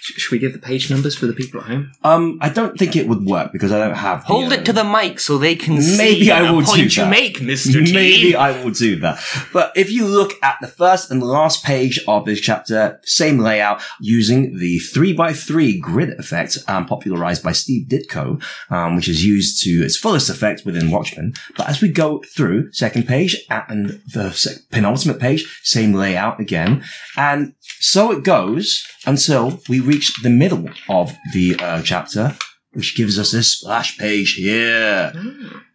Sh- 0.00 0.20
Should 0.20 0.32
we 0.32 0.38
give 0.38 0.52
the 0.52 0.58
page 0.58 0.90
numbers 0.90 1.16
for 1.16 1.26
the 1.26 1.32
people 1.32 1.60
at 1.60 1.66
home? 1.66 1.92
Um, 2.04 2.38
I 2.40 2.48
don't 2.48 2.78
think 2.78 2.96
it 2.96 3.08
would 3.08 3.24
work 3.24 3.52
because 3.52 3.72
I 3.72 3.78
don't 3.78 3.96
have. 3.96 4.24
Hold 4.24 4.52
it 4.52 4.64
to 4.66 4.72
the 4.72 4.84
mic 4.84 5.20
so 5.20 5.38
they 5.38 5.54
can 5.54 5.80
see 5.82 5.96
Maybe 5.96 6.30
I 6.32 6.50
will 6.50 6.60
the 6.60 6.66
point 6.66 6.76
do 6.76 6.82
you 6.84 6.90
that. 6.90 7.10
make, 7.10 7.40
Mister 7.42 7.84
T. 7.84 7.92
Maybe 7.92 8.36
I 8.36 8.62
will 8.62 8.70
do 8.70 8.96
that. 9.00 9.20
But 9.52 9.72
if 9.76 9.90
you 9.90 10.06
look 10.06 10.32
at 10.42 10.56
the 10.60 10.68
first 10.68 11.10
and 11.10 11.22
last 11.22 11.64
page 11.64 12.00
of 12.06 12.24
this 12.24 12.40
chapter, 12.40 13.00
same 13.04 13.38
layout 13.38 13.80
using 14.00 14.58
the 14.58 14.78
three 14.78 15.12
by 15.12 15.32
three 15.32 15.78
grid 15.78 16.10
effect, 16.18 16.58
um, 16.68 16.86
popularized 16.86 17.42
by 17.42 17.52
Steve 17.52 17.88
Ditko, 17.88 18.42
um, 18.70 18.96
which 18.96 19.08
is 19.08 19.24
used 19.24 19.62
to 19.64 19.70
its 19.84 19.96
fullest 19.96 20.28
effect 20.30 20.64
within 20.64 20.90
Watchmen. 20.90 21.34
But 21.56 21.68
as 21.68 21.80
we 21.80 21.88
go 21.88 22.22
through 22.34 22.72
second 22.72 23.06
page 23.06 23.36
and 23.50 24.00
the 24.12 24.32
sec- 24.32 24.58
penultimate 24.70 25.18
page, 25.20 25.60
same 25.62 25.92
layout 25.94 26.40
again. 26.40 26.84
And 27.16 27.54
so 27.80 28.12
it 28.12 28.24
goes 28.24 28.86
until 29.12 29.44
we 29.68 29.80
reach 29.92 30.06
the 30.22 30.30
middle 30.42 30.64
of 30.88 31.06
the 31.32 31.46
uh, 31.66 31.80
chapter, 31.82 32.24
which 32.72 32.96
gives 32.96 33.18
us 33.18 33.32
this 33.32 33.48
splash 33.56 33.90
page 34.04 34.30
here. 34.34 35.12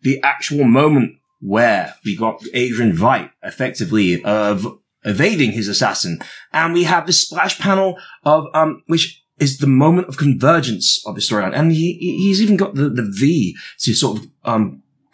The 0.07 0.21
actual 0.23 0.63
moment 0.81 1.07
where 1.53 1.85
we 2.05 2.15
got 2.15 2.35
Adrian 2.53 2.93
Veidt 3.03 3.29
effectively 3.51 4.23
of 4.23 4.55
evading 5.03 5.51
his 5.51 5.67
assassin, 5.67 6.13
and 6.53 6.73
we 6.73 6.83
have 6.93 7.05
this 7.05 7.21
splash 7.25 7.59
panel 7.59 7.89
of 8.23 8.41
um, 8.53 8.83
which 8.87 9.05
is 9.39 9.57
the 9.57 9.67
moment 9.67 10.07
of 10.07 10.15
convergence 10.25 10.87
of 11.07 11.15
the 11.15 11.21
storyline, 11.21 11.55
and 11.59 11.71
he 11.71 11.87
he- 12.03 12.17
he's 12.23 12.41
even 12.41 12.55
got 12.63 12.75
the 12.75 12.87
the 12.99 13.07
V 13.19 13.55
to 13.79 13.93
sort 13.93 14.13
of 14.19 14.27
um 14.51 14.63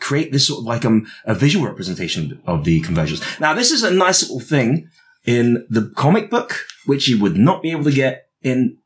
create 0.08 0.32
this 0.32 0.46
sort 0.48 0.60
of 0.62 0.66
like 0.74 0.86
um 0.86 1.08
a 1.26 1.34
visual 1.46 1.66
representation 1.66 2.40
of 2.46 2.64
the 2.68 2.80
convergence. 2.82 3.22
Now 3.40 3.54
this 3.60 3.72
is 3.72 3.82
a 3.84 3.92
nice 4.06 4.22
little 4.24 4.40
thing 4.54 4.90
in 5.26 5.66
the 5.70 5.92
comic 5.96 6.30
book, 6.30 6.66
which 6.86 7.08
you 7.08 7.20
would 7.20 7.36
not 7.38 7.62
be 7.62 7.72
able 7.72 7.84
to 7.84 7.92
get 7.92 8.28
in 8.42 8.78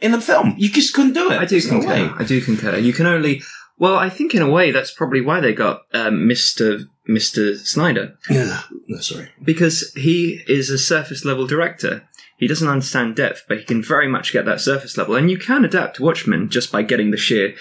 in 0.00 0.12
the 0.12 0.20
film. 0.20 0.54
You 0.56 0.70
just 0.70 0.94
couldn't 0.94 1.12
do 1.12 1.30
it. 1.30 1.36
I 1.38 1.44
do 1.44 1.60
There's 1.60 1.66
concur. 1.68 2.14
I 2.18 2.24
do 2.24 2.40
concur. 2.40 2.76
You 2.78 2.92
can 2.92 3.06
only. 3.06 3.42
Well, 3.78 3.96
I 3.96 4.10
think 4.10 4.34
in 4.34 4.42
a 4.42 4.50
way 4.50 4.70
that's 4.72 4.90
probably 4.92 5.20
why 5.22 5.40
they 5.40 5.54
got 5.54 5.82
um, 5.94 6.28
Mr. 6.28 6.84
Mr. 7.08 7.56
Snyder 7.56 8.16
Yeah, 8.28 8.60
no, 8.86 8.98
sorry. 8.98 9.30
because 9.42 9.90
he 9.94 10.42
is 10.46 10.68
a 10.70 10.78
surface 10.78 11.24
level 11.24 11.46
director. 11.46 12.06
He 12.36 12.46
doesn't 12.46 12.68
understand 12.68 13.16
depth, 13.16 13.44
but 13.48 13.58
he 13.58 13.64
can 13.64 13.82
very 13.82 14.08
much 14.08 14.32
get 14.32 14.44
that 14.46 14.60
surface 14.60 14.96
level. 14.96 15.14
And 15.14 15.30
you 15.30 15.38
can 15.38 15.64
adapt 15.64 16.00
Watchmen 16.00 16.48
just 16.48 16.70
by 16.72 16.82
getting 16.82 17.10
the 17.10 17.16
sheer 17.18 17.54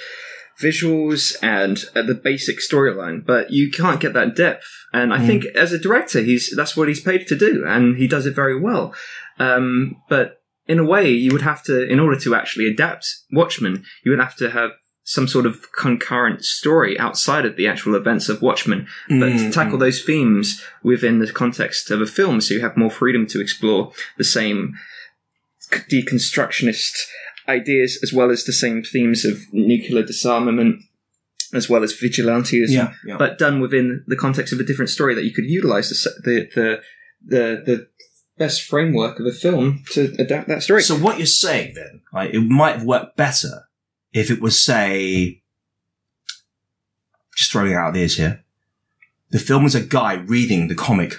visuals 0.61 1.35
and 1.41 1.85
uh, 1.95 2.01
the 2.01 2.13
basic 2.13 2.57
storyline, 2.59 3.25
but 3.25 3.51
you 3.51 3.71
can't 3.71 4.01
get 4.01 4.13
that 4.13 4.35
depth. 4.35 4.65
And 4.91 5.13
I 5.13 5.25
think 5.25 5.45
as 5.55 5.71
a 5.71 5.79
director, 5.79 6.21
he's 6.21 6.53
that's 6.55 6.75
what 6.75 6.87
he's 6.87 7.01
paid 7.01 7.27
to 7.27 7.35
do, 7.35 7.63
and 7.65 7.97
he 7.97 8.07
does 8.07 8.25
it 8.25 8.35
very 8.35 8.59
well. 8.59 8.93
Um, 9.37 10.01
but 10.09 10.41
in 10.67 10.79
a 10.79 10.85
way, 10.85 11.09
you 11.09 11.31
would 11.31 11.41
have 11.41 11.63
to, 11.63 11.87
in 11.87 11.99
order 11.99 12.19
to 12.19 12.35
actually 12.35 12.67
adapt 12.67 13.07
Watchmen, 13.31 13.83
you 14.03 14.11
would 14.11 14.19
have 14.19 14.35
to 14.37 14.51
have 14.51 14.71
some 15.03 15.27
sort 15.27 15.47
of 15.47 15.71
concurrent 15.71 16.43
story 16.45 16.99
outside 16.99 17.43
of 17.43 17.55
the 17.55 17.67
actual 17.67 17.95
events 17.95 18.29
of 18.29 18.43
Watchmen, 18.43 18.87
but 19.07 19.29
to 19.37 19.51
tackle 19.51 19.79
those 19.79 20.03
themes 20.03 20.63
within 20.83 21.17
the 21.17 21.31
context 21.31 21.89
of 21.89 21.99
a 21.99 22.05
film, 22.05 22.39
so 22.39 22.53
you 22.53 22.61
have 22.61 22.77
more 22.77 22.91
freedom 22.91 23.25
to 23.25 23.41
explore 23.41 23.91
the 24.17 24.23
same 24.23 24.75
deconstructionist 25.71 27.07
ideas 27.57 27.99
as 28.03 28.11
well 28.13 28.29
as 28.31 28.43
the 28.43 28.53
same 28.53 28.83
themes 28.83 29.25
of 29.25 29.35
nuclear 29.51 30.03
disarmament 30.03 30.81
as 31.53 31.67
well 31.71 31.83
as 31.83 31.91
vigilantism 32.05 32.69
Yeah, 32.69 32.93
yeah. 33.05 33.17
but 33.17 33.37
done 33.39 33.59
within 33.59 34.03
the 34.07 34.15
context 34.15 34.53
of 34.53 34.59
a 34.59 34.63
different 34.63 34.89
story 34.89 35.13
that 35.15 35.25
you 35.27 35.33
could 35.33 35.45
utilize 35.45 35.89
the 35.89 35.95
the 36.27 36.35
the 36.55 36.81
the, 37.25 37.63
the 37.69 37.87
best 38.37 38.61
framework 38.63 39.19
of 39.19 39.25
a 39.25 39.31
film 39.45 39.83
to 39.91 40.01
adapt 40.19 40.47
that 40.47 40.63
story. 40.63 40.81
So 40.83 40.95
what 40.95 41.17
you're 41.17 41.25
saying 41.45 41.73
then, 41.75 42.01
right, 42.13 42.33
it 42.33 42.39
might 42.41 42.75
have 42.77 42.85
worked 42.85 43.17
better 43.17 43.63
if 44.13 44.31
it 44.31 44.39
was, 44.41 44.63
say, 44.63 45.41
just 47.35 47.51
throwing 47.51 47.73
out 47.73 47.89
ideas 47.89 48.15
here. 48.17 48.43
The 49.31 49.39
film 49.39 49.63
was 49.63 49.75
a 49.75 49.81
guy 49.81 50.13
reading 50.13 50.67
the 50.69 50.75
comic 50.75 51.15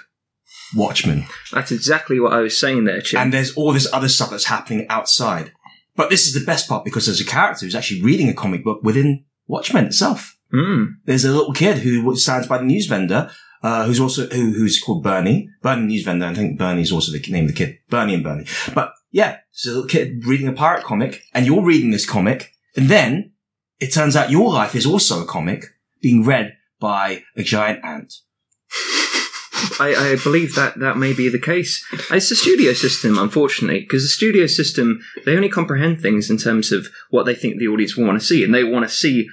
Watchmen, 0.75 1.27
That's 1.53 1.73
exactly 1.73 2.21
what 2.21 2.33
I 2.33 2.41
was 2.41 2.59
saying 2.59 2.85
there, 2.85 3.01
Chip. 3.01 3.19
and 3.21 3.33
there's 3.35 3.55
all 3.57 3.73
this 3.73 3.93
other 3.93 4.09
stuff 4.09 4.31
that's 4.31 4.45
happening 4.45 4.87
outside. 4.89 5.53
But 6.01 6.09
this 6.09 6.27
is 6.27 6.33
the 6.33 6.47
best 6.47 6.67
part 6.67 6.83
because 6.83 7.05
there's 7.05 7.21
a 7.21 7.27
character 7.27 7.67
who's 7.67 7.75
actually 7.75 8.01
reading 8.01 8.31
a 8.31 8.33
comic 8.33 8.65
book 8.65 8.83
within 8.83 9.27
Watchmen 9.49 9.85
itself. 9.85 10.35
Mm. 10.51 10.95
There's 11.05 11.27
a 11.27 11.31
little 11.31 11.53
kid 11.53 11.77
who 11.77 12.17
stands 12.17 12.47
by 12.47 12.57
the 12.57 12.65
news 12.65 12.87
vendor, 12.87 13.31
uh, 13.63 13.85
who's 13.85 14.01
also 14.01 14.27
who, 14.29 14.53
who's 14.53 14.81
called 14.81 15.03
Bernie. 15.03 15.51
Bernie 15.61 15.85
news 15.85 16.05
vendor. 16.05 16.25
I 16.25 16.33
think 16.33 16.59
Bernie's 16.59 16.91
also 16.91 17.13
the 17.13 17.21
name 17.31 17.45
of 17.45 17.51
the 17.51 17.55
kid. 17.55 17.81
Bernie 17.91 18.15
and 18.15 18.25
Bernie. 18.25 18.47
But 18.75 18.95
yeah, 19.11 19.41
it's 19.53 19.67
a 19.67 19.73
little 19.73 19.85
kid 19.87 20.25
reading 20.25 20.49
a 20.49 20.55
pirate 20.55 20.85
comic, 20.85 21.21
and 21.35 21.45
you're 21.45 21.63
reading 21.63 21.91
this 21.91 22.07
comic, 22.07 22.51
and 22.75 22.89
then 22.89 23.33
it 23.79 23.93
turns 23.93 24.17
out 24.17 24.31
your 24.31 24.51
life 24.51 24.75
is 24.75 24.87
also 24.87 25.23
a 25.23 25.27
comic 25.27 25.67
being 26.01 26.25
read 26.25 26.55
by 26.81 27.25
a 27.37 27.43
giant 27.43 27.85
ant. 27.85 28.15
I, 29.81 29.95
I 30.13 30.17
believe 30.23 30.55
that 30.55 30.79
that 30.81 30.97
may 30.97 31.13
be 31.13 31.29
the 31.29 31.39
case. 31.39 31.85
It's 32.11 32.29
the 32.29 32.37
studio 32.37 32.73
system, 32.73 33.19
unfortunately, 33.19 33.81
because 33.81 34.03
the 34.03 34.09
studio 34.09 34.47
system 34.47 35.01
they 35.25 35.37
only 35.37 35.49
comprehend 35.49 36.01
things 36.01 36.31
in 36.31 36.37
terms 36.39 36.73
of 36.73 36.89
what 37.11 37.25
they 37.27 37.35
think 37.35 37.59
the 37.59 37.69
audience 37.69 37.97
will 37.97 38.07
want 38.07 38.21
to 38.21 38.27
see, 38.27 38.45
and 38.45 38.55
they 38.55 38.65
want 38.65 38.89
to 38.89 38.95
see 38.95 39.29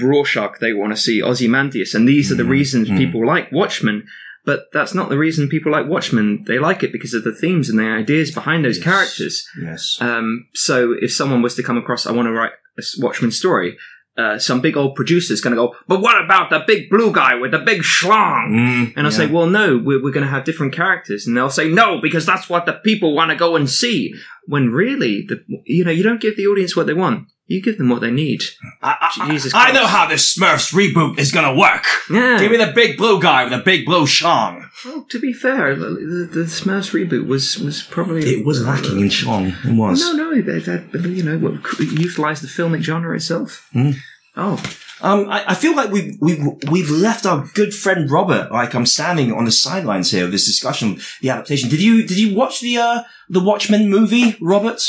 Rorschach, 0.00 0.58
they 0.60 0.72
want 0.72 0.92
to 0.94 1.00
see 1.00 1.22
Ozymandias, 1.22 1.94
and 1.94 2.08
these 2.08 2.30
are 2.30 2.36
the 2.36 2.42
Mhm, 2.44 2.48
reasons 2.50 2.88
mhm. 2.88 2.96
people 2.96 3.26
like 3.26 3.50
Watchmen. 3.52 4.04
But 4.46 4.68
that's 4.72 4.94
not 4.94 5.10
the 5.10 5.18
reason 5.18 5.48
people 5.50 5.70
like 5.70 5.86
Watchmen. 5.86 6.44
They 6.46 6.58
like 6.58 6.82
it 6.82 6.92
because 6.92 7.12
of 7.12 7.24
the 7.24 7.34
themes 7.34 7.68
and 7.68 7.78
the 7.78 7.84
ideas 7.84 8.30
behind 8.30 8.64
those 8.64 8.78
Yes. 8.78 8.84
characters. 8.84 9.46
Yes. 9.60 9.98
Um, 10.00 10.46
so 10.54 10.92
if 10.98 11.12
someone 11.12 11.42
was 11.42 11.54
to 11.56 11.62
come 11.62 11.76
across, 11.76 12.06
I 12.06 12.12
want 12.12 12.26
to 12.26 12.32
write 12.32 12.52
a 12.78 12.82
Watchmen 13.00 13.32
story, 13.32 13.76
uh, 14.16 14.38
some 14.38 14.60
big 14.60 14.76
old 14.76 14.94
producer's 14.94 15.40
going 15.40 15.54
to 15.54 15.56
go, 15.56 15.74
but 15.86 16.00
what 16.00 16.22
about 16.22 16.50
the 16.50 16.62
big 16.66 16.90
blue 16.90 17.12
guy 17.12 17.34
with 17.36 17.52
the 17.52 17.58
big 17.58 17.82
schlong? 17.82 18.48
Mm, 18.50 18.92
And 18.96 19.06
I'll 19.06 19.12
yeah. 19.12 19.18
say, 19.18 19.26
well, 19.26 19.46
no, 19.46 19.78
we're, 19.78 20.02
we're 20.02 20.12
going 20.12 20.24
to 20.26 20.30
have 20.30 20.44
different 20.44 20.74
characters. 20.74 21.26
And 21.26 21.36
they'll 21.36 21.48
say, 21.50 21.68
no, 21.68 22.00
because 22.00 22.26
that's 22.26 22.48
what 22.48 22.66
the 22.66 22.74
people 22.74 23.14
want 23.14 23.30
to 23.30 23.36
go 23.36 23.56
and 23.56 23.70
see. 23.70 24.14
When 24.46 24.70
really, 24.70 25.24
the, 25.28 25.42
you 25.64 25.84
know, 25.84 25.90
you 25.92 26.02
don't 26.02 26.20
give 26.20 26.36
the 26.36 26.46
audience 26.46 26.74
what 26.74 26.86
they 26.86 26.94
want. 26.94 27.28
You 27.50 27.60
give 27.60 27.78
them 27.78 27.88
what 27.88 28.00
they 28.00 28.12
need. 28.12 28.42
I, 28.80 29.10
I- 29.18 29.26
Jesus 29.28 29.52
I 29.56 29.72
know 29.72 29.84
how 29.84 30.06
this 30.06 30.36
Smurfs 30.38 30.72
reboot 30.72 31.18
is 31.18 31.32
gonna 31.32 31.52
work. 31.52 31.84
Yeah. 32.08 32.38
Give 32.38 32.48
me 32.52 32.56
the 32.58 32.70
big 32.72 32.96
blue 32.96 33.20
guy 33.20 33.42
with 33.42 33.52
the 33.52 33.58
big 33.58 33.84
blue 33.84 34.06
shong. 34.06 34.70
Well, 34.84 35.04
to 35.10 35.18
be 35.18 35.32
fair, 35.32 35.74
the, 35.74 35.86
the, 35.88 36.28
the 36.32 36.44
Smurfs 36.44 36.92
reboot 36.92 37.26
was, 37.26 37.58
was 37.58 37.82
probably. 37.82 38.22
It 38.22 38.46
was 38.46 38.64
lacking 38.64 39.00
in 39.00 39.08
shong. 39.10 39.48
It 39.64 39.74
was. 39.74 40.00
No, 40.00 40.12
no, 40.12 40.40
they, 40.40 40.60
they, 40.60 41.08
you 41.08 41.24
know, 41.24 41.38
what, 41.38 41.54
utilised 41.80 42.42
the 42.42 42.48
filmic 42.48 42.82
genre 42.82 43.16
itself. 43.16 43.68
Mm. 43.74 43.96
Oh, 44.36 44.62
Um, 45.02 45.30
I, 45.30 45.44
I 45.48 45.54
feel 45.54 45.74
like 45.74 45.90
we've, 45.90 46.16
we've, 46.20 46.44
we've 46.70 46.90
left 46.90 47.24
our 47.24 47.48
good 47.54 47.74
friend 47.74 48.10
Robert, 48.10 48.52
like 48.52 48.74
I'm 48.74 48.86
standing 48.86 49.32
on 49.32 49.44
the 49.46 49.52
sidelines 49.52 50.10
here 50.10 50.24
of 50.24 50.32
this 50.32 50.44
discussion, 50.46 51.00
the 51.22 51.30
adaptation. 51.30 51.68
Did 51.70 51.80
you, 51.80 52.06
did 52.06 52.18
you 52.18 52.34
watch 52.36 52.60
the, 52.60 52.76
uh, 52.78 53.02
the 53.28 53.42
Watchmen 53.42 53.88
movie, 53.88 54.36
Robert? 54.40 54.82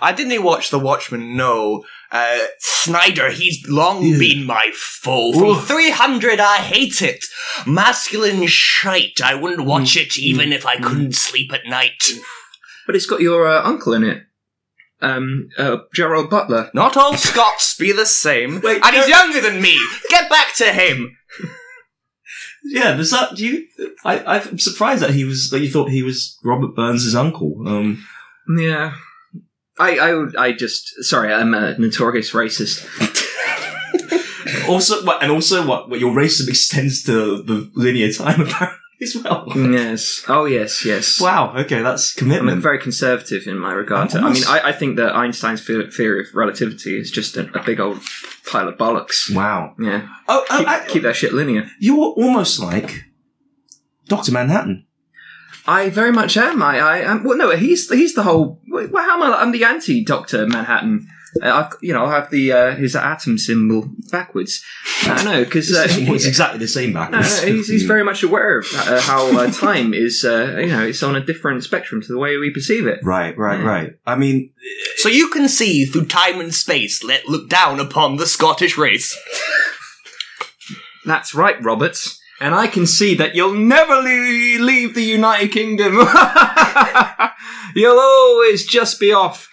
I 0.00 0.12
didn't 0.12 0.42
watch 0.44 0.70
The 0.70 0.78
Watchmen, 0.78 1.36
no. 1.36 1.84
Uh, 2.10 2.38
Snyder, 2.58 3.30
he's 3.30 3.66
long 3.68 4.02
Yeah. 4.02 4.18
been 4.18 4.44
my 4.46 4.70
foe. 4.74 5.32
From 5.32 5.42
Ooh. 5.48 5.60
300, 5.60 6.38
I 6.40 6.58
hate 6.58 7.02
it. 7.02 7.24
Masculine 7.66 8.46
shite. 8.46 9.20
I 9.22 9.34
wouldn't 9.34 9.66
watch 9.66 9.94
Mm. 9.96 10.02
it 10.02 10.18
even 10.18 10.52
if 10.52 10.64
I 10.64 10.76
couldn't 10.76 11.14
sleep 11.16 11.52
at 11.52 11.66
night. 11.66 12.02
but 12.86 12.96
it's 12.96 13.06
got 13.06 13.20
your 13.20 13.46
uh, 13.46 13.62
uncle 13.62 13.92
in 13.92 14.04
it, 14.04 14.22
um, 15.00 15.48
uh, 15.58 15.78
Gerald 15.94 16.30
Butler. 16.30 16.70
Not 16.74 16.96
all 16.96 17.14
Scots 17.16 17.76
be 17.76 17.92
the 17.92 18.06
same. 18.06 18.60
Wait, 18.62 18.82
and 18.84 18.96
he's 18.96 19.08
younger 19.08 19.40
than 19.40 19.60
me. 19.62 19.78
Get 20.10 20.28
back 20.30 20.54
to 20.56 20.72
him. 20.72 21.16
Yeah, 22.64 22.94
does 22.96 23.10
that, 23.12 23.34
do 23.36 23.46
you, 23.46 23.66
I, 24.04 24.18
I'm 24.36 24.58
surprised 24.58 25.02
that 25.02 25.12
he 25.12 25.24
was, 25.24 25.48
that 25.50 25.60
you 25.60 25.70
thought 25.70 25.90
he 25.90 26.02
was 26.02 26.38
Robert 26.44 26.74
Burns' 26.76 27.14
uncle. 27.14 27.66
Um, 27.66 28.04
Yeah. 28.48 28.94
I, 29.78 29.96
I, 29.98 30.14
would- 30.14 30.36
I 30.36 30.52
just, 30.52 31.02
sorry, 31.04 31.32
I'm 31.32 31.54
a 31.54 31.78
notorious 31.78 32.32
racist. 32.32 32.84
also, 34.68 35.04
what, 35.04 35.22
and 35.22 35.30
also 35.32 35.64
what, 35.66 35.88
what 35.88 36.00
your 36.00 36.12
racism 36.14 36.48
extends 36.48 37.02
to 37.04 37.42
the 37.42 37.70
linear 37.74 38.12
time 38.12 38.40
apparently 38.42 38.78
as 39.02 39.16
well. 39.22 39.46
Mm, 39.46 39.72
yes. 39.74 40.24
Oh, 40.28 40.44
yes, 40.44 40.84
yes. 40.84 41.20
Wow, 41.20 41.54
okay, 41.56 41.82
that's 41.82 42.12
commitment. 42.14 42.56
I'm 42.56 42.62
very 42.62 42.78
conservative 42.78 43.46
in 43.46 43.58
my 43.58 43.72
regard 43.72 44.10
to. 44.10 44.18
I 44.18 44.32
mean, 44.32 44.42
I, 44.46 44.60
I 44.68 44.72
think 44.72 44.96
that 44.96 45.14
Einstein's 45.14 45.64
theory 45.64 46.20
of 46.20 46.34
relativity 46.34 46.98
is 46.98 47.10
just 47.10 47.36
a, 47.36 47.48
a 47.58 47.62
big 47.62 47.80
old 47.80 48.00
pile 48.46 48.68
of 48.68 48.76
bollocks. 48.76 49.32
wow. 49.34 49.74
Yeah, 49.78 50.08
Oh, 50.28 50.44
oh 50.50 50.58
keep, 50.58 50.68
I- 50.68 50.86
keep 50.86 51.02
that 51.04 51.16
shit 51.16 51.32
linear. 51.32 51.68
you're 51.78 51.96
almost 52.16 52.58
like 52.60 53.04
Doctor 54.06 54.32
Manhattan. 54.32 54.86
I 55.66 55.90
very 55.90 56.12
much 56.12 56.36
am. 56.38 56.62
I, 56.62 56.78
I 56.78 56.98
am. 57.00 57.24
Well, 57.24 57.36
no, 57.36 57.54
he's 57.54 57.90
he's 57.90 58.14
the 58.14 58.22
whole. 58.22 58.58
Well, 58.68 58.88
how 59.04 59.22
am 59.22 59.30
I? 59.32 59.36
I'm 59.36 59.52
the 59.52 59.64
anti 59.64 60.02
Doctor 60.02 60.46
Manhattan. 60.46 61.06
Uh, 61.42 61.50
I've, 61.52 61.72
you 61.82 61.92
know, 61.92 62.06
I 62.06 62.14
have 62.16 62.30
the 62.30 62.52
uh, 62.52 62.74
his 62.76 62.96
atom 62.96 63.38
symbol 63.38 63.88
backwards. 64.10 64.64
I 65.02 65.22
know 65.24 65.44
because 65.44 65.70
uh, 65.74 65.86
it's 65.88 66.24
exactly 66.26 66.58
the 66.58 66.68
same 66.68 66.92
no, 66.92 67.00
backwards. 67.00 67.42
no, 67.42 67.48
he's, 67.52 67.68
he's 67.68 67.82
very 67.84 68.02
much 68.04 68.22
aware 68.22 68.58
of 68.60 68.66
uh, 68.74 69.00
how 69.00 69.38
uh, 69.38 69.50
time 69.52 69.92
is. 69.94 70.24
Uh, 70.24 70.56
you 70.60 70.68
know, 70.68 70.84
it's 70.86 71.02
on 71.02 71.16
a 71.16 71.24
different 71.24 71.62
spectrum 71.64 72.00
to 72.02 72.08
the 72.08 72.18
way 72.18 72.36
we 72.38 72.50
perceive 72.50 72.86
it. 72.86 73.00
Right, 73.02 73.36
right, 73.36 73.58
Yeah. 73.60 73.66
right. 73.66 73.92
I 74.06 74.16
mean, 74.16 74.50
So 74.96 75.08
you 75.08 75.28
can 75.28 75.48
see 75.48 75.84
through 75.84 76.06
time 76.06 76.40
and 76.40 76.54
space, 76.54 77.04
let 77.04 77.26
look 77.28 77.48
down 77.48 77.80
upon 77.80 78.16
the 78.16 78.26
Scottish 78.26 78.76
race. 78.78 79.16
That's 81.04 81.34
right, 81.34 81.62
Roberts. 81.62 82.20
And 82.40 82.54
I 82.54 82.68
can 82.68 82.86
see 82.86 83.14
that 83.16 83.34
you'll 83.34 83.54
never 83.54 83.94
le- 83.96 84.62
leave 84.64 84.94
the 84.94 85.02
United 85.02 85.50
Kingdom. 85.50 85.94
you'll 87.74 87.98
always 87.98 88.64
just 88.66 89.00
be 89.00 89.12
off. 89.12 89.48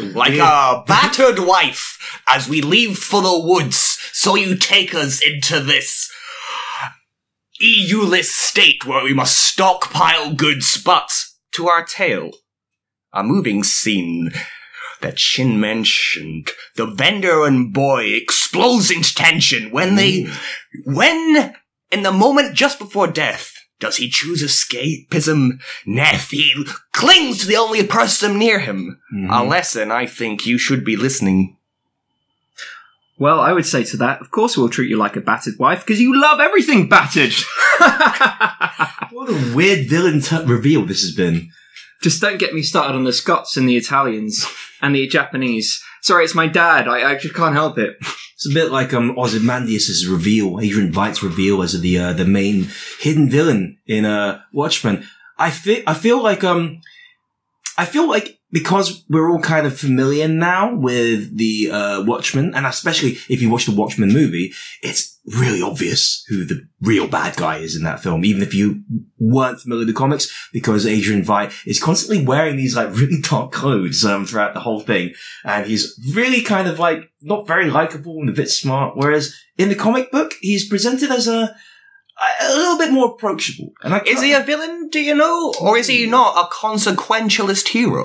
Like 0.14 0.38
a 0.38 0.82
battered 0.86 1.40
wife, 1.40 2.20
as 2.28 2.48
we 2.48 2.60
leave 2.60 2.98
for 2.98 3.22
the 3.22 3.38
woods, 3.38 3.98
so 4.12 4.34
you 4.34 4.56
take 4.56 4.94
us 4.94 5.20
into 5.20 5.60
this 5.60 6.10
EU-less 7.60 8.30
state 8.30 8.86
where 8.86 9.04
we 9.04 9.12
must 9.12 9.36
stockpile 9.36 10.34
goods, 10.34 10.82
but 10.82 11.10
to 11.52 11.68
our 11.68 11.84
tale, 11.84 12.30
a 13.12 13.22
moving 13.22 13.62
scene. 13.64 14.32
That 15.02 15.18
Shin 15.18 15.58
mentioned, 15.58 16.50
the 16.76 16.84
vendor 16.84 17.46
and 17.46 17.72
boy 17.72 18.08
explodes 18.08 18.90
into 18.90 19.14
tension 19.14 19.70
when 19.70 19.94
they, 19.94 20.26
when, 20.84 21.54
in 21.90 22.02
the 22.02 22.12
moment 22.12 22.54
just 22.54 22.78
before 22.78 23.06
death, 23.06 23.59
does 23.80 23.96
he 23.96 24.08
choose 24.08 24.42
escapism? 24.42 25.60
Neff, 25.86 26.30
he 26.30 26.64
clings 26.92 27.38
to 27.38 27.46
the 27.46 27.56
only 27.56 27.84
person 27.84 28.38
near 28.38 28.58
him. 28.60 29.00
mhm. 29.12 29.28
A 29.30 29.42
lesson 29.44 29.90
I 29.90 30.06
think 30.06 30.46
you 30.46 30.58
should 30.58 30.84
be 30.84 30.96
listening. 30.96 31.56
well, 33.18 33.40
I 33.40 33.52
would 33.52 33.66
say 33.66 33.84
to 33.84 33.96
that, 33.98 34.20
of 34.20 34.30
course 34.30 34.56
we'll 34.56 34.68
treat 34.70 34.88
you 34.90 34.96
like 34.96 35.16
a 35.16 35.20
battered 35.20 35.58
wife 35.58 35.80
because 35.84 36.00
you 36.00 36.18
love 36.18 36.40
everything 36.40 36.88
battered. 36.88 37.32
what 39.10 39.28
a 39.28 39.52
weird 39.54 39.88
villain 39.88 40.20
t- 40.20 40.42
reveal 40.44 40.84
this 40.86 41.02
has 41.02 41.12
been. 41.14 41.50
Just 42.02 42.20
don't 42.22 42.38
get 42.38 42.54
me 42.54 42.62
started 42.62 42.94
on 42.96 43.04
the 43.04 43.12
Scots 43.12 43.56
and 43.58 43.68
the 43.68 43.76
Italians 43.76 44.46
and 44.80 44.94
the 44.94 45.06
Japanese. 45.06 45.82
Sorry, 46.02 46.24
it's 46.24 46.34
my 46.34 46.46
dad. 46.46 46.88
I, 46.88 47.12
I 47.12 47.14
just 47.16 47.34
can't 47.34 47.54
help 47.54 47.78
it. 47.78 47.96
It's 48.40 48.50
a 48.50 48.54
bit 48.54 48.72
like 48.72 48.94
um 48.94 49.18
Ozymandias' 49.18 50.06
reveal, 50.06 50.60
Adrian 50.60 50.90
Veidt's 50.90 51.22
reveal 51.22 51.60
as 51.60 51.78
the 51.78 51.98
uh, 51.98 52.14
the 52.14 52.24
main 52.24 52.68
hidden 52.98 53.28
villain 53.28 53.76
in 53.86 54.06
uh 54.06 54.40
Watchmen. 54.50 55.06
I 55.36 55.50
feel 55.50 55.82
I 55.86 55.92
feel 55.92 56.22
like 56.22 56.42
um 56.42 56.80
I 57.76 57.84
feel 57.84 58.08
like 58.08 58.39
because 58.52 59.04
we're 59.08 59.30
all 59.30 59.40
kind 59.40 59.66
of 59.66 59.78
familiar 59.78 60.26
now 60.28 60.74
with 60.74 61.36
the 61.36 61.70
uh, 61.70 62.02
Watchmen, 62.04 62.54
and 62.54 62.66
especially 62.66 63.18
if 63.28 63.40
you 63.40 63.50
watch 63.50 63.66
the 63.66 63.74
Watchmen 63.74 64.12
movie, 64.12 64.52
it's 64.82 65.18
really 65.26 65.62
obvious 65.62 66.24
who 66.28 66.44
the 66.44 66.66
real 66.80 67.06
bad 67.06 67.36
guy 67.36 67.58
is 67.58 67.76
in 67.76 67.84
that 67.84 68.00
film, 68.00 68.24
even 68.24 68.42
if 68.42 68.54
you 68.54 68.82
weren't 69.18 69.60
familiar 69.60 69.80
with 69.80 69.94
the 69.94 69.98
comics, 69.98 70.48
because 70.52 70.86
Adrian 70.86 71.22
Veidt 71.22 71.52
is 71.66 71.82
constantly 71.82 72.24
wearing 72.24 72.56
these 72.56 72.74
like 72.74 72.94
really 72.96 73.20
dark 73.20 73.52
clothes 73.52 74.04
um, 74.04 74.26
throughout 74.26 74.54
the 74.54 74.60
whole 74.60 74.80
thing, 74.80 75.12
and 75.44 75.66
he's 75.66 75.98
really 76.14 76.42
kind 76.42 76.66
of 76.66 76.78
like 76.78 77.10
not 77.22 77.46
very 77.46 77.70
likable 77.70 78.18
and 78.18 78.28
a 78.28 78.32
bit 78.32 78.48
smart. 78.48 78.96
Whereas 78.96 79.34
in 79.58 79.68
the 79.68 79.74
comic 79.74 80.10
book, 80.10 80.34
he's 80.40 80.68
presented 80.68 81.10
as 81.10 81.28
a 81.28 81.54
a 82.42 82.54
little 82.54 82.78
bit 82.78 82.92
more 82.92 83.12
approachable. 83.12 83.72
And 83.82 83.94
I 83.94 84.02
Is 84.06 84.22
he 84.22 84.32
a 84.32 84.42
villain, 84.42 84.88
do 84.88 85.00
you 85.00 85.14
know? 85.14 85.52
Or 85.60 85.76
is 85.78 85.86
he 85.86 86.06
not 86.06 86.36
a 86.36 86.52
consequentialist 86.52 87.68
hero? 87.68 88.04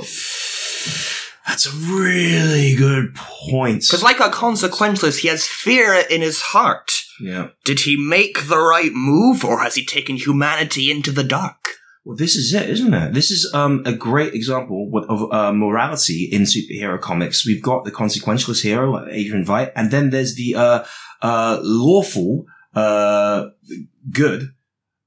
That's 1.48 1.68
a 1.68 1.72
really 1.72 2.76
good 2.76 3.14
point. 3.16 3.82
Because, 3.82 4.02
like 4.02 4.20
a 4.20 4.30
consequentialist, 4.30 5.20
he 5.20 5.28
has 5.28 5.46
fear 5.46 5.94
in 6.10 6.22
his 6.22 6.42
heart. 6.42 6.92
yeah. 7.20 7.50
Did 7.64 7.82
he 7.82 7.98
make 7.98 8.48
the 8.48 8.58
right 8.58 8.92
move, 8.94 9.46
or 9.46 9.60
has 9.60 9.76
he 9.76 9.86
taken 9.86 10.16
humanity 10.16 10.90
into 10.90 11.12
the 11.12 11.24
dark? 11.24 11.70
Well, 12.04 12.16
this 12.16 12.36
is 12.36 12.54
it, 12.54 12.70
isn't 12.70 12.94
it? 12.94 13.14
This 13.14 13.32
is 13.32 13.52
um, 13.54 13.82
a 13.86 13.94
great 13.94 14.34
example 14.34 14.92
of, 14.96 15.10
of 15.10 15.32
uh, 15.34 15.54
morality 15.54 16.30
in 16.32 16.44
superhero 16.44 17.00
comics. 17.00 17.46
We've 17.46 17.64
got 17.64 17.84
the 17.84 17.92
consequentialist 17.92 18.62
hero, 18.62 19.08
Adrian 19.10 19.46
Veidt, 19.46 19.72
and 19.76 19.92
then 19.92 20.12
there's 20.12 20.36
the 20.36 20.56
uh, 20.56 20.84
uh, 21.22 21.60
lawful 21.62 22.46
uh, 22.76 23.48
good. 24.12 24.52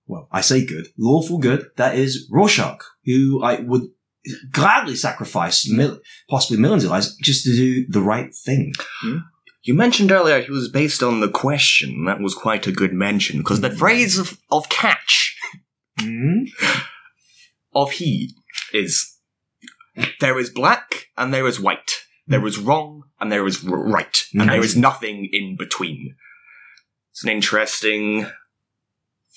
Well, 0.07 0.29
I 0.33 0.41
say 0.41 0.65
good, 0.65 0.89
lawful 0.97 1.39
good. 1.39 1.67
That 1.77 1.95
is 1.97 2.29
Rorschach, 2.33 2.81
who 3.05 3.43
I 3.43 3.61
would 3.61 3.83
gladly 4.51 4.97
sacrifice 4.97 5.69
mil- 5.69 6.01
possibly 6.29 6.59
millions 6.59 6.85
of 6.85 6.91
lives 6.91 7.15
just 7.17 7.45
to 7.45 7.53
do 7.53 7.87
the 7.89 8.01
right 8.01 8.35
thing. 8.35 8.73
You 9.63 9.75
mentioned 9.75 10.11
earlier 10.11 10.41
he 10.41 10.51
was 10.51 10.71
based 10.71 11.03
on 11.03 11.21
the 11.21 11.29
question. 11.29 12.07
That 12.07 12.21
was 12.21 12.35
quite 12.35 12.67
a 12.67 12.73
good 12.73 12.95
mention, 12.95 13.39
because 13.39 13.61
the 13.61 13.71
phrase 13.71 14.19
of, 14.19 14.39
of 14.51 14.69
catch, 14.69 15.37
hmm 16.01 16.45
of 17.75 17.93
he, 17.93 18.35
is 18.73 19.19
there 20.21 20.39
is 20.39 20.51
black 20.51 21.09
and 21.17 21.35
there 21.35 21.47
is 21.47 21.61
white. 21.61 21.93
There 22.27 22.47
is 22.47 22.59
wrong 22.59 23.05
and 23.21 23.31
there 23.31 23.47
is 23.47 23.63
right. 23.63 24.17
And 24.33 24.49
there 24.49 24.65
is 24.65 24.77
nothing 24.77 25.29
in 25.33 25.57
between. 25.57 26.17
It's 27.19 27.25
an 27.25 27.31
interesting 27.31 28.27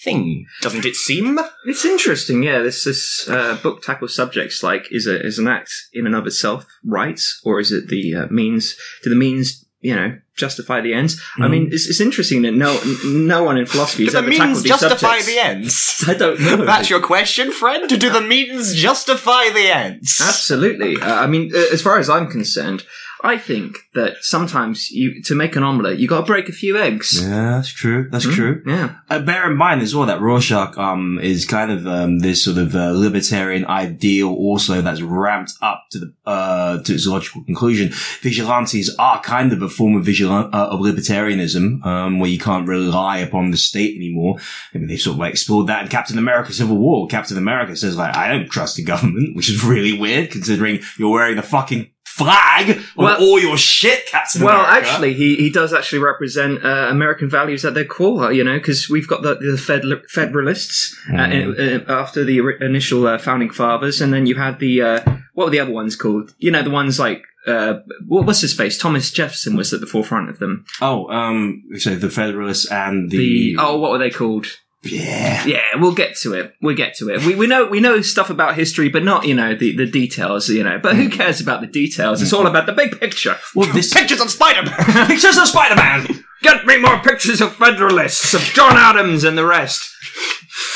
thing, 0.03 0.45
doesn't 0.61 0.85
it 0.85 0.95
seem? 0.95 1.39
It's 1.65 1.83
interesting, 1.83 2.43
yeah. 2.43 2.59
This 2.59 2.83
this 2.83 3.27
uh, 3.27 3.57
book 3.63 3.81
tackles 3.81 4.15
subjects 4.15 4.61
like 4.61 4.85
is 4.91 5.07
a 5.07 5.19
is 5.25 5.39
an 5.39 5.47
act 5.47 5.71
in 5.91 6.05
and 6.05 6.13
of 6.13 6.27
itself 6.27 6.67
rights, 6.85 7.41
or 7.43 7.59
is 7.59 7.71
it 7.71 7.87
the 7.87 8.13
uh, 8.13 8.27
means? 8.27 8.75
Do 9.03 9.09
the 9.09 9.15
means 9.15 9.65
you 9.79 9.95
know 9.95 10.15
justify 10.37 10.81
the 10.81 10.93
ends? 10.93 11.19
I 11.39 11.47
mean, 11.47 11.69
it's, 11.71 11.87
it's 11.87 11.99
interesting 11.99 12.43
that 12.43 12.51
no 12.51 12.79
no 13.03 13.41
one 13.43 13.57
in 13.57 13.65
philosophy 13.65 14.05
has 14.05 14.13
Do 14.13 14.21
the 14.21 14.27
ever 14.27 14.29
tackled 14.29 14.47
means 14.49 14.61
these 14.61 14.69
justify 14.73 15.17
subjects. 15.17 15.25
the 15.25 15.39
ends? 15.39 16.03
I 16.07 16.13
don't 16.13 16.39
know. 16.39 16.63
That's 16.63 16.91
your 16.91 17.01
question, 17.01 17.51
friend? 17.51 17.89
Do 17.89 18.09
the 18.11 18.21
means 18.21 18.75
justify 18.75 19.49
the 19.49 19.75
ends? 19.75 20.21
Absolutely. 20.23 21.01
Uh, 21.01 21.15
I 21.15 21.25
mean, 21.25 21.49
uh, 21.51 21.73
as 21.73 21.81
far 21.81 21.97
as 21.97 22.11
I'm 22.11 22.27
concerned, 22.27 22.85
I 23.23 23.37
think 23.37 23.77
that 23.93 24.17
sometimes 24.21 24.89
you 24.89 25.21
to 25.23 25.35
make 25.35 25.55
an 25.55 25.63
omelette, 25.63 25.99
you 25.99 26.07
got 26.07 26.21
to 26.21 26.25
break 26.25 26.49
a 26.49 26.53
few 26.53 26.77
eggs. 26.77 27.21
Yeah, 27.21 27.51
that's 27.51 27.69
true. 27.69 28.09
That's 28.09 28.25
true. 28.25 28.63
Yeah. 28.65 28.95
Uh, 29.09 29.19
bear 29.19 29.49
in 29.49 29.57
mind 29.57 29.81
as 29.81 29.95
well 29.95 30.07
that 30.07 30.21
Rorschach 30.21 30.77
um, 30.77 31.19
is 31.19 31.45
kind 31.45 31.71
of 31.71 31.85
um, 31.85 32.19
this 32.19 32.43
sort 32.43 32.57
of 32.57 32.75
uh, 32.75 32.91
libertarian 32.91 33.65
ideal 33.65 34.33
also 34.33 34.81
that's 34.81 35.01
ramped 35.01 35.53
up 35.61 35.85
to 35.91 35.99
the 35.99 36.13
uh, 36.25 36.81
to 36.81 36.93
its 36.93 37.05
logical 37.05 37.43
conclusion. 37.43 37.89
Vigilantes 38.21 38.95
are 38.97 39.21
kind 39.21 39.53
of 39.53 39.61
a 39.61 39.69
form 39.69 39.95
of 39.95 40.03
vigilant 40.03 40.53
uh, 40.53 40.69
of 40.71 40.79
libertarianism 40.79 41.85
um, 41.85 42.19
where 42.19 42.29
you 42.29 42.39
can't 42.39 42.67
rely 42.67 43.19
upon 43.19 43.51
the 43.51 43.57
state 43.57 43.95
anymore. 43.95 44.37
I 44.73 44.79
mean, 44.79 44.87
they've 44.87 44.99
sort 44.99 45.15
of 45.15 45.19
like 45.19 45.31
explored 45.31 45.67
that 45.67 45.83
in 45.83 45.89
Captain 45.89 46.17
America: 46.17 46.53
Civil 46.53 46.77
War. 46.77 47.07
Captain 47.07 47.37
America 47.37 47.75
says 47.75 47.97
like, 47.97 48.15
"I 48.15 48.29
don't 48.29 48.49
trust 48.49 48.77
the 48.77 48.83
government," 48.83 49.35
which 49.35 49.49
is 49.49 49.63
really 49.63 49.97
weird 49.97 50.31
considering 50.31 50.79
you're 50.97 51.11
wearing 51.11 51.35
the 51.35 51.43
fucking 51.43 51.90
flag 52.23 52.77
on 52.97 53.05
Well- 53.05 53.19
all 53.21 53.39
your 53.39 53.57
shit, 53.57 54.05
Captain 54.07 54.41
Well, 54.43 54.59
America. 54.59 54.87
actually, 54.87 55.13
he, 55.13 55.35
he 55.35 55.49
does 55.49 55.73
actually 55.73 55.99
represent 55.99 56.63
uh, 56.63 56.87
American 56.89 57.29
values 57.29 57.65
at 57.65 57.73
their 57.73 57.85
core, 57.85 58.31
you 58.31 58.43
know, 58.43 58.57
because 58.57 58.89
we've 58.89 59.07
got 59.07 59.21
the, 59.23 59.35
the 59.35 59.57
Fed, 59.57 59.83
Federalists 60.09 60.95
uh, 61.09 61.13
Mm. 61.17 61.89
uh, 61.89 61.91
after 61.91 62.23
the 62.23 62.39
initial 62.61 63.07
uh, 63.07 63.17
founding 63.17 63.49
fathers, 63.49 64.01
and 64.01 64.13
then 64.13 64.25
you 64.25 64.35
had 64.35 64.59
the 64.59 64.81
uh, 64.81 64.99
what 65.33 65.45
were 65.45 65.51
the 65.51 65.59
other 65.59 65.71
ones 65.71 65.95
called? 65.95 66.33
You 66.39 66.51
know, 66.51 66.61
the 66.63 66.69
ones 66.69 66.99
like 66.99 67.23
uh, 67.47 67.79
what 68.07 68.25
was 68.25 68.41
his 68.41 68.53
face? 68.53 68.77
Thomas 68.77 69.11
Jefferson 69.11 69.55
was 69.55 69.73
at 69.73 69.79
the 69.81 69.87
forefront 69.87 70.29
of 70.29 70.39
them. 70.39 70.65
Oh, 70.81 71.09
um, 71.09 71.63
so 71.77 71.95
the 71.95 72.09
Federalists 72.09 72.69
and 72.71 73.09
The, 73.09 73.17
the, 73.17 73.55
oh, 73.59 73.77
what 73.79 73.91
were 73.91 73.97
they 73.97 74.09
called? 74.11 74.45
Yeah. 74.83 75.45
Yeah, 75.45 75.61
we'll 75.75 75.93
get 75.93 76.15
to 76.17 76.33
it. 76.33 76.55
We'll 76.61 76.75
get 76.75 76.95
to 76.95 77.09
it. 77.09 77.23
We, 77.25 77.35
we 77.35 77.45
know 77.47 77.67
we 77.67 77.79
know 77.79 78.01
stuff 78.01 78.29
about 78.29 78.55
history, 78.55 78.89
but 78.89 79.03
not 79.03 79.27
you 79.27 79.35
know 79.35 79.55
the, 79.55 79.75
the 79.75 79.85
details. 79.85 80.49
You 80.49 80.63
know, 80.63 80.79
but 80.81 80.95
who 80.95 81.09
cares 81.09 81.39
about 81.39 81.61
the 81.61 81.67
details? 81.67 82.21
It's 82.21 82.33
all 82.33 82.47
about 82.47 82.65
the 82.65 82.73
big 82.73 82.99
picture. 82.99 83.37
Well, 83.55 83.71
this 83.73 83.93
Pictures 84.01 84.21
of 84.21 84.31
Spider-Man! 84.31 84.75
pictures 85.07 85.37
of 85.37 85.47
Spider-Man. 85.47 86.23
Get 86.41 86.65
me 86.65 86.81
more 86.81 86.97
pictures 86.99 87.39
of 87.41 87.55
Federalists, 87.55 88.33
of 88.33 88.41
John 88.41 88.75
Adams 88.75 89.23
and 89.23 89.37
the 89.37 89.45
rest. 89.45 89.87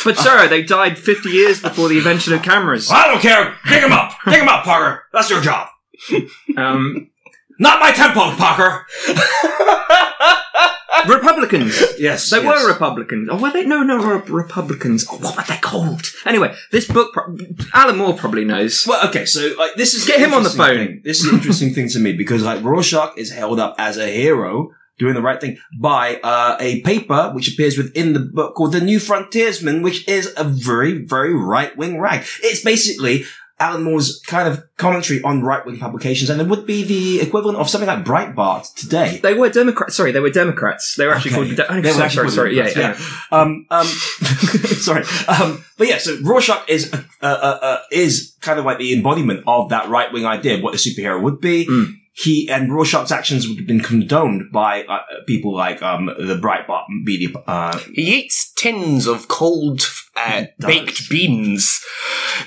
But 0.04 0.18
sir, 0.18 0.48
they 0.48 0.62
died 0.62 1.00
50 1.00 1.30
years 1.30 1.60
before 1.60 1.90
the 1.90 1.98
invention 1.98 2.34
of 2.34 2.44
cameras. 2.44 2.92
I 2.92 3.08
don't 3.08 3.22
care. 3.22 3.56
Dig 3.68 3.82
him 3.82 3.92
up. 3.92 4.14
Dig 4.26 4.42
him 4.42 4.48
up, 4.48 4.64
Parker. 4.64 5.04
That's 5.12 5.32
your 5.32 5.42
job. 5.42 5.68
Um, 6.56 7.10
Not 7.58 7.80
my 7.80 7.92
tempo, 7.92 8.36
Parker. 8.36 8.86
Republicans. 11.08 11.82
Yes, 12.00 12.30
They 12.30 12.42
yes. 12.44 12.64
were 12.64 12.72
Republicans. 12.72 13.30
Oh, 13.32 13.38
were 13.42 13.52
they? 13.52 13.66
No, 13.66 13.82
no, 13.84 13.98
Re- 13.98 14.22
Republicans. 14.28 15.06
Oh, 15.10 15.18
what 15.18 15.36
were 15.38 15.44
they 15.48 15.58
called? 15.58 16.06
Anyway, 16.26 16.54
this 16.72 16.88
book, 16.88 17.14
pro- 17.14 17.36
Alan 17.74 17.98
Moore 17.98 18.14
probably 18.14 18.44
knows. 18.46 18.86
Well, 18.88 19.08
okay, 19.10 19.26
so 19.26 19.54
like 19.58 19.76
this 19.76 19.94
is 19.94 20.06
Get 20.06 20.20
him 20.20 20.34
on 20.34 20.44
the 20.44 20.50
phone. 20.50 20.76
thing. 20.78 21.02
This 21.04 21.20
is 21.22 21.28
an 21.30 21.36
interesting 21.36 21.74
thing 21.74 21.88
to 21.90 22.00
me 22.00 22.14
because 22.14 22.44
like 22.44 22.64
Rorschach 22.64 23.18
is 23.18 23.32
held 23.32 23.60
up 23.60 23.76
as 23.78 23.98
a 23.98 24.08
hero 24.08 24.72
doing 24.98 25.14
the 25.14 25.22
right 25.22 25.42
thing 25.42 25.58
by 25.80 26.20
uh, 26.24 26.56
a 26.60 26.82
paper 26.82 27.32
which 27.34 27.52
appears 27.54 27.78
within 27.78 28.14
the 28.14 28.20
book 28.20 28.56
called 28.56 28.72
The 28.74 28.82
New 28.82 29.00
Frontiersman, 29.00 29.82
which 29.82 30.08
is 30.08 30.34
a 30.38 30.44
very 30.44 31.00
very 31.06 31.34
right 31.34 31.76
wing 31.78 32.00
rag. 32.00 32.26
It's 32.44 32.62
basically. 32.64 33.26
Alan 33.58 33.84
Moore's 33.84 34.22
kind 34.28 34.48
of 34.50 34.64
commentary 34.78 35.22
on 35.24 35.42
right-wing 35.42 35.78
publications, 35.80 36.30
and 36.30 36.42
it 36.42 36.48
would 36.48 36.66
be 36.66 36.84
the 36.84 37.22
equivalent 37.26 37.58
of 37.58 37.70
something 37.70 37.88
like 37.88 38.04
Breitbart 38.04 38.74
today. 38.76 39.20
They 39.24 39.34
were 39.34 39.50
Democrats. 39.50 39.96
Sorry, 39.96 40.12
they 40.12 40.20
were 40.20 40.30
Democrats. 40.30 40.96
They 40.98 41.06
were 41.06 41.14
actually 41.14 41.32
Okay. 41.32 41.46
called. 41.46 41.56
De- 41.56 41.72
oh, 41.72 41.82
They 41.82 41.90
were 41.90 41.94
sorry, 41.94 42.06
actually 42.06 42.16
sorry, 42.16 42.26
called 42.26 42.34
sorry. 42.34 42.56
Yeah, 42.58 42.74
Democrats, 42.74 43.28
yeah. 43.32 43.40
Um, 43.42 43.66
um, 43.72 43.86
sorry. 44.82 45.04
Um, 45.30 45.64
but 45.78 45.88
yeah, 45.88 46.00
so 46.00 46.18
Rorschach 46.22 46.68
is, 46.70 46.94
uh, 46.94 47.04
uh, 47.22 47.60
uh, 47.62 47.80
is 47.92 48.36
kind 48.42 48.60
of 48.60 48.66
like 48.66 48.78
the 48.78 48.94
embodiment 48.94 49.44
of 49.48 49.70
that 49.70 49.88
right 49.90 50.12
wing 50.12 50.26
idea 50.26 50.56
of 50.56 50.62
what 50.62 50.74
a 50.74 50.78
superhero 50.78 51.22
would 51.22 51.40
be. 51.40 51.66
Mm. 51.66 51.94
He 52.18 52.50
and 52.50 52.72
Rorschach's 52.72 53.12
actions 53.12 53.46
would 53.46 53.58
have 53.58 53.68
been 53.68 53.82
condoned 53.82 54.50
by 54.50 54.84
uh, 54.86 55.02
people 55.28 55.54
like 55.54 55.82
um, 55.84 56.06
the 56.06 56.40
Breitbart 56.42 56.86
media. 56.88 57.28
Uh, 57.46 57.78
He 57.94 58.20
eats 58.20 58.54
tins 58.54 59.06
of 59.06 59.28
cold, 59.28 59.82
uh, 60.16 60.46
baked 60.60 61.10
beans. 61.10 61.84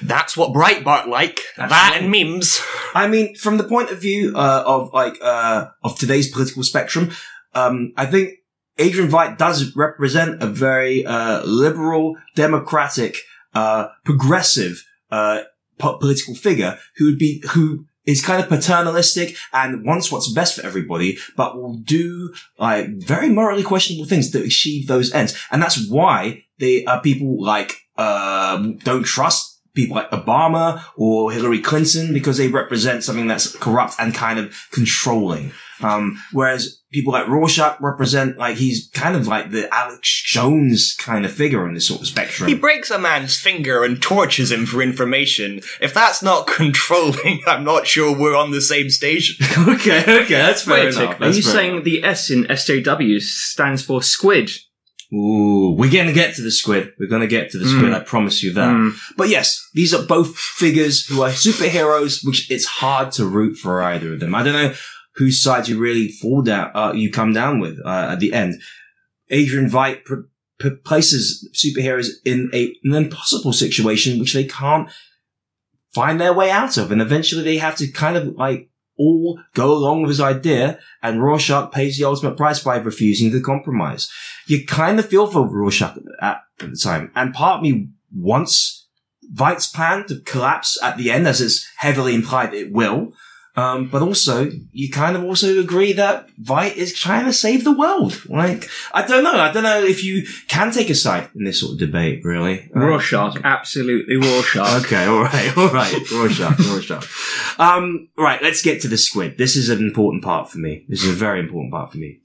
That's 0.02 0.38
what 0.38 0.54
Breitbart 0.54 1.08
like. 1.08 1.42
That's 1.58 1.70
that 1.70 1.90
right. 1.92 2.02
and 2.02 2.10
memes. 2.10 2.62
I 2.94 3.08
mean, 3.08 3.34
from 3.34 3.58
the 3.58 3.64
point 3.64 3.90
of 3.90 4.00
view 4.00 4.32
uh, 4.34 4.62
of 4.66 4.94
like 4.94 5.18
uh, 5.20 5.66
of 5.84 5.98
today's 5.98 6.30
political 6.32 6.62
spectrum, 6.62 7.10
um, 7.54 7.92
I 7.94 8.06
think 8.06 8.38
Adrian 8.78 9.10
Veidt 9.10 9.36
does 9.36 9.76
represent 9.76 10.42
a 10.42 10.46
very 10.46 11.04
uh, 11.04 11.44
liberal, 11.44 12.16
democratic, 12.34 13.18
uh, 13.54 13.88
progressive 14.06 14.82
uh, 15.10 15.42
po- 15.78 15.98
political 15.98 16.34
figure 16.34 16.78
who 16.96 17.04
would 17.04 17.18
be 17.18 17.44
who 17.50 17.84
is 18.08 18.24
kind 18.24 18.42
of 18.42 18.48
paternalistic 18.48 19.36
and 19.52 19.84
wants 19.84 20.10
what's 20.10 20.32
best 20.32 20.56
for 20.56 20.66
everybody, 20.66 21.18
but 21.36 21.56
will 21.56 21.74
do 21.74 22.32
like 22.58 22.88
very 23.02 23.28
morally 23.28 23.62
questionable 23.62 24.08
things 24.08 24.30
to 24.30 24.42
achieve 24.42 24.88
those 24.88 25.12
ends, 25.12 25.38
and 25.52 25.62
that's 25.62 25.88
why 25.88 26.42
they 26.58 26.84
uh, 26.86 26.98
people 27.00 27.44
like 27.44 27.76
uh, 27.98 28.56
don't 28.82 29.04
trust 29.04 29.60
people 29.74 29.94
like 29.94 30.10
Obama 30.10 30.82
or 30.96 31.30
Hillary 31.30 31.60
Clinton 31.60 32.14
because 32.14 32.38
they 32.38 32.48
represent 32.48 33.04
something 33.04 33.28
that's 33.28 33.54
corrupt 33.56 33.94
and 33.98 34.14
kind 34.14 34.38
of 34.38 34.56
controlling. 34.72 35.52
Um, 35.80 36.22
whereas 36.32 36.82
people 36.92 37.12
like 37.12 37.28
Rorschach 37.28 37.80
represent 37.80 38.38
like 38.38 38.56
he's 38.56 38.88
kind 38.94 39.14
of 39.14 39.26
like 39.26 39.50
the 39.50 39.72
Alex 39.72 40.22
Jones 40.26 40.96
kind 40.98 41.24
of 41.24 41.32
figure 41.32 41.66
in 41.68 41.74
this 41.74 41.86
sort 41.86 42.00
of 42.00 42.06
spectrum. 42.06 42.48
He 42.48 42.54
breaks 42.54 42.90
a 42.90 42.98
man's 42.98 43.38
finger 43.38 43.84
and 43.84 44.00
tortures 44.00 44.50
him 44.50 44.66
for 44.66 44.82
information. 44.82 45.60
If 45.80 45.94
that's 45.94 46.22
not 46.22 46.46
controlling, 46.48 47.40
I'm 47.46 47.64
not 47.64 47.86
sure 47.86 48.18
we're 48.18 48.36
on 48.36 48.50
the 48.50 48.60
same 48.60 48.90
station. 48.90 49.36
okay, 49.68 50.00
okay, 50.00 50.34
that's 50.34 50.62
fair 50.62 50.74
Wait 50.74 50.84
a 50.84 50.88
enough. 50.88 51.10
tick. 51.12 51.20
Are 51.20 51.24
That's 51.24 51.36
you 51.36 51.42
saying 51.42 51.72
enough. 51.72 51.84
the 51.84 52.04
S 52.04 52.30
in 52.30 52.44
SJW 52.44 53.20
stands 53.20 53.82
for 53.82 54.02
squid? 54.02 54.50
Ooh, 55.10 55.74
we're 55.78 55.90
gonna 55.90 56.12
get 56.12 56.34
to 56.34 56.42
the 56.42 56.50
squid. 56.50 56.92
We're 57.00 57.08
gonna 57.08 57.26
get 57.26 57.50
to 57.52 57.58
the 57.58 57.66
squid. 57.66 57.94
I 57.94 58.00
promise 58.00 58.42
you 58.42 58.52
that. 58.52 58.68
Mm. 58.68 58.92
But 59.16 59.30
yes, 59.30 59.66
these 59.72 59.94
are 59.94 60.04
both 60.04 60.36
figures 60.36 61.06
who 61.06 61.22
are 61.22 61.30
superheroes, 61.30 62.22
which 62.26 62.50
it's 62.50 62.66
hard 62.66 63.12
to 63.12 63.24
root 63.24 63.56
for 63.56 63.82
either 63.82 64.12
of 64.12 64.20
them. 64.20 64.34
I 64.34 64.42
don't 64.42 64.52
know 64.52 64.74
whose 65.18 65.42
side 65.42 65.68
you 65.68 65.78
really 65.78 66.08
fall 66.08 66.42
down, 66.42 66.70
uh, 66.74 66.92
you 66.94 67.10
come 67.10 67.32
down 67.32 67.60
with 67.60 67.78
uh, 67.84 68.08
at 68.12 68.20
the 68.20 68.32
end. 68.32 68.60
Adrian 69.30 69.68
Veidt 69.68 70.04
pr- 70.04 70.28
p- 70.60 70.70
places 70.84 71.48
superheroes 71.54 72.08
in 72.24 72.48
a, 72.54 72.74
an 72.84 72.94
impossible 72.94 73.52
situation 73.52 74.18
which 74.18 74.32
they 74.32 74.44
can't 74.44 74.88
find 75.92 76.20
their 76.20 76.32
way 76.32 76.50
out 76.50 76.76
of, 76.76 76.92
and 76.92 77.02
eventually 77.02 77.42
they 77.42 77.58
have 77.58 77.76
to 77.76 77.90
kind 77.90 78.16
of 78.16 78.28
like 78.36 78.70
all 78.96 79.40
go 79.54 79.72
along 79.72 80.02
with 80.02 80.10
his 80.10 80.20
idea, 80.20 80.78
and 81.02 81.22
Rorschach 81.22 81.72
pays 81.72 81.98
the 81.98 82.04
ultimate 82.04 82.36
price 82.36 82.62
by 82.62 82.76
refusing 82.76 83.30
to 83.32 83.40
compromise. 83.40 84.10
You 84.46 84.66
kind 84.66 84.98
of 84.98 85.06
feel 85.06 85.26
for 85.26 85.48
Rorschach 85.48 85.96
at, 86.20 86.42
at 86.60 86.70
the 86.70 86.76
time, 86.76 87.10
and 87.16 87.34
part 87.34 87.58
of 87.58 87.62
me 87.62 87.88
wants 88.14 88.86
Veidt's 89.32 89.66
plan 89.66 90.06
to 90.06 90.20
collapse 90.20 90.78
at 90.82 90.96
the 90.96 91.10
end, 91.10 91.26
as 91.26 91.40
it's 91.40 91.68
heavily 91.78 92.14
implied 92.14 92.54
it 92.54 92.72
will. 92.72 93.12
Um, 93.58 93.88
but 93.88 94.02
also, 94.02 94.52
you 94.70 94.88
kind 94.88 95.16
of 95.16 95.24
also 95.24 95.58
agree 95.58 95.92
that 95.94 96.28
Veidt 96.40 96.76
is 96.76 96.92
trying 96.92 97.24
to 97.24 97.32
save 97.32 97.64
the 97.64 97.76
world. 97.76 98.24
Like, 98.28 98.70
I 98.94 99.04
don't 99.04 99.24
know. 99.24 99.32
I 99.32 99.50
don't 99.50 99.64
know 99.64 99.82
if 99.82 100.04
you 100.04 100.28
can 100.46 100.70
take 100.70 100.90
a 100.90 100.94
side 100.94 101.28
in 101.34 101.42
this 101.42 101.58
sort 101.58 101.72
of 101.72 101.78
debate, 101.80 102.24
really. 102.24 102.70
Uh, 102.76 102.78
Rorschach, 102.78 103.40
absolutely 103.42 104.14
Rorschach. 104.14 104.84
Okay, 104.84 105.06
all 105.06 105.22
right, 105.22 105.58
all 105.58 105.70
right. 105.70 105.92
Rorschach, 106.12 106.56
Rorschach. 106.56 107.58
Um, 107.58 108.08
right, 108.16 108.40
let's 108.40 108.62
get 108.62 108.80
to 108.82 108.88
the 108.88 108.96
squid. 108.96 109.38
This 109.38 109.56
is 109.56 109.70
an 109.70 109.78
important 109.78 110.22
part 110.22 110.48
for 110.48 110.58
me. 110.58 110.84
This 110.88 111.02
is 111.02 111.10
a 111.10 111.16
very 111.16 111.40
important 111.40 111.72
part 111.72 111.90
for 111.90 111.98
me. 111.98 112.20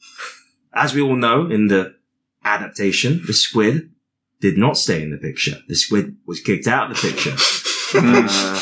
As 0.72 0.94
we 0.94 1.02
all 1.02 1.16
know, 1.16 1.50
in 1.50 1.66
the 1.66 1.96
adaptation, 2.46 3.24
the 3.26 3.34
squid 3.34 3.90
did 4.40 4.60
not 4.60 4.78
stay 4.78 5.02
in 5.02 5.10
the 5.10 5.18
picture. 5.18 5.58
The 5.68 5.76
squid 5.76 6.16
was 6.28 6.42
kicked 6.42 6.68
out 6.68 6.92
of 6.92 7.02
the 7.02 7.08
picture. 7.10 7.36
Uh, 7.96 8.60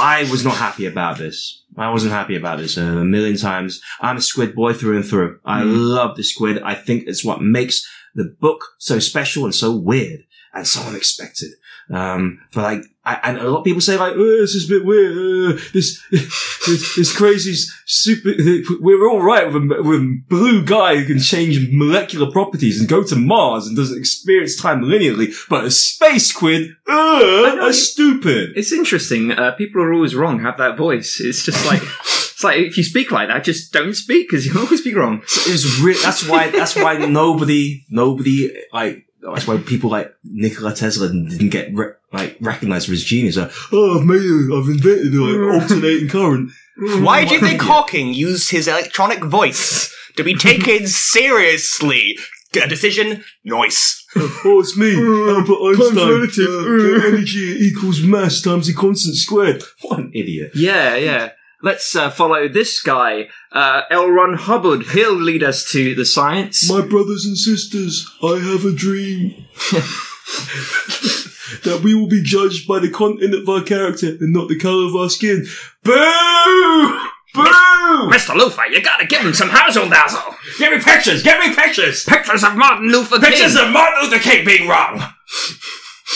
I 0.00 0.28
was 0.30 0.44
not 0.44 0.56
happy 0.56 0.86
about 0.86 1.18
this. 1.18 1.62
I 1.76 1.90
wasn't 1.90 2.12
happy 2.12 2.36
about 2.36 2.58
this 2.58 2.78
uh, 2.78 2.82
a 2.82 3.04
million 3.04 3.36
times. 3.36 3.80
I'm 4.00 4.16
a 4.16 4.22
squid 4.22 4.54
boy 4.54 4.72
through 4.72 4.96
and 4.96 5.04
through. 5.04 5.40
I 5.44 5.62
love 5.62 6.16
the 6.16 6.22
squid. 6.22 6.62
I 6.62 6.74
think 6.74 7.04
it's 7.06 7.24
what 7.24 7.42
makes 7.42 7.86
the 8.14 8.34
book 8.40 8.64
so 8.78 8.98
special 8.98 9.44
and 9.44 9.54
so 9.54 9.76
weird 9.76 10.20
and 10.54 10.66
so 10.66 10.80
unexpected. 10.82 11.52
Um, 11.92 12.40
but 12.52 12.62
like, 12.62 12.82
and 13.06 13.38
a 13.38 13.48
lot 13.48 13.60
of 13.60 13.64
people 13.64 13.80
say 13.80 13.96
like, 13.96 14.14
oh, 14.16 14.40
this 14.40 14.54
is 14.54 14.68
a 14.68 14.74
bit 14.74 14.84
weird. 14.84 15.16
Uh, 15.16 15.60
this, 15.72 16.02
this, 16.10 16.96
this 16.96 17.16
crazy 17.16 17.54
super, 17.86 18.32
we're 18.80 19.08
all 19.08 19.22
right 19.22 19.46
with 19.46 19.56
a, 19.56 19.82
with 19.82 20.00
a 20.00 20.22
blue 20.28 20.64
guy 20.64 20.96
who 20.96 21.04
can 21.04 21.20
change 21.20 21.68
molecular 21.70 22.30
properties 22.30 22.80
and 22.80 22.88
go 22.88 23.04
to 23.04 23.14
Mars 23.14 23.66
and 23.66 23.76
doesn't 23.76 23.98
experience 23.98 24.60
time 24.60 24.82
linearly, 24.82 25.32
but 25.48 25.64
a 25.64 25.70
space 25.70 26.26
squid, 26.26 26.70
uh, 26.88 27.58
are 27.60 27.72
stupid. 27.72 28.50
It's 28.56 28.72
interesting. 28.72 29.30
Uh, 29.30 29.52
people 29.52 29.82
are 29.82 29.92
always 29.92 30.14
wrong. 30.14 30.40
Have 30.40 30.58
that 30.58 30.76
voice. 30.76 31.20
It's 31.20 31.44
just 31.44 31.64
like 31.66 31.82
it's 31.82 32.42
like 32.44 32.58
if 32.58 32.76
you 32.76 32.82
speak 32.82 33.12
like 33.12 33.28
that, 33.28 33.44
just 33.44 33.72
don't 33.72 33.94
speak 33.94 34.28
because 34.28 34.46
you'll 34.46 34.58
always 34.58 34.82
be 34.82 34.94
wrong. 34.94 35.22
It's 35.22 35.78
re- 35.80 35.96
that's 36.02 36.28
why, 36.28 36.50
that's 36.50 36.74
why 36.74 36.98
nobody, 36.98 37.84
nobody, 37.88 38.52
like, 38.72 39.04
that's 39.22 39.46
why 39.46 39.56
people 39.58 39.90
like 39.90 40.14
Nikola 40.24 40.74
Tesla 40.74 41.08
didn't 41.08 41.48
get 41.48 41.74
re- 41.74 41.92
like 42.16 42.36
recognized 42.40 42.86
for 42.86 42.92
his 42.92 43.04
genius. 43.04 43.36
Like, 43.36 43.52
oh, 43.72 43.98
I've 43.98 44.06
made 44.06 44.22
it. 44.22 44.52
I've 44.52 44.68
invented 44.68 45.14
like 45.14 45.62
alternating 45.62 46.08
current. 46.08 46.50
Why 46.76 47.24
do 47.24 47.34
you 47.34 47.40
think 47.40 47.62
Hawking 47.62 48.12
used 48.12 48.50
his 48.50 48.68
electronic 48.68 49.24
voice 49.24 49.94
to 50.16 50.24
be 50.24 50.34
taken 50.34 50.86
seriously? 50.86 52.16
A 52.54 52.66
decision? 52.66 53.22
Noise. 53.44 54.04
Oh, 54.16 54.60
it's 54.60 54.76
me, 54.78 54.94
Albert 54.94 55.58
Einstein. 55.62 56.46
Uh, 56.46 57.06
energy 57.06 57.66
equals 57.66 58.00
mass 58.00 58.40
times 58.40 58.66
the 58.66 58.72
constant 58.72 59.16
squared. 59.16 59.62
What 59.82 59.98
an 59.98 60.10
idiot. 60.14 60.52
Yeah, 60.54 60.96
yeah. 60.96 61.32
Let's 61.62 61.94
uh, 61.94 62.10
follow 62.10 62.48
this 62.48 62.80
guy, 62.80 63.28
uh, 63.52 63.82
L. 63.90 64.08
Ron 64.08 64.34
Hubbard. 64.34 64.84
He'll 64.88 65.14
lead 65.14 65.42
us 65.42 65.70
to 65.72 65.94
the 65.94 66.04
science. 66.06 66.70
My 66.70 66.80
brothers 66.80 67.26
and 67.26 67.36
sisters, 67.36 68.10
I 68.22 68.38
have 68.38 68.64
a 68.64 68.72
dream. 68.72 69.46
that 71.64 71.82
we 71.82 71.94
will 71.94 72.08
be 72.08 72.22
judged 72.22 72.66
by 72.66 72.78
the 72.78 72.90
content 72.90 73.34
of 73.34 73.48
our 73.48 73.62
character 73.62 74.08
and 74.08 74.32
not 74.32 74.48
the 74.48 74.58
colour 74.58 74.86
of 74.86 74.96
our 74.96 75.08
skin. 75.08 75.46
Boo! 75.82 77.00
Boo! 77.34 78.10
Mr. 78.10 78.34
Luther, 78.34 78.66
you 78.66 78.82
gotta 78.82 79.06
give 79.06 79.20
him 79.20 79.34
some 79.34 79.50
hazzle 79.50 79.88
dazzle. 79.88 80.34
Give 80.58 80.72
me 80.72 80.78
pictures! 80.78 81.22
Give 81.22 81.38
me 81.38 81.54
pictures! 81.54 82.04
Pictures 82.04 82.44
of 82.44 82.56
Martin 82.56 82.88
Luther 82.88 83.18
Pictures 83.18 83.54
King. 83.56 83.66
of 83.66 83.72
Martin 83.72 84.04
Luther 84.04 84.22
King 84.22 84.44
being 84.44 84.68
wrong! 84.68 85.02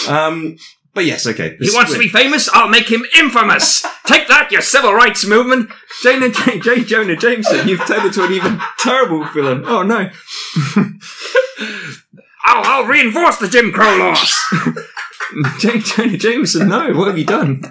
Um, 0.08 0.56
but 0.94 1.04
yes, 1.04 1.26
okay. 1.26 1.56
he 1.60 1.70
wants 1.72 1.92
to 1.92 1.98
be 1.98 2.08
famous. 2.08 2.48
I'll 2.52 2.68
make 2.68 2.90
him 2.90 3.04
infamous. 3.16 3.86
Take 4.06 4.26
that, 4.28 4.50
your 4.50 4.62
civil 4.62 4.92
rights 4.92 5.24
movement. 5.24 5.70
Jonah, 6.02 6.30
J. 6.30 6.58
J. 6.58 6.84
Jonah 6.84 7.16
Jameson, 7.16 7.68
you've 7.68 7.86
turned 7.86 8.06
into 8.06 8.24
an 8.24 8.32
even 8.32 8.60
terrible 8.78 9.24
villain. 9.26 9.62
Oh 9.66 9.82
no. 9.82 10.10
I'll, 12.44 12.82
I'll 12.82 12.86
reinforce 12.86 13.38
the 13.38 13.48
Jim 13.48 13.72
Crow 13.72 13.96
laws. 13.96 14.34
J. 15.60 15.78
Jonah 15.78 16.16
Jameson, 16.16 16.68
no, 16.68 16.92
what 16.94 17.08
have 17.08 17.18
you 17.18 17.24
done? 17.24 17.62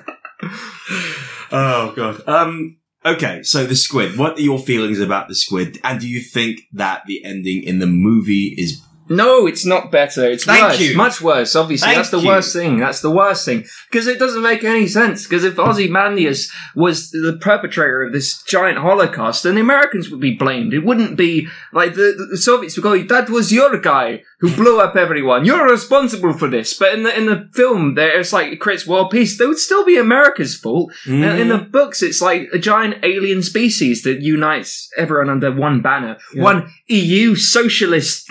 Oh 1.51 1.93
god. 1.95 2.21
Um. 2.27 2.77
Okay, 3.05 3.43
so 3.43 3.65
the 3.65 3.75
squid. 3.75 4.17
What 4.17 4.37
are 4.37 4.41
your 4.41 4.59
feelings 4.59 4.99
about 4.99 5.29
the 5.29 5.35
squid? 5.35 5.79
And 5.83 6.01
do 6.01 6.07
you 6.07 6.21
think 6.21 6.61
that 6.73 7.03
the 7.07 7.23
ending 7.23 7.63
in 7.63 7.79
the 7.79 7.87
movie 7.87 8.55
is? 8.57 8.81
No, 9.09 9.47
it's 9.47 9.65
not 9.65 9.91
better. 9.91 10.29
It's 10.29 10.45
Thank 10.45 10.61
worse. 10.61 10.79
you. 10.79 10.95
Much 10.95 11.21
worse, 11.21 11.55
obviously. 11.55 11.87
Thank 11.87 11.97
That's 11.97 12.09
the 12.11 12.19
you. 12.19 12.27
worst 12.27 12.53
thing. 12.53 12.77
That's 12.77 13.01
the 13.01 13.11
worst 13.11 13.43
thing. 13.43 13.65
Because 13.89 14.07
it 14.07 14.19
doesn't 14.19 14.43
make 14.43 14.63
any 14.63 14.87
sense. 14.87 15.23
Because 15.23 15.43
if 15.43 15.57
Ozymandias 15.57 16.51
was 16.75 17.09
the 17.11 17.37
perpetrator 17.41 18.03
of 18.03 18.13
this 18.13 18.43
giant 18.43 18.77
Holocaust, 18.77 19.43
then 19.43 19.55
the 19.55 19.61
Americans 19.61 20.09
would 20.09 20.19
be 20.19 20.35
blamed. 20.35 20.73
It 20.73 20.85
wouldn't 20.85 21.17
be 21.17 21.47
like 21.73 21.95
the, 21.95 22.27
the 22.29 22.37
Soviets 22.37 22.77
would 22.77 22.83
go, 22.83 23.01
that 23.03 23.29
was 23.29 23.51
your 23.51 23.77
guy 23.79 24.23
who 24.39 24.55
blew 24.55 24.79
up 24.79 24.95
everyone. 24.95 25.43
You're 25.43 25.69
responsible 25.69 26.33
for 26.33 26.47
this. 26.47 26.73
But 26.73 26.93
in 26.93 27.03
the, 27.03 27.17
in 27.17 27.25
the 27.25 27.49
film, 27.53 27.95
there, 27.95 28.19
it's 28.19 28.31
like 28.31 28.53
it 28.53 28.57
creates 28.57 28.87
world 28.87 29.09
peace. 29.09 29.37
That 29.37 29.47
would 29.47 29.57
still 29.57 29.85
be 29.85 29.97
America's 29.97 30.55
fault. 30.55 30.93
And 31.05 31.39
in 31.39 31.49
the 31.49 31.57
mm-hmm. 31.57 31.71
books, 31.71 32.01
it's 32.01 32.21
like 32.21 32.49
a 32.53 32.59
giant 32.59 33.03
alien 33.03 33.43
species 33.43 34.03
that 34.03 34.21
unites 34.21 34.89
everyone 34.97 35.29
under 35.29 35.51
one 35.51 35.81
banner. 35.81 36.17
Yeah. 36.33 36.43
One 36.43 36.71
EU 36.87 37.35
socialist 37.35 38.25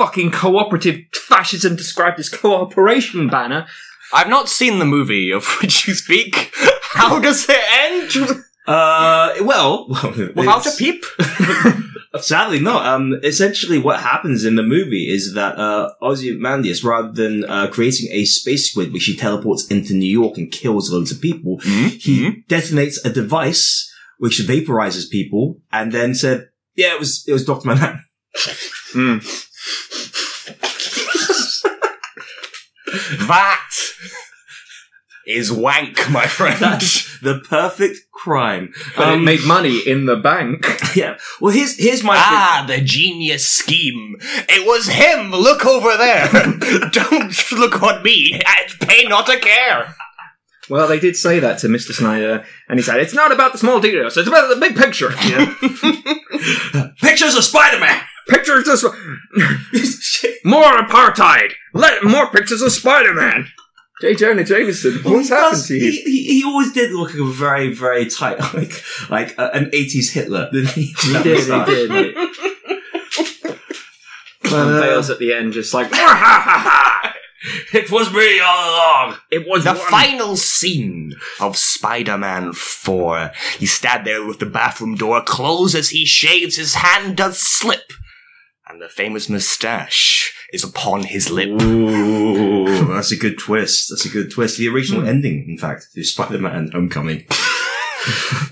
fucking 0.00 0.30
cooperative 0.30 0.98
fascism 1.12 1.76
described 1.76 2.18
as 2.18 2.30
cooperation 2.30 3.28
banner. 3.28 3.66
I've 4.14 4.30
not 4.30 4.48
seen 4.48 4.78
the 4.78 4.86
movie 4.86 5.30
of 5.30 5.44
which 5.60 5.86
you 5.86 5.92
speak. 5.92 6.54
How 6.82 7.20
does 7.20 7.46
it 7.46 7.60
end? 7.70 8.42
Uh. 8.66 9.34
Well. 9.42 9.88
Without 10.34 10.66
a 10.66 10.70
peep? 10.78 11.04
Sadly 12.18 12.60
not. 12.60 12.86
Um, 12.86 13.20
essentially 13.22 13.78
what 13.78 14.00
happens 14.00 14.46
in 14.46 14.56
the 14.56 14.62
movie 14.62 15.06
is 15.12 15.34
that, 15.34 15.58
uh, 15.58 15.90
Ozymandias, 16.00 16.82
rather 16.82 17.12
than, 17.12 17.44
uh, 17.44 17.68
creating 17.68 18.08
a 18.10 18.24
space 18.24 18.70
squid 18.70 18.94
which 18.94 19.04
he 19.04 19.14
teleports 19.14 19.66
into 19.66 19.92
New 19.92 20.10
York 20.10 20.38
and 20.38 20.50
kills 20.50 20.90
loads 20.90 21.12
of 21.12 21.20
people, 21.20 21.58
he 21.58 22.42
detonates 22.48 22.96
a 23.04 23.10
device 23.10 23.92
which 24.18 24.38
vaporizes 24.38 25.10
people 25.10 25.60
and 25.70 25.92
then 25.92 26.14
said, 26.14 26.48
yeah, 26.74 26.94
it 26.94 26.98
was, 26.98 27.22
it 27.28 27.32
was 27.32 27.44
Dr. 27.44 27.68
Manhattan. 27.68 28.02
That 33.28 33.70
is 35.26 35.52
wank, 35.52 36.10
my 36.10 36.26
friend. 36.26 36.58
That's 36.58 37.20
the 37.20 37.38
perfect 37.48 37.98
crime. 38.12 38.72
But 38.96 39.08
Um, 39.08 39.20
it 39.20 39.24
made 39.24 39.44
money 39.44 39.78
in 39.86 40.06
the 40.06 40.16
bank. 40.16 40.66
yeah. 40.96 41.18
Well, 41.40 41.52
here's, 41.54 41.76
here's 41.78 42.02
my 42.02 42.16
Ah, 42.16 42.64
the 42.66 42.80
genius 42.80 43.48
scheme. 43.48 44.16
It 44.48 44.66
was 44.66 44.88
him. 44.88 45.30
Look 45.30 45.64
over 45.64 45.96
there. 45.96 46.28
Don't 46.90 47.52
look 47.52 47.80
on 47.82 48.02
me. 48.02 48.40
I 48.44 48.66
pay 48.80 49.04
not 49.04 49.26
to 49.26 49.38
care. 49.38 49.94
Well, 50.68 50.86
they 50.88 51.00
did 51.00 51.16
say 51.16 51.40
that 51.40 51.58
to 51.60 51.66
Mr. 51.68 51.92
Snyder, 51.92 52.44
and 52.68 52.78
he 52.78 52.82
said, 52.84 53.00
it's 53.00 53.14
not 53.14 53.32
about 53.32 53.50
the 53.50 53.58
small 53.58 53.80
details, 53.80 54.16
it's 54.16 54.28
about 54.28 54.48
the 54.48 54.60
big 54.60 54.76
picture. 54.76 55.10
pictures 57.02 57.34
of 57.34 57.42
Spider-Man. 57.42 58.00
Pictures 58.30 58.64
just... 58.64 58.84
more 60.44 60.72
apartheid! 60.78 61.52
Let 61.74 62.04
more 62.04 62.28
pictures 62.30 62.62
of 62.62 62.72
Spider-Man! 62.72 63.46
J. 64.00 64.14
Jonah 64.14 64.44
Jameson, 64.44 65.02
Well, 65.04 65.14
what's 65.14 65.28
he 65.28 65.34
happened 65.34 65.52
does- 65.58 65.68
to 65.68 65.74
you? 65.74 65.80
He, 65.90 66.00
he, 66.02 66.24
he 66.40 66.44
always 66.44 66.72
did 66.72 66.90
look 66.92 67.10
like 67.12 67.20
a 67.20 67.24
very, 67.30 67.72
very 67.74 68.06
tight, 68.06 68.38
like, 68.54 68.82
like 69.10 69.38
uh, 69.38 69.50
an 69.52 69.66
80s 69.66 70.12
Hitler, 70.12 70.48
didn't 70.50 70.70
he? 70.70 70.86
He 71.02 71.12
did, 71.22 71.40
he 71.68 71.86
did. 71.88 72.14
But, 74.42 74.52
And 74.52 74.84
uh, 74.84 75.12
at 75.12 75.18
the 75.18 75.32
end 75.34 75.52
just 75.52 75.74
like, 75.74 75.88
it 77.72 77.90
was 77.90 78.12
me 78.12 78.40
all 78.40 78.70
along. 78.70 79.16
it 79.30 79.46
was 79.46 79.64
The 79.64 79.74
one- 79.74 79.90
final 79.90 80.36
scene 80.36 81.12
of 81.38 81.56
Spider-Man 81.58 82.54
4. 82.54 83.32
He 83.58 83.66
stood 83.66 84.04
there 84.04 84.24
with 84.24 84.38
the 84.38 84.46
bathroom 84.46 84.94
door 84.94 85.22
closed 85.22 85.74
as 85.76 85.90
he 85.90 86.06
shaves, 86.06 86.56
his 86.56 86.74
hand 86.76 87.16
does 87.18 87.38
slip. 87.40 87.92
And 88.70 88.80
the 88.80 88.88
famous 88.88 89.28
moustache 89.28 90.32
is 90.52 90.62
upon 90.62 91.02
his 91.02 91.28
lip. 91.28 91.48
Ooh, 91.60 92.94
that's 92.94 93.10
a 93.10 93.16
good 93.16 93.36
twist. 93.36 93.88
That's 93.90 94.04
a 94.04 94.08
good 94.08 94.30
twist. 94.30 94.58
The 94.58 94.68
original 94.68 95.08
ending, 95.08 95.44
in 95.48 95.58
fact, 95.58 95.88
to 95.92 96.04
Spider-Man 96.04 96.70
Homecoming. 96.70 97.26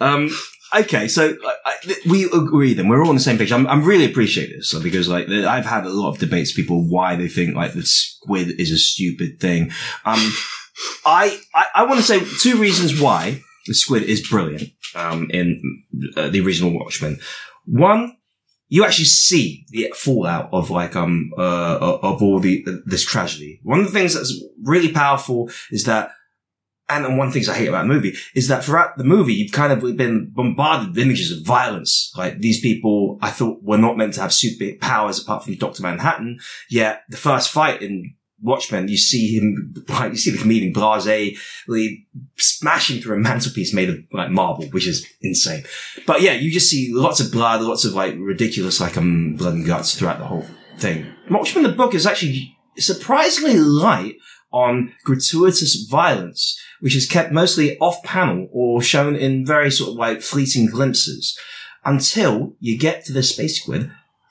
um, 0.00 0.28
okay, 0.74 1.06
so 1.06 1.36
I, 1.46 1.54
I, 1.64 1.94
we 2.10 2.24
agree 2.24 2.74
then. 2.74 2.88
We're 2.88 3.00
all 3.00 3.10
on 3.10 3.14
the 3.14 3.20
same 3.20 3.38
page. 3.38 3.52
I'm, 3.52 3.68
I'm 3.68 3.84
really 3.84 4.06
appreciate 4.06 4.48
this 4.48 4.68
so, 4.70 4.82
because 4.82 5.08
like 5.08 5.28
I've 5.28 5.66
had 5.66 5.86
a 5.86 5.90
lot 5.90 6.10
of 6.10 6.18
debates, 6.18 6.50
with 6.50 6.56
people 6.56 6.82
why 6.88 7.14
they 7.14 7.28
think 7.28 7.54
like 7.54 7.74
the 7.74 7.84
squid 7.84 8.60
is 8.60 8.72
a 8.72 8.78
stupid 8.78 9.38
thing. 9.38 9.70
Um, 10.04 10.32
I, 11.06 11.38
I, 11.54 11.66
I 11.76 11.84
want 11.84 12.00
to 12.00 12.04
say 12.04 12.18
two 12.40 12.60
reasons 12.60 13.00
why 13.00 13.40
the 13.68 13.74
squid 13.74 14.02
is 14.02 14.28
brilliant, 14.28 14.72
um, 14.96 15.30
in 15.30 15.84
uh, 16.16 16.28
the 16.28 16.40
original 16.40 16.76
Watchmen. 16.76 17.20
One, 17.66 18.16
you 18.68 18.84
actually 18.84 19.06
see 19.06 19.64
the 19.70 19.92
fallout 19.96 20.50
of 20.52 20.70
like 20.70 20.94
um 20.94 21.30
uh 21.36 21.78
of 22.02 22.22
all 22.22 22.38
the 22.38 22.64
this 22.84 23.04
tragedy. 23.04 23.60
One 23.62 23.80
of 23.80 23.86
the 23.86 23.92
things 23.92 24.14
that's 24.14 24.42
really 24.62 24.92
powerful 24.92 25.50
is 25.70 25.84
that, 25.84 26.10
and 26.88 27.18
one 27.18 27.26
of 27.26 27.32
the 27.32 27.38
things 27.38 27.48
I 27.48 27.54
hate 27.54 27.68
about 27.68 27.82
the 27.82 27.94
movie 27.94 28.14
is 28.34 28.48
that 28.48 28.64
throughout 28.64 28.96
the 28.96 29.04
movie 29.04 29.34
you've 29.34 29.52
kind 29.52 29.72
of 29.72 29.96
been 29.96 30.30
bombarded 30.34 30.88
with 30.88 30.98
images 30.98 31.30
of 31.30 31.46
violence. 31.46 32.12
Like 32.16 32.40
these 32.40 32.60
people, 32.60 33.18
I 33.22 33.30
thought 33.30 33.62
were 33.62 33.78
not 33.78 33.96
meant 33.96 34.14
to 34.14 34.20
have 34.20 34.32
super 34.32 34.76
powers 34.80 35.20
apart 35.20 35.44
from 35.44 35.56
Doctor 35.56 35.82
Manhattan. 35.82 36.38
Yet 36.70 37.02
the 37.08 37.16
first 37.16 37.50
fight 37.50 37.82
in 37.82 38.14
Watchmen, 38.40 38.88
you 38.88 38.96
see 38.96 39.38
him, 39.38 39.74
like, 39.88 40.12
you 40.12 40.18
see 40.18 40.30
the 40.30 40.38
comedian 40.38 40.72
Blase 40.72 41.38
really 41.66 42.06
smashing 42.36 43.00
through 43.00 43.16
a 43.16 43.18
mantelpiece 43.18 43.74
made 43.74 43.88
of 43.88 43.98
like 44.12 44.30
marble, 44.30 44.66
which 44.66 44.86
is 44.86 45.06
insane. 45.20 45.64
But 46.06 46.22
yeah, 46.22 46.32
you 46.32 46.50
just 46.50 46.70
see 46.70 46.90
lots 46.92 47.20
of 47.20 47.32
blood, 47.32 47.62
lots 47.62 47.84
of 47.84 47.94
like 47.94 48.14
ridiculous 48.18 48.80
like 48.80 48.96
um 48.96 49.34
blood 49.36 49.54
and 49.54 49.66
guts 49.66 49.94
throughout 49.94 50.18
the 50.18 50.26
whole 50.26 50.46
thing. 50.78 51.06
Watchmen 51.30 51.64
the 51.64 51.70
book 51.70 51.94
is 51.94 52.06
actually 52.06 52.56
surprisingly 52.76 53.58
light 53.58 54.16
on 54.50 54.94
gratuitous 55.04 55.86
violence, 55.90 56.58
which 56.80 56.96
is 56.96 57.06
kept 57.06 57.32
mostly 57.32 57.76
off 57.78 58.02
panel 58.02 58.48
or 58.52 58.80
shown 58.80 59.14
in 59.14 59.44
very 59.44 59.70
sort 59.70 59.90
of 59.90 59.96
like 59.96 60.22
fleeting 60.22 60.66
glimpses 60.66 61.38
until 61.84 62.54
you 62.60 62.78
get 62.78 63.04
to 63.04 63.12
the 63.12 63.22
space 63.22 63.60
squid 63.60 63.90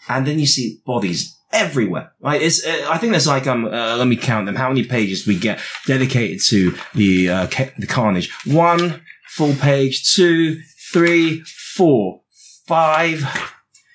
and 0.09 0.25
then 0.25 0.39
you 0.39 0.47
see 0.47 0.81
bodies 0.85 1.36
everywhere. 1.57 2.11
Right? 2.21 2.41
It's, 2.41 2.65
uh, 2.65 2.87
I 2.89 2.97
think 2.97 3.11
there's 3.11 3.27
like, 3.27 3.47
um, 3.47 3.65
uh, 3.65 3.97
let 3.97 4.07
me 4.07 4.15
count 4.15 4.45
them. 4.45 4.55
How 4.55 4.69
many 4.69 4.83
pages 4.83 5.27
we 5.27 5.37
get 5.37 5.59
dedicated 5.85 6.41
to 6.45 6.77
the, 6.93 7.29
uh, 7.29 7.47
ca- 7.47 7.73
the 7.77 7.87
carnage? 7.87 8.31
One 8.45 9.01
full 9.29 9.53
page, 9.55 10.13
two, 10.13 10.61
three, 10.91 11.43
four, 11.75 12.21
five, 12.67 13.23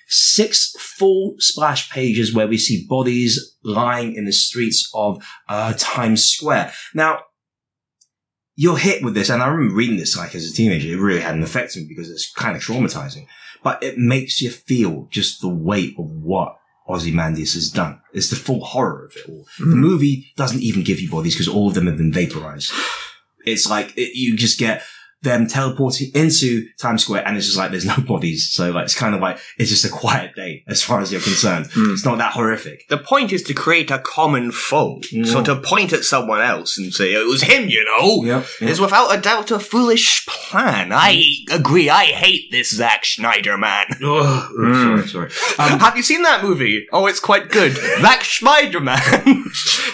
six 0.09 0.75
full 0.79 1.35
splash 1.39 1.91
pages 1.91 2.35
where 2.35 2.47
we 2.47 2.59
see 2.59 2.87
bodies 2.89 3.57
lying 3.65 4.15
in 4.15 4.25
the 4.25 4.33
streets 4.33 4.91
of, 4.95 5.25
uh, 5.49 5.73
Times 5.79 6.25
Square. 6.25 6.73
Now, 6.95 7.21
you're 8.55 8.77
hit 8.77 9.03
with 9.03 9.15
this, 9.15 9.31
and 9.31 9.43
I 9.43 9.49
remember 9.49 9.75
reading 9.75 9.97
this 9.97 10.17
like 10.17 10.35
as 10.35 10.49
a 10.49 10.53
teenager. 10.53 10.93
It 10.93 11.01
really 11.01 11.23
had 11.23 11.35
an 11.35 11.43
effect 11.43 11.75
on 11.77 11.83
me 11.83 11.89
because 11.89 12.11
it's 12.11 12.31
kind 12.33 12.55
of 12.55 12.63
traumatizing, 12.63 13.27
but 13.63 13.83
it 13.83 13.97
makes 13.97 14.43
you 14.43 14.51
feel 14.51 15.09
just 15.11 15.41
the 15.41 15.49
weight 15.49 15.95
of 15.99 16.11
what 16.11 16.57
Ozymandias 16.93 17.55
has 17.55 17.71
done. 17.71 18.01
It's 18.13 18.31
the 18.31 18.37
full 18.37 18.65
horror 18.65 19.07
of 19.07 19.17
it 19.17 19.29
all. 19.29 19.47
The 19.59 19.65
hmm. 19.65 19.81
movie 19.81 20.33
doesn't 20.37 20.63
even 20.63 20.83
give 20.83 21.01
you 21.01 21.11
bodies 21.11 21.35
because 21.35 21.49
all 21.49 21.69
of 21.69 21.75
them 21.75 21.87
have 21.87 21.97
been 21.97 22.13
vaporized. 22.13 22.73
It's 23.45 23.69
like 23.69 23.97
it, 23.97 24.17
you 24.17 24.37
just 24.37 24.59
get 24.59 24.83
them 25.23 25.47
teleporting 25.47 26.11
into 26.15 26.67
Times 26.81 27.03
Square, 27.05 27.27
and 27.27 27.37
it's 27.37 27.47
just 27.47 27.59
like 27.59 27.71
there's 27.71 27.85
no 27.85 27.97
bodies. 28.07 28.51
So 28.51 28.71
like 28.71 28.85
it's 28.85 28.95
kind 28.95 29.15
of 29.15 29.21
like 29.21 29.39
it's 29.59 29.71
just 29.71 29.85
a 29.85 29.89
quiet 29.89 30.35
day 30.35 30.65
as 30.67 30.83
far 30.83 31.01
as 31.01 31.13
you're 31.13 31.21
concerned. 31.21 31.67
Hmm. 31.73 31.93
It's 31.93 32.05
not 32.05 32.19
that 32.19 32.33
horrific. 32.33 32.89
The 32.89 32.99
point 32.99 33.33
is 33.33 33.43
to 33.45 33.55
create 33.55 33.91
a 33.91 33.99
common 33.99 34.51
foe. 34.53 34.99
Mm-hmm. 35.13 35.25
So 35.25 35.43
to 35.45 35.57
point 35.57 35.93
at 35.93 36.05
someone 36.05 36.41
else 36.41 36.77
and 36.79 36.93
say, 36.93 37.13
it 37.15 37.27
was 37.27 37.43
him, 37.43 37.69
you 37.69 37.85
know, 37.85 38.23
Yep, 38.25 38.47
yep. 38.61 38.71
is 38.71 38.81
without 38.81 39.17
a 39.17 39.21
doubt 39.21 39.51
a 39.51 39.59
foolish 39.59 40.27
plan. 40.27 40.91
I 40.93 41.25
agree. 41.51 41.89
I 41.89 42.05
hate 42.07 42.51
this 42.51 42.75
Zack 42.75 43.05
Snyder 43.05 43.57
man. 43.57 43.87
Oh, 44.05 44.49
sorry, 44.55 45.03
hmm. 45.03 45.09
sorry. 45.09 45.31
Um, 45.59 45.79
Have 45.81 45.97
you 45.97 46.03
seen 46.03 46.23
that 46.23 46.43
movie? 46.43 46.87
Oh, 46.93 47.07
it's 47.07 47.21
quite 47.21 47.49
good. 47.49 47.73
Zack 48.01 48.25
Snyder 48.25 48.81
man 48.81 48.99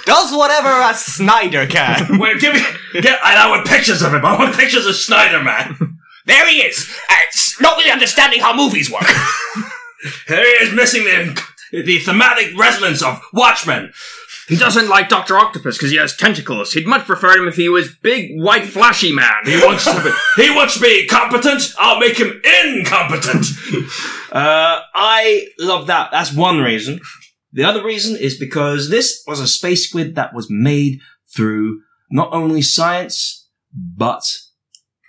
does 0.07 0.33
whatever 0.35 0.68
a 0.68 0.95
Snyder 0.95 1.66
can. 1.66 2.18
Wait, 2.18 2.41
give 2.41 2.55
me. 2.55 2.61
Get, 3.01 3.18
I, 3.22 3.47
I 3.47 3.51
want 3.51 3.66
pictures 3.66 4.03
of 4.03 4.14
him. 4.14 4.24
I 4.24 4.37
want 4.39 4.57
pictures 4.57 4.87
of 4.87 4.95
Snyder 4.97 5.17
Man. 5.42 5.98
There 6.26 6.48
he 6.48 6.58
is. 6.58 6.94
Uh, 7.10 7.14
not 7.60 7.76
really 7.78 7.90
understanding 7.90 8.40
how 8.40 8.54
movies 8.54 8.90
work. 8.90 9.02
Here 10.28 10.44
he 10.44 10.64
is 10.64 10.74
missing 10.74 11.04
the 11.04 11.42
the 11.72 11.98
thematic 11.98 12.56
resonance 12.56 13.02
of 13.02 13.20
Watchmen. 13.32 13.92
He 14.48 14.56
doesn't 14.56 14.88
like 14.88 15.10
Doctor 15.10 15.36
Octopus 15.36 15.76
because 15.76 15.90
he 15.90 15.98
has 15.98 16.16
tentacles. 16.16 16.72
He'd 16.72 16.86
much 16.86 17.04
prefer 17.04 17.36
him 17.36 17.48
if 17.48 17.56
he 17.56 17.68
was 17.68 17.94
big, 18.02 18.30
white, 18.40 18.64
flashy 18.64 19.12
man. 19.12 19.44
He 19.44 19.56
wants 19.58 19.84
to 19.84 20.02
be. 20.02 20.42
He 20.42 20.50
wants 20.50 20.74
to 20.74 20.80
be 20.80 21.06
competent. 21.06 21.74
I'll 21.78 22.00
make 22.00 22.16
him 22.18 22.40
incompetent. 22.64 23.46
uh, 24.32 24.80
I 24.94 25.48
love 25.58 25.88
that. 25.88 26.10
That's 26.12 26.32
one 26.32 26.60
reason. 26.60 27.00
The 27.52 27.64
other 27.64 27.84
reason 27.84 28.16
is 28.16 28.38
because 28.38 28.88
this 28.88 29.22
was 29.26 29.40
a 29.40 29.46
space 29.46 29.88
squid 29.88 30.14
that 30.14 30.34
was 30.34 30.48
made 30.50 31.00
through 31.34 31.80
not 32.10 32.32
only 32.32 32.62
science 32.62 33.48
but 33.72 34.22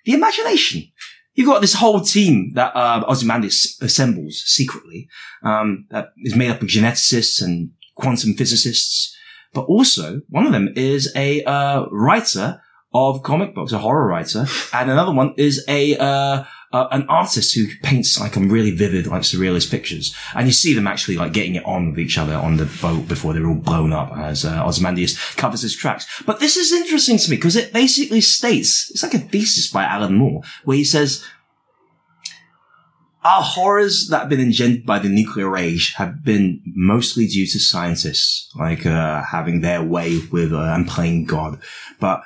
the 0.09 0.15
imagination. 0.15 0.83
You've 1.35 1.47
got 1.47 1.61
this 1.61 1.75
whole 1.75 2.01
team 2.01 2.51
that 2.55 2.75
uh, 2.75 3.05
Ozymandias 3.07 3.77
assembles 3.81 4.41
secretly 4.45 5.07
um, 5.43 5.85
that 5.91 6.13
is 6.23 6.35
made 6.35 6.49
up 6.49 6.61
of 6.61 6.67
geneticists 6.67 7.41
and 7.41 7.71
quantum 7.95 8.33
physicists, 8.33 9.15
but 9.53 9.65
also 9.65 10.21
one 10.29 10.47
of 10.47 10.51
them 10.51 10.69
is 10.75 11.13
a 11.15 11.43
uh, 11.43 11.85
writer 11.91 12.59
of 12.91 13.21
comic 13.21 13.53
books, 13.53 13.71
a 13.71 13.77
horror 13.77 14.07
writer, 14.07 14.47
and 14.73 14.89
another 14.89 15.13
one 15.13 15.35
is 15.37 15.63
a 15.67 15.95
uh, 15.97 16.43
uh, 16.71 16.87
an 16.91 17.05
artist 17.07 17.55
who 17.55 17.67
paints 17.81 18.19
like 18.19 18.37
um, 18.37 18.49
really 18.49 18.71
vivid, 18.71 19.07
like 19.07 19.23
surrealist 19.23 19.71
pictures. 19.71 20.15
And 20.35 20.47
you 20.47 20.53
see 20.53 20.73
them 20.73 20.87
actually 20.87 21.17
like 21.17 21.33
getting 21.33 21.55
it 21.55 21.65
on 21.65 21.89
with 21.89 21.99
each 21.99 22.17
other 22.17 22.35
on 22.35 22.57
the 22.57 22.65
boat 22.81 23.07
before 23.07 23.33
they're 23.33 23.47
all 23.47 23.55
blown 23.55 23.91
up 23.91 24.11
as 24.15 24.45
uh, 24.45 24.63
Ozymandias 24.65 25.17
covers 25.35 25.61
his 25.61 25.75
tracks. 25.75 26.21
But 26.25 26.39
this 26.39 26.57
is 26.57 26.71
interesting 26.71 27.17
to 27.17 27.31
me 27.31 27.37
because 27.37 27.55
it 27.55 27.73
basically 27.73 28.21
states 28.21 28.89
it's 28.91 29.03
like 29.03 29.13
a 29.13 29.19
thesis 29.19 29.71
by 29.71 29.83
Alan 29.83 30.15
Moore 30.15 30.41
where 30.63 30.77
he 30.77 30.83
says 30.83 31.25
our 33.23 33.41
horrors 33.41 34.07
that 34.09 34.19
have 34.19 34.29
been 34.29 34.39
engendered 34.39 34.85
by 34.85 34.99
the 34.99 35.09
nuclear 35.09 35.57
age 35.57 35.93
have 35.95 36.23
been 36.23 36.61
mostly 36.65 37.27
due 37.27 37.45
to 37.47 37.59
scientists, 37.59 38.49
like 38.57 38.85
uh, 38.85 39.23
having 39.23 39.59
their 39.59 39.83
way 39.83 40.19
with 40.31 40.53
uh, 40.53 40.73
and 40.73 40.87
playing 40.87 41.25
God. 41.25 41.59
But 41.99 42.23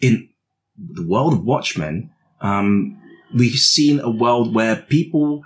in 0.00 0.28
the 0.76 1.06
world 1.06 1.32
of 1.32 1.44
Watchmen, 1.44 2.10
um, 2.40 3.00
we've 3.34 3.58
seen 3.58 4.00
a 4.00 4.10
world 4.10 4.54
where 4.54 4.76
people 4.76 5.42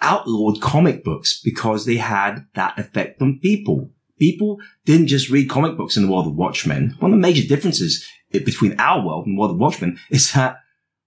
outlawed 0.00 0.60
comic 0.60 1.02
books 1.04 1.40
because 1.42 1.84
they 1.84 1.96
had 1.96 2.46
that 2.54 2.78
effect 2.78 3.20
on 3.20 3.40
people. 3.40 3.90
People 4.18 4.58
didn't 4.84 5.06
just 5.06 5.30
read 5.30 5.48
comic 5.48 5.76
books 5.76 5.96
in 5.96 6.04
the 6.04 6.12
world 6.12 6.26
of 6.26 6.34
Watchmen. 6.34 6.94
One 6.98 7.12
of 7.12 7.16
the 7.16 7.20
major 7.20 7.46
differences 7.46 8.06
between 8.30 8.78
our 8.78 9.04
world 9.04 9.26
and 9.26 9.36
the 9.36 9.40
world 9.40 9.52
of 9.52 9.58
Watchmen 9.58 9.98
is 10.10 10.32
that 10.32 10.58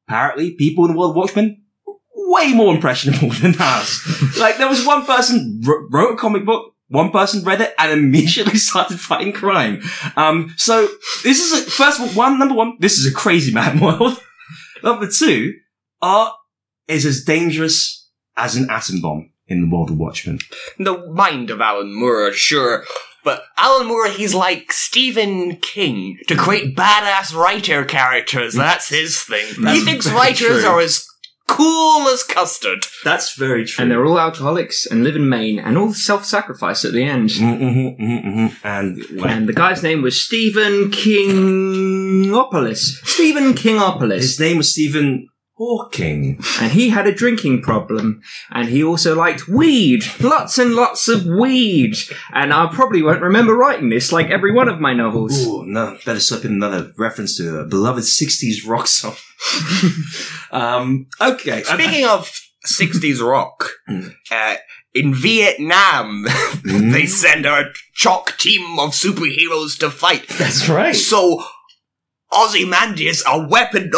apparently 0.08 0.52
people 0.52 0.86
in 0.86 0.92
the 0.94 0.98
world 0.98 1.12
of 1.12 1.18
Watchmen 1.18 1.64
way 2.16 2.54
more 2.54 2.74
impressionable 2.74 3.30
than 3.42 3.56
us. 3.60 4.38
like 4.40 4.58
there 4.58 4.70
was 4.70 4.86
one 4.86 5.06
person 5.06 5.62
wr- 5.64 5.88
wrote 5.90 6.14
a 6.14 6.18
comic 6.18 6.46
book, 6.46 6.74
one 6.88 7.12
person 7.12 7.44
read 7.44 7.62
it 7.62 7.74
and 7.78 7.92
immediately 7.92 8.58
started 8.58 9.00
fighting 9.00 9.34
crime. 9.34 9.82
Um, 10.16 10.54
so 10.58 10.88
this 11.24 11.40
is 11.40 11.52
a, 11.54 11.70
first 11.72 12.00
of 12.00 12.08
all, 12.08 12.14
one, 12.14 12.40
number 12.40 12.56
one, 12.56 12.78
this 12.80 12.98
is 12.98 13.06
a 13.12 13.16
crazy 13.16 13.54
mad 13.60 13.80
world. 13.82 14.20
number 14.84 15.08
two, 15.08 15.54
art 16.02 16.34
is 16.88 17.06
as 17.06 17.24
dangerous 17.24 18.10
as 18.38 18.56
an 18.56 18.70
atom 18.70 19.02
bomb 19.02 19.32
in 19.48 19.62
the 19.62 19.70
world 19.70 19.90
of 19.90 19.98
Watchmen. 19.98 20.40
the 20.78 21.06
mind 21.08 21.50
of 21.50 21.60
Alan 21.62 21.94
Moore, 21.94 22.32
sure. 22.32 22.86
But 23.24 23.44
Alan 23.58 23.88
Moore, 23.88 24.08
he's 24.08 24.34
like 24.34 24.72
Stephen 24.72 25.58
King. 25.58 26.18
To 26.28 26.36
create 26.36 26.76
badass 26.76 27.36
writer 27.36 27.86
characters, 27.86 28.56
that's 28.56 28.90
his 28.90 29.22
thing. 29.22 29.46
he 29.68 29.82
thinks 29.82 30.10
writers 30.10 30.62
true. 30.62 30.66
are 30.70 30.80
as 30.80 31.06
cool 31.48 32.08
as 32.08 32.24
custard. 32.24 32.86
That's 33.04 33.36
very 33.36 33.66
true. 33.66 33.84
And 33.84 33.92
they're 33.92 34.06
all 34.06 34.20
alcoholics 34.20 34.86
and 34.88 35.04
live 35.04 35.16
in 35.16 35.30
Maine 35.30 35.60
and 35.60 35.78
all 35.78 35.94
self-sacrifice 35.94 36.84
at 36.86 36.94
the 36.94 37.04
end. 37.04 37.30
Mm-hmm, 37.30 37.64
mm-hmm, 37.64 38.28
mm-hmm. 38.28 38.68
And, 38.68 39.04
well, 39.20 39.28
And 39.30 39.48
the 39.48 39.54
guy's 39.54 39.84
name 39.84 40.02
was 40.02 40.20
Stephen 40.20 40.90
Kingopolis. 40.92 43.02
Stephen 43.06 43.54
Kingopolis. 43.54 44.22
his 44.22 44.40
name 44.40 44.58
was 44.58 44.72
Stephen 44.72 45.28
Hawking. 45.62 46.40
And 46.60 46.72
he 46.72 46.90
had 46.90 47.06
a 47.06 47.14
drinking 47.14 47.62
problem. 47.62 48.24
And 48.50 48.68
he 48.68 48.84
also 48.84 49.16
liked 49.16 49.48
weed. 49.48 50.04
Lots 50.20 50.58
and 50.58 50.74
lots 50.74 51.08
of 51.08 51.28
weed. 51.28 51.96
And 52.34 52.52
I 52.52 52.68
probably 52.74 53.04
won't 53.04 53.22
remember 53.22 53.54
writing 53.54 53.90
this 53.90 54.12
like 54.12 54.32
every 54.32 54.52
one 54.52 54.68
of 54.68 54.80
my 54.80 54.94
novels. 54.94 55.46
Ooh, 55.46 55.64
no, 55.68 56.00
better 56.04 56.20
slip 56.20 56.46
in 56.46 56.54
another 56.54 56.92
reference 56.98 57.38
to 57.38 57.60
a 57.60 57.66
beloved 57.68 58.02
60s 58.04 58.68
rock 58.68 58.88
song. 58.88 59.14
um, 60.52 61.06
okay. 61.22 61.62
Speaking 61.62 62.08
of 62.08 62.32
60s 62.66 63.22
rock, 63.22 63.70
Mm. 63.88 64.16
uh, 64.32 64.56
in 64.96 65.14
Vietnam, 65.14 66.26
Mm. 66.64 66.92
they 66.92 67.06
send 67.06 67.46
a 67.46 67.66
chalk 67.94 68.36
team 68.40 68.80
of 68.80 68.92
superheroes 68.94 69.78
to 69.78 69.92
fight. 69.92 70.28
That's 70.40 70.68
right. 70.68 70.96
So, 70.96 71.44
Ozymandias, 72.34 73.24
a 73.28 73.48
weapon, 73.48 73.92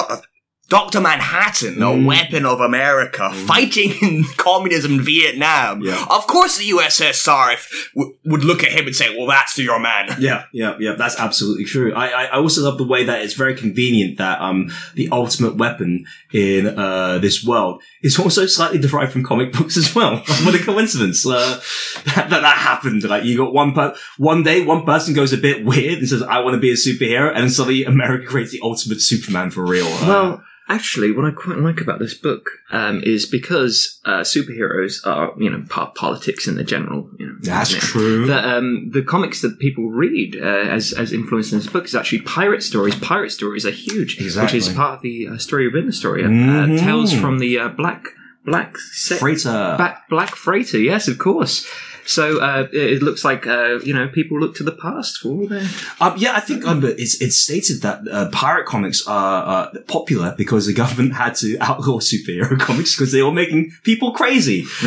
Dr. 0.78 1.02
Manhattan, 1.02 1.76
a 1.82 1.86
Mm. 1.94 2.06
weapon 2.14 2.44
of 2.54 2.60
America, 2.72 3.26
fighting 3.52 3.92
in 4.08 4.24
communism 4.38 4.92
in 4.98 5.02
Vietnam. 5.14 5.82
Yeah. 5.82 6.04
Of 6.18 6.26
course, 6.34 6.54
the 6.58 6.68
USSR 6.76 7.54
if, 7.54 7.64
w- 7.96 8.16
would 8.26 8.44
look 8.44 8.62
at 8.64 8.72
him 8.78 8.86
and 8.88 8.96
say, 8.96 9.08
well, 9.16 9.28
that's 9.28 9.54
your 9.58 9.80
man. 9.80 10.06
Yeah, 10.20 10.40
yeah, 10.62 10.74
yeah. 10.80 10.94
That's 11.02 11.18
absolutely 11.20 11.66
true. 11.66 11.94
I, 11.94 12.06
I, 12.08 12.24
I 12.34 12.38
also 12.44 12.60
love 12.64 12.78
the 12.78 12.88
way 12.94 13.02
that 13.10 13.22
it's 13.24 13.34
very 13.44 13.56
convenient 13.64 14.18
that 14.24 14.38
um 14.48 14.60
the 14.96 15.10
ultimate 15.12 15.56
weapon 15.64 16.06
in 16.32 16.62
uh 16.86 17.20
this 17.26 17.38
world 17.50 17.76
is 18.02 18.18
also 18.20 18.46
slightly 18.48 18.80
derived 18.80 19.12
from 19.14 19.24
comic 19.32 19.50
books 19.58 19.76
as 19.78 19.94
well. 19.98 20.14
what 20.46 20.56
a 20.56 20.64
coincidence 20.72 21.20
uh, 21.26 21.60
that, 22.06 22.30
that 22.32 22.42
that 22.48 22.58
happened. 22.70 23.04
Like 23.14 23.24
you 23.28 23.38
got 23.38 23.54
one 23.54 23.72
per 23.78 23.88
one 24.32 24.42
day, 24.50 24.66
one 24.66 24.84
person 24.86 25.14
goes 25.14 25.34
a 25.34 25.38
bit 25.48 25.58
weird 25.66 26.00
and 26.00 26.08
says, 26.10 26.24
"I 26.24 26.40
want 26.44 26.54
to 26.56 26.60
be 26.68 26.72
a 26.72 26.80
superhero," 26.88 27.32
and 27.36 27.52
suddenly 27.52 27.84
America 27.86 28.26
creates 28.32 28.52
the 28.52 28.62
ultimate 28.64 29.02
Superman 29.02 29.52
for 29.52 29.64
real. 29.76 29.88
Uh, 30.02 30.08
Well, 30.14 30.44
actually, 30.74 31.12
what 31.12 31.26
I 31.26 31.32
quite 31.32 31.58
like 31.60 31.80
about 31.82 32.00
this 32.00 32.14
book 32.14 32.50
um, 32.72 33.02
is 33.04 33.26
because 33.26 34.00
uh, 34.06 34.22
superheroes 34.22 35.06
are, 35.06 35.34
you 35.38 35.50
know, 35.50 35.64
part 35.70 35.90
of 35.90 35.96
politics 35.96 36.48
in 36.48 36.56
the 36.56 36.64
general, 36.64 37.10
you 37.20 37.28
know. 37.28 37.36
that's 37.42 37.72
true. 37.72 38.26
The, 38.28 38.40
um, 38.58 38.90
the 38.92 39.02
comics 39.04 39.42
that 39.42 39.60
people 39.60 39.90
read 39.90 40.36
uh, 40.36 40.46
as 40.78 40.94
as 40.94 41.14
influenced 41.14 41.52
in 41.54 41.60
this 41.60 41.68
book 41.68 41.86
is 41.86 41.96
actually 41.96 42.22
pirate 42.22 42.64
stories. 42.64 42.96
Pirate 42.96 43.32
stories 43.32 43.66
are 43.66 43.72
huge, 43.72 44.20
Exactly. 44.20 44.58
which 44.60 44.68
is 44.68 44.74
part 44.74 44.96
of 44.98 45.02
the 45.02 45.28
uh, 45.28 45.38
story 45.38 45.68
within 45.68 45.86
the 45.88 45.94
story. 45.94 46.24
Uh, 46.24 46.30
Mhm. 46.30 46.80
tales 46.80 47.14
from 47.14 47.40
the 47.40 47.60
uh, 47.60 47.70
black 47.70 48.08
black 48.46 48.78
se- 48.78 49.18
Freighter. 49.20 49.76
Black, 49.78 50.10
black 50.10 50.36
freighter, 50.36 50.78
yes, 50.78 51.08
of 51.08 51.18
course. 51.18 51.66
So 52.06 52.40
uh, 52.42 52.68
it 52.72 53.02
looks 53.02 53.24
like 53.24 53.48
uh, 53.48 53.80
you 53.84 53.94
know 53.94 54.08
people 54.08 54.40
look 54.40 54.56
to 54.58 54.64
the 54.64 54.72
past 54.72 55.18
for 55.18 55.48
their 55.48 55.68
Um, 56.02 56.14
yeah, 56.18 56.34
I 56.36 56.40
think 56.40 56.66
um, 56.68 56.84
it's 56.84 57.22
it's 57.22 57.38
stated 57.38 57.82
that 57.82 58.02
uh, 58.12 58.30
pirate 58.32 58.66
comics 58.66 59.06
are 59.08 59.44
uh, 59.76 59.80
popular 59.88 60.34
because 60.38 60.66
the 60.66 60.74
government 60.74 61.14
had 61.24 61.36
to 61.36 61.58
outlaw 61.60 62.00
superhero 62.00 62.60
comics 62.68 62.96
because 62.96 63.12
they 63.12 63.24
were 63.24 63.32
making 63.32 63.72
people 63.84 64.12
crazy. 64.12 64.66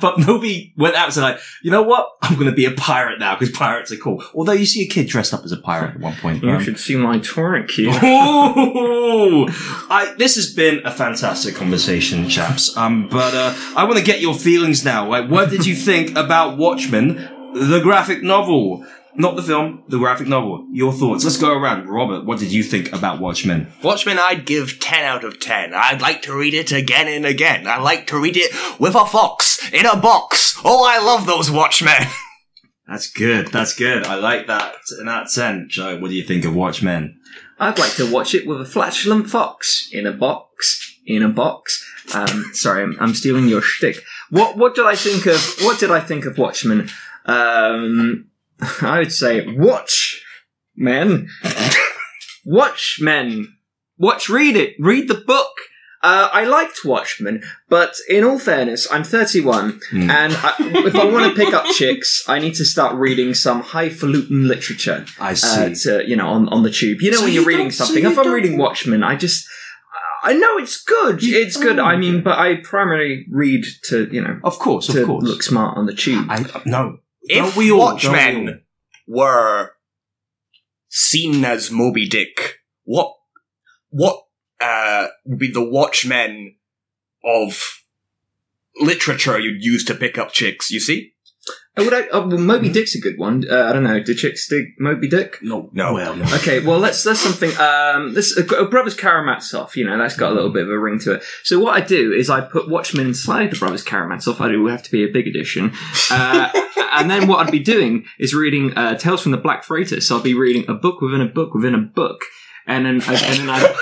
but 0.00 0.18
nobody 0.18 0.72
went 0.76 0.94
out 0.96 1.06
and 1.06 1.14
said, 1.14 1.22
like, 1.22 1.40
you 1.62 1.70
know 1.70 1.82
what? 1.82 2.08
I'm 2.22 2.34
going 2.34 2.46
to 2.46 2.52
be 2.56 2.64
a 2.64 2.70
pirate 2.72 3.18
now 3.18 3.34
because 3.36 3.50
pirates 3.56 3.92
are 3.92 3.96
cool. 3.96 4.22
Although 4.34 4.52
you 4.52 4.66
see 4.66 4.82
a 4.84 4.88
kid 4.88 5.06
dressed 5.08 5.34
up 5.34 5.44
as 5.44 5.52
a 5.52 5.56
pirate 5.58 5.94
at 5.96 6.00
one 6.00 6.16
point. 6.16 6.42
You 6.42 6.50
Um, 6.50 6.62
should 6.62 6.78
see 6.78 6.96
my 6.96 7.18
torrent 7.18 7.68
queue. 7.68 7.90
Ooh, 7.90 9.46
I, 9.90 10.14
this 10.18 10.36
has 10.36 10.52
been 10.52 10.80
a 10.84 10.90
fantastic 10.90 11.54
conversation, 11.54 12.28
chaps. 12.28 12.76
Um, 12.76 13.08
but 13.08 13.34
uh, 13.34 13.54
I 13.76 13.84
want 13.84 13.98
to 13.98 14.04
get 14.04 14.20
your 14.20 14.34
feelings 14.34 14.84
now. 14.84 15.08
Like, 15.08 15.28
what 15.28 15.50
did 15.50 15.66
you 15.66 15.74
think 15.74 16.10
about 16.16 16.29
Watchmen, 16.56 17.16
the 17.54 17.80
graphic 17.82 18.22
novel? 18.22 18.86
not 19.14 19.36
the 19.36 19.42
film, 19.42 19.82
the 19.88 19.98
graphic 19.98 20.28
novel. 20.28 20.66
Your 20.70 20.92
thoughts. 20.92 21.24
Let's 21.24 21.36
go 21.36 21.52
around. 21.52 21.88
Robert, 21.88 22.24
what 22.24 22.38
did 22.38 22.52
you 22.52 22.62
think 22.62 22.92
about 22.92 23.20
Watchmen? 23.20 23.72
Watchmen, 23.82 24.18
I'd 24.18 24.46
give 24.46 24.80
10 24.80 25.04
out 25.04 25.24
of 25.24 25.40
10. 25.40 25.74
I'd 25.74 26.00
like 26.00 26.22
to 26.22 26.36
read 26.36 26.54
it 26.54 26.72
again 26.72 27.08
and 27.08 27.26
again. 27.26 27.66
I 27.66 27.78
like 27.78 28.06
to 28.08 28.20
read 28.20 28.36
it 28.36 28.52
with 28.80 28.94
a 28.94 29.06
fox 29.06 29.70
in 29.72 29.86
a 29.86 29.96
box. 29.96 30.56
Oh, 30.64 30.84
I 30.88 30.98
love 30.98 31.26
those 31.26 31.50
Watchmen. 31.50 32.06
That's 32.88 33.10
good. 33.10 33.48
That's 33.48 33.74
good. 33.74 34.04
I 34.04 34.16
like 34.16 34.46
that. 34.48 34.74
In 34.98 35.06
that 35.06 35.30
sense, 35.30 35.72
Joe, 35.72 35.98
what 35.98 36.08
do 36.08 36.14
you 36.14 36.24
think 36.24 36.44
of 36.44 36.54
Watchmen? 36.56 37.20
I'd 37.58 37.78
like 37.78 37.94
to 37.96 38.10
watch 38.10 38.34
it 38.34 38.46
with 38.46 38.60
a 38.60 38.64
flatulent 38.64 39.30
fox 39.30 39.88
in 39.92 40.06
a 40.06 40.12
box. 40.12 40.98
In 41.06 41.22
a 41.22 41.28
box. 41.28 41.86
Um, 42.14 42.44
sorry, 42.52 42.82
I'm, 42.82 42.96
I'm 43.00 43.14
stealing 43.14 43.48
your 43.48 43.62
shtick. 43.62 44.02
What 44.30 44.56
What 44.56 44.74
did 44.74 44.86
I 44.86 44.96
think 44.96 45.26
of? 45.26 45.40
What 45.62 45.78
did 45.80 45.90
I 45.90 46.00
think 46.00 46.24
of 46.26 46.38
Watchmen? 46.38 46.88
Um, 47.26 48.26
I 48.82 48.98
would 49.00 49.12
say 49.12 49.46
watch, 49.56 50.22
men. 50.76 51.28
Watchmen. 52.44 53.56
Watch. 53.98 54.28
Read 54.28 54.56
it. 54.56 54.74
Read 54.78 55.08
the 55.08 55.14
book. 55.14 55.52
Uh, 56.02 56.30
I 56.32 56.44
liked 56.44 56.82
Watchmen, 56.82 57.42
but 57.68 57.94
in 58.08 58.24
all 58.24 58.38
fairness, 58.38 58.88
I'm 58.90 59.04
31, 59.04 59.80
Hmm. 59.90 60.10
and 60.10 60.32
I, 60.34 60.54
if 60.58 60.94
I 60.96 61.04
want 61.04 61.26
to 61.36 61.44
pick 61.44 61.52
up 61.52 61.66
chicks, 61.66 62.22
I 62.26 62.38
need 62.38 62.54
to 62.54 62.64
start 62.64 62.94
reading 62.96 63.34
some 63.34 63.60
highfalutin 63.60 64.48
literature 64.48 65.04
I 65.20 65.34
see. 65.34 65.60
uh, 65.60 65.74
to 65.98 66.08
you 66.08 66.16
know 66.16 66.28
on, 66.28 66.48
on 66.48 66.62
the 66.62 66.70
tube. 66.70 67.02
You 67.02 67.10
know 67.10 67.18
So 67.18 67.24
when 67.24 67.34
you 67.34 67.40
you're 67.40 67.48
reading 67.48 67.70
so 67.70 67.84
something. 67.84 68.02
you 68.04 68.10
if 68.12 68.18
I'm 68.18 68.32
reading 68.32 68.56
Watchmen, 68.56 69.02
I 69.02 69.14
just 69.14 69.46
I 70.22 70.34
know 70.34 70.58
it's 70.58 70.82
good. 70.82 71.20
It's 71.22 71.56
good. 71.56 71.78
oh, 71.78 71.84
I 71.84 71.96
mean, 71.96 72.16
okay. 72.16 72.22
but 72.22 72.38
I 72.38 72.56
primarily 72.56 73.26
read 73.30 73.64
to 73.84 74.08
you 74.12 74.22
know 74.22 74.38
of 74.44 74.58
course, 74.58 74.88
of 74.88 75.06
course. 75.06 75.24
look 75.24 75.42
smart 75.42 75.76
on 75.76 75.86
the 75.86 75.94
tube. 75.94 76.26
I 76.28 76.44
no. 76.66 76.98
If 77.22 77.54
Don't 77.54 77.56
we 77.56 77.70
all? 77.70 77.96
Don't 77.96 78.12
we 78.12 78.18
all? 78.18 78.24
Watchmen 78.24 78.62
were 79.06 79.70
seen 80.90 81.44
as 81.44 81.70
Moby 81.70 82.08
Dick, 82.08 82.58
what, 82.84 83.14
what, 83.88 84.22
uh, 84.60 85.08
would 85.24 85.38
be 85.38 85.50
the 85.50 85.64
Watchmen 85.64 86.56
of 87.24 87.82
literature 88.78 89.38
you'd 89.38 89.62
use 89.62 89.84
to 89.84 89.94
pick 89.94 90.18
up 90.18 90.32
chicks, 90.32 90.70
you 90.70 90.80
see? 90.80 91.12
Oh, 91.76 91.84
would 91.84 91.94
I, 91.94 92.08
oh, 92.12 92.26
well, 92.26 92.36
Moby 92.36 92.68
Dick's 92.68 92.96
a 92.96 93.00
good 93.00 93.16
one. 93.16 93.44
Uh, 93.48 93.62
I 93.62 93.72
don't 93.72 93.84
know. 93.84 94.02
Do 94.02 94.12
chicks 94.12 94.48
dig 94.48 94.74
Moby 94.80 95.08
Dick? 95.08 95.38
No, 95.40 95.70
No. 95.72 95.94
Well, 95.94 96.16
no. 96.16 96.24
Okay, 96.34 96.58
well, 96.64 96.78
let's 96.78 97.04
that's 97.04 97.20
something. 97.20 97.56
Um, 97.58 98.12
this 98.12 98.36
uh, 98.36 98.64
Brothers 98.64 98.96
Karamazov, 98.96 99.76
you 99.76 99.86
know, 99.86 99.96
that's 99.96 100.16
got 100.16 100.32
a 100.32 100.34
little 100.34 100.50
bit 100.50 100.64
of 100.64 100.68
a 100.68 100.78
ring 100.78 100.98
to 101.00 101.14
it. 101.14 101.24
So 101.44 101.60
what 101.60 101.80
I 101.80 101.86
do 101.86 102.12
is 102.12 102.28
I 102.28 102.40
put 102.40 102.68
Watchmen 102.68 103.06
inside 103.06 103.52
the 103.52 103.58
Brothers 103.58 103.84
Karamazov. 103.84 104.40
I 104.40 104.48
do 104.48 104.66
have 104.66 104.82
to 104.82 104.90
be 104.90 105.04
a 105.04 105.08
big 105.08 105.28
edition, 105.28 105.72
uh, 106.10 106.50
and 106.92 107.08
then 107.08 107.28
what 107.28 107.46
I'd 107.46 107.52
be 107.52 107.60
doing 107.60 108.04
is 108.18 108.34
reading 108.34 108.76
uh, 108.76 108.96
Tales 108.96 109.22
from 109.22 109.30
the 109.32 109.38
Black 109.38 109.62
Freighter. 109.62 110.00
So 110.00 110.18
I'd 110.18 110.24
be 110.24 110.34
reading 110.34 110.64
a 110.68 110.74
book 110.74 111.00
within 111.00 111.20
a 111.20 111.26
book 111.26 111.54
within 111.54 111.74
a 111.76 111.78
book, 111.78 112.22
and 112.66 112.84
then 112.84 113.00
I, 113.02 113.14
and 113.14 113.38
then 113.38 113.50
I. 113.50 113.76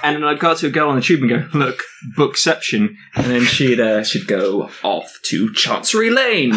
And 0.00 0.14
then 0.14 0.22
I'd 0.22 0.38
go 0.38 0.54
to 0.54 0.68
a 0.68 0.70
girl 0.70 0.90
on 0.90 0.94
the 0.94 1.02
tube 1.02 1.22
and 1.22 1.28
go, 1.28 1.58
look, 1.58 1.82
bookception. 2.16 2.94
And 3.16 3.26
then 3.26 3.44
she'd, 3.44 3.80
uh, 3.80 4.04
she'd 4.04 4.28
go 4.28 4.70
off 4.84 5.18
to 5.24 5.52
Chancery 5.54 6.08
Lane. 6.08 6.52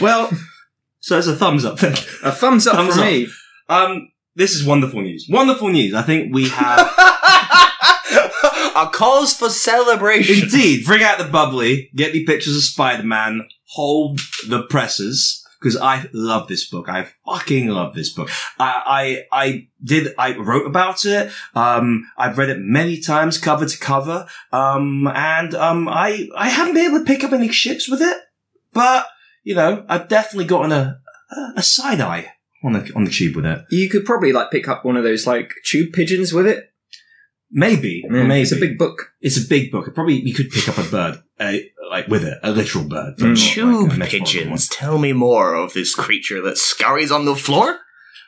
Well, 0.00 0.30
so 1.00 1.18
it's 1.18 1.26
a 1.26 1.36
thumbs 1.36 1.64
up. 1.64 1.82
A 1.82 1.92
thumbs 2.32 2.66
up 2.66 2.76
Thumbs 2.76 2.94
for 2.94 3.00
up. 3.00 3.06
me. 3.06 3.26
um, 3.68 4.08
this 4.36 4.52
is 4.54 4.64
wonderful 4.64 5.00
news. 5.02 5.26
Wonderful 5.30 5.68
news. 5.68 5.94
I 5.94 6.02
think 6.02 6.34
we 6.34 6.48
have 6.48 6.90
A 8.76 8.88
cause 8.92 9.32
for 9.34 9.48
celebration. 9.50 10.42
indeed 10.44 10.84
bring 10.84 11.02
out 11.02 11.18
the 11.18 11.24
bubbly. 11.24 11.90
Get 11.94 12.12
me 12.12 12.24
pictures 12.24 12.56
of 12.56 12.62
Spider-Man. 12.62 13.46
Hold 13.66 14.20
the 14.48 14.62
presses. 14.64 15.40
Because 15.60 15.76
I 15.80 16.08
love 16.12 16.48
this 16.48 16.68
book. 16.68 16.88
I 16.90 17.08
fucking 17.24 17.68
love 17.68 17.94
this 17.94 18.10
book. 18.12 18.28
I, 18.58 19.24
I, 19.32 19.44
I 19.46 19.68
did, 19.82 20.12
I 20.18 20.36
wrote 20.36 20.66
about 20.66 21.06
it. 21.06 21.32
Um, 21.54 22.06
I've 22.18 22.36
read 22.36 22.50
it 22.50 22.58
many 22.60 23.00
times, 23.00 23.38
cover 23.38 23.64
to 23.64 23.78
cover. 23.78 24.26
Um, 24.52 25.06
and, 25.06 25.54
um, 25.54 25.88
I, 25.88 26.28
I 26.36 26.50
haven't 26.50 26.74
been 26.74 26.86
able 26.90 26.98
to 26.98 27.04
pick 27.06 27.24
up 27.24 27.32
any 27.32 27.48
ships 27.50 27.88
with 27.88 28.02
it. 28.02 28.18
But, 28.74 29.06
you 29.44 29.54
know, 29.54 29.84
I've 29.88 30.08
definitely 30.08 30.46
gotten 30.46 30.72
a, 30.72 30.98
a, 31.30 31.52
a 31.58 31.62
side 31.62 32.00
eye 32.00 32.32
on 32.64 32.72
the, 32.72 32.92
on 32.96 33.04
the 33.04 33.10
tube 33.10 33.36
with 33.36 33.46
it. 33.46 33.64
You 33.70 33.88
could 33.88 34.04
probably 34.04 34.32
like 34.32 34.50
pick 34.50 34.66
up 34.68 34.84
one 34.84 34.96
of 34.96 35.04
those 35.04 35.26
like 35.26 35.52
tube 35.64 35.92
pigeons 35.92 36.32
with 36.32 36.46
it. 36.46 36.70
Maybe, 37.56 38.02
Yeah, 38.10 38.24
maybe 38.24 38.42
It's 38.42 38.50
a 38.52 38.56
big 38.56 38.78
book. 38.78 39.12
It's 39.20 39.36
a 39.36 39.46
big 39.48 39.70
book. 39.70 39.94
Probably 39.94 40.14
you 40.14 40.34
could 40.34 40.50
pick 40.50 40.68
up 40.68 40.76
a 40.78 40.82
bird, 40.90 41.22
uh, 41.38 41.52
like 41.88 42.08
with 42.08 42.24
it, 42.24 42.38
a 42.42 42.50
literal 42.50 42.88
bird. 42.88 43.14
but 43.16 43.26
Mm. 43.26 43.36
Tube 43.54 43.98
like 43.98 44.08
pigeons. 44.10 44.66
Tell 44.68 44.98
me 44.98 45.12
more 45.12 45.54
of 45.54 45.72
this 45.72 45.94
creature 45.94 46.40
that 46.42 46.58
scurries 46.58 47.12
on 47.12 47.26
the 47.26 47.36
floor. 47.36 47.78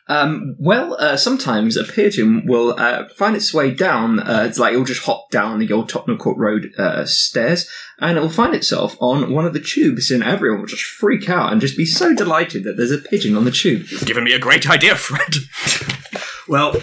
Um, 0.09 0.55
well, 0.59 0.97
uh, 1.01 1.17
sometimes 1.17 1.77
a 1.77 1.85
pigeon 1.85 2.47
will 2.47 2.75
uh, 2.79 3.09
find 3.17 3.35
its 3.35 3.53
way 3.53 3.73
down. 3.73 4.21
Uh, 4.21 4.45
it's 4.49 4.59
like 4.59 4.73
it'll 4.73 4.85
just 4.85 5.05
hop 5.05 5.31
down 5.31 5.59
the 5.59 5.73
old 5.73 5.89
Tottenham 5.89 6.19
Court 6.19 6.39
Road 6.39 6.73
uh, 6.79 7.05
stairs, 7.05 7.69
and 7.99 8.17
it 8.17 8.21
will 8.21 8.29
find 8.29 8.55
itself 8.55 8.97
on 9.01 9.33
one 9.33 9.47
of 9.47 9.53
the 9.53 9.61
tubes, 9.61 10.11
and 10.11 10.23
everyone 10.23 10.61
will 10.61 10.67
just 10.67 10.85
freak 10.85 11.29
out 11.29 11.51
and 11.51 11.61
just 11.61 11.77
be 11.77 11.87
so 11.87 12.15
delighted 12.15 12.65
that 12.65 12.77
there's 12.77 12.93
a 12.93 12.99
pigeon 12.99 13.37
on 13.37 13.45
the 13.45 13.51
tube. 13.51 13.87
You've 13.91 14.07
given 14.07 14.25
me 14.25 14.33
a 14.33 14.39
great 14.39 14.69
idea, 14.69 14.95
Fred. 14.95 15.35
Well, 16.49 16.75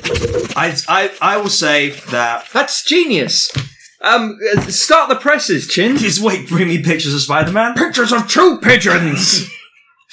I, 0.57 0.77
I, 0.89 1.11
I 1.21 1.37
will 1.37 1.49
say 1.49 1.91
that. 2.11 2.47
That's 2.51 2.83
genius. 2.83 3.49
Um, 4.01 4.37
uh, 4.55 4.61
start 4.63 5.07
the 5.07 5.15
presses, 5.15 5.67
Chin. 5.67 5.95
Just 5.95 6.19
wait, 6.21 6.49
bring 6.49 6.67
me 6.67 6.83
pictures 6.83 7.13
of 7.13 7.21
Spider-Man. 7.21 7.75
Pictures 7.75 8.11
of 8.11 8.27
tube 8.27 8.61
pigeons. 8.61 9.49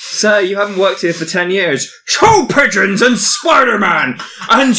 Sir, 0.03 0.41
you 0.41 0.57
haven't 0.57 0.79
worked 0.79 1.03
here 1.03 1.13
for 1.13 1.27
ten 1.27 1.51
years. 1.51 1.93
Tube 2.09 2.49
pigeons 2.49 3.03
and 3.03 3.19
Spider-Man 3.19 4.19
and 4.49 4.75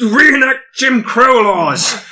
reenact 0.00 0.60
Jim 0.76 1.02
Crow 1.02 1.40
laws. 1.40 2.04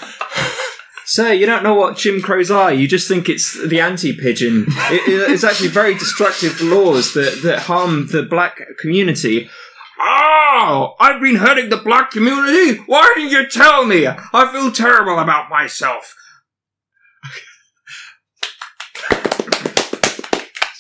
Sir, 1.04 1.32
you 1.32 1.44
don't 1.46 1.62
know 1.62 1.74
what 1.74 1.98
Jim 1.98 2.22
Crows 2.22 2.50
are. 2.50 2.72
You 2.72 2.88
just 2.88 3.06
think 3.06 3.28
it's 3.28 3.52
the 3.68 3.80
anti-pigeon. 3.80 4.64
It- 4.68 5.30
it's 5.30 5.44
actually 5.44 5.68
very 5.68 5.92
destructive 5.94 6.60
laws 6.62 7.12
that, 7.14 7.40
that 7.42 7.60
harm 7.60 8.06
the 8.08 8.22
black 8.22 8.60
community. 8.78 9.50
Oh, 10.00 10.94
I've 10.98 11.20
been 11.20 11.36
hurting 11.36 11.68
the 11.68 11.76
black 11.76 12.10
community? 12.10 12.78
Why 12.86 13.12
didn't 13.14 13.30
you 13.30 13.46
tell 13.48 13.84
me? 13.84 14.06
I 14.06 14.52
feel 14.52 14.70
terrible 14.72 15.18
about 15.18 15.50
myself. 15.50 16.14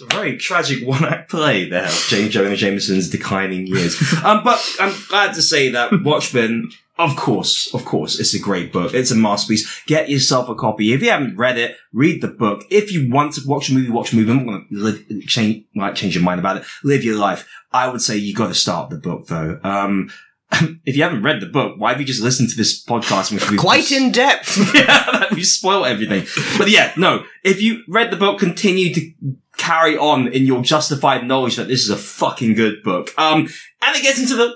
It's 0.00 0.14
a 0.14 0.16
very 0.16 0.36
tragic 0.36 0.86
one-act 0.86 1.28
play 1.28 1.68
there 1.68 1.88
James 2.06 2.30
Jonah 2.30 2.54
Jameson's 2.54 3.10
declining 3.10 3.66
years. 3.66 4.00
um, 4.24 4.44
but 4.44 4.64
I'm 4.78 4.94
glad 5.08 5.34
to 5.34 5.42
say 5.42 5.70
that 5.70 5.90
Watchmen, 6.04 6.70
of 6.98 7.16
course, 7.16 7.74
of 7.74 7.84
course, 7.84 8.20
it's 8.20 8.32
a 8.32 8.38
great 8.38 8.72
book. 8.72 8.94
It's 8.94 9.10
a 9.10 9.16
masterpiece. 9.16 9.82
Get 9.86 10.08
yourself 10.08 10.48
a 10.48 10.54
copy. 10.54 10.92
If 10.92 11.02
you 11.02 11.10
haven't 11.10 11.36
read 11.36 11.58
it, 11.58 11.76
read 11.92 12.22
the 12.22 12.28
book. 12.28 12.62
If 12.70 12.92
you 12.92 13.10
want 13.10 13.32
to 13.34 13.40
watch 13.44 13.70
a 13.70 13.74
movie, 13.74 13.90
watch 13.90 14.12
a 14.12 14.16
movie. 14.16 14.30
I'm 14.30 14.46
going 14.46 14.68
to 14.70 15.20
change, 15.22 15.64
might 15.74 15.96
change 15.96 16.14
your 16.14 16.22
mind 16.22 16.38
about 16.38 16.58
it. 16.58 16.64
Live 16.84 17.02
your 17.02 17.18
life. 17.18 17.48
I 17.72 17.88
would 17.88 18.00
say 18.00 18.16
you 18.16 18.34
got 18.34 18.48
to 18.48 18.54
start 18.54 18.90
the 18.90 18.98
book 18.98 19.26
though. 19.26 19.58
Um, 19.64 20.12
if 20.84 20.96
you 20.96 21.02
haven't 21.02 21.22
read 21.22 21.40
the 21.40 21.46
book, 21.46 21.74
why 21.78 21.90
have 21.90 22.00
you 22.00 22.06
just 22.06 22.22
listened 22.22 22.48
to 22.50 22.56
this 22.56 22.82
podcast? 22.84 23.32
Which 23.32 23.50
we've 23.50 23.60
Quite 23.68 23.84
just- 23.86 23.92
in 23.92 24.12
depth. 24.12 24.74
yeah, 24.74 25.26
we 25.34 25.44
spoil 25.44 25.84
everything. 25.84 26.26
But 26.56 26.70
yeah, 26.70 26.92
no. 26.96 27.24
If 27.44 27.60
you 27.60 27.82
read 27.88 28.10
the 28.10 28.16
book, 28.16 28.38
continue 28.38 28.94
to 28.94 29.12
carry 29.56 29.96
on 29.98 30.28
in 30.28 30.46
your 30.46 30.62
justified 30.62 31.26
knowledge 31.26 31.56
that 31.56 31.68
this 31.68 31.82
is 31.82 31.90
a 31.90 31.96
fucking 31.96 32.54
good 32.54 32.82
book. 32.82 33.10
Um, 33.18 33.48
and 33.82 33.96
it 33.96 34.02
gets 34.02 34.18
into 34.20 34.34
the 34.36 34.54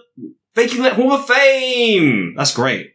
Baking 0.55 0.83
Lit 0.83 0.95
Hall 0.95 1.13
of 1.13 1.27
Fame. 1.27 2.35
That's 2.37 2.55
great. 2.55 2.92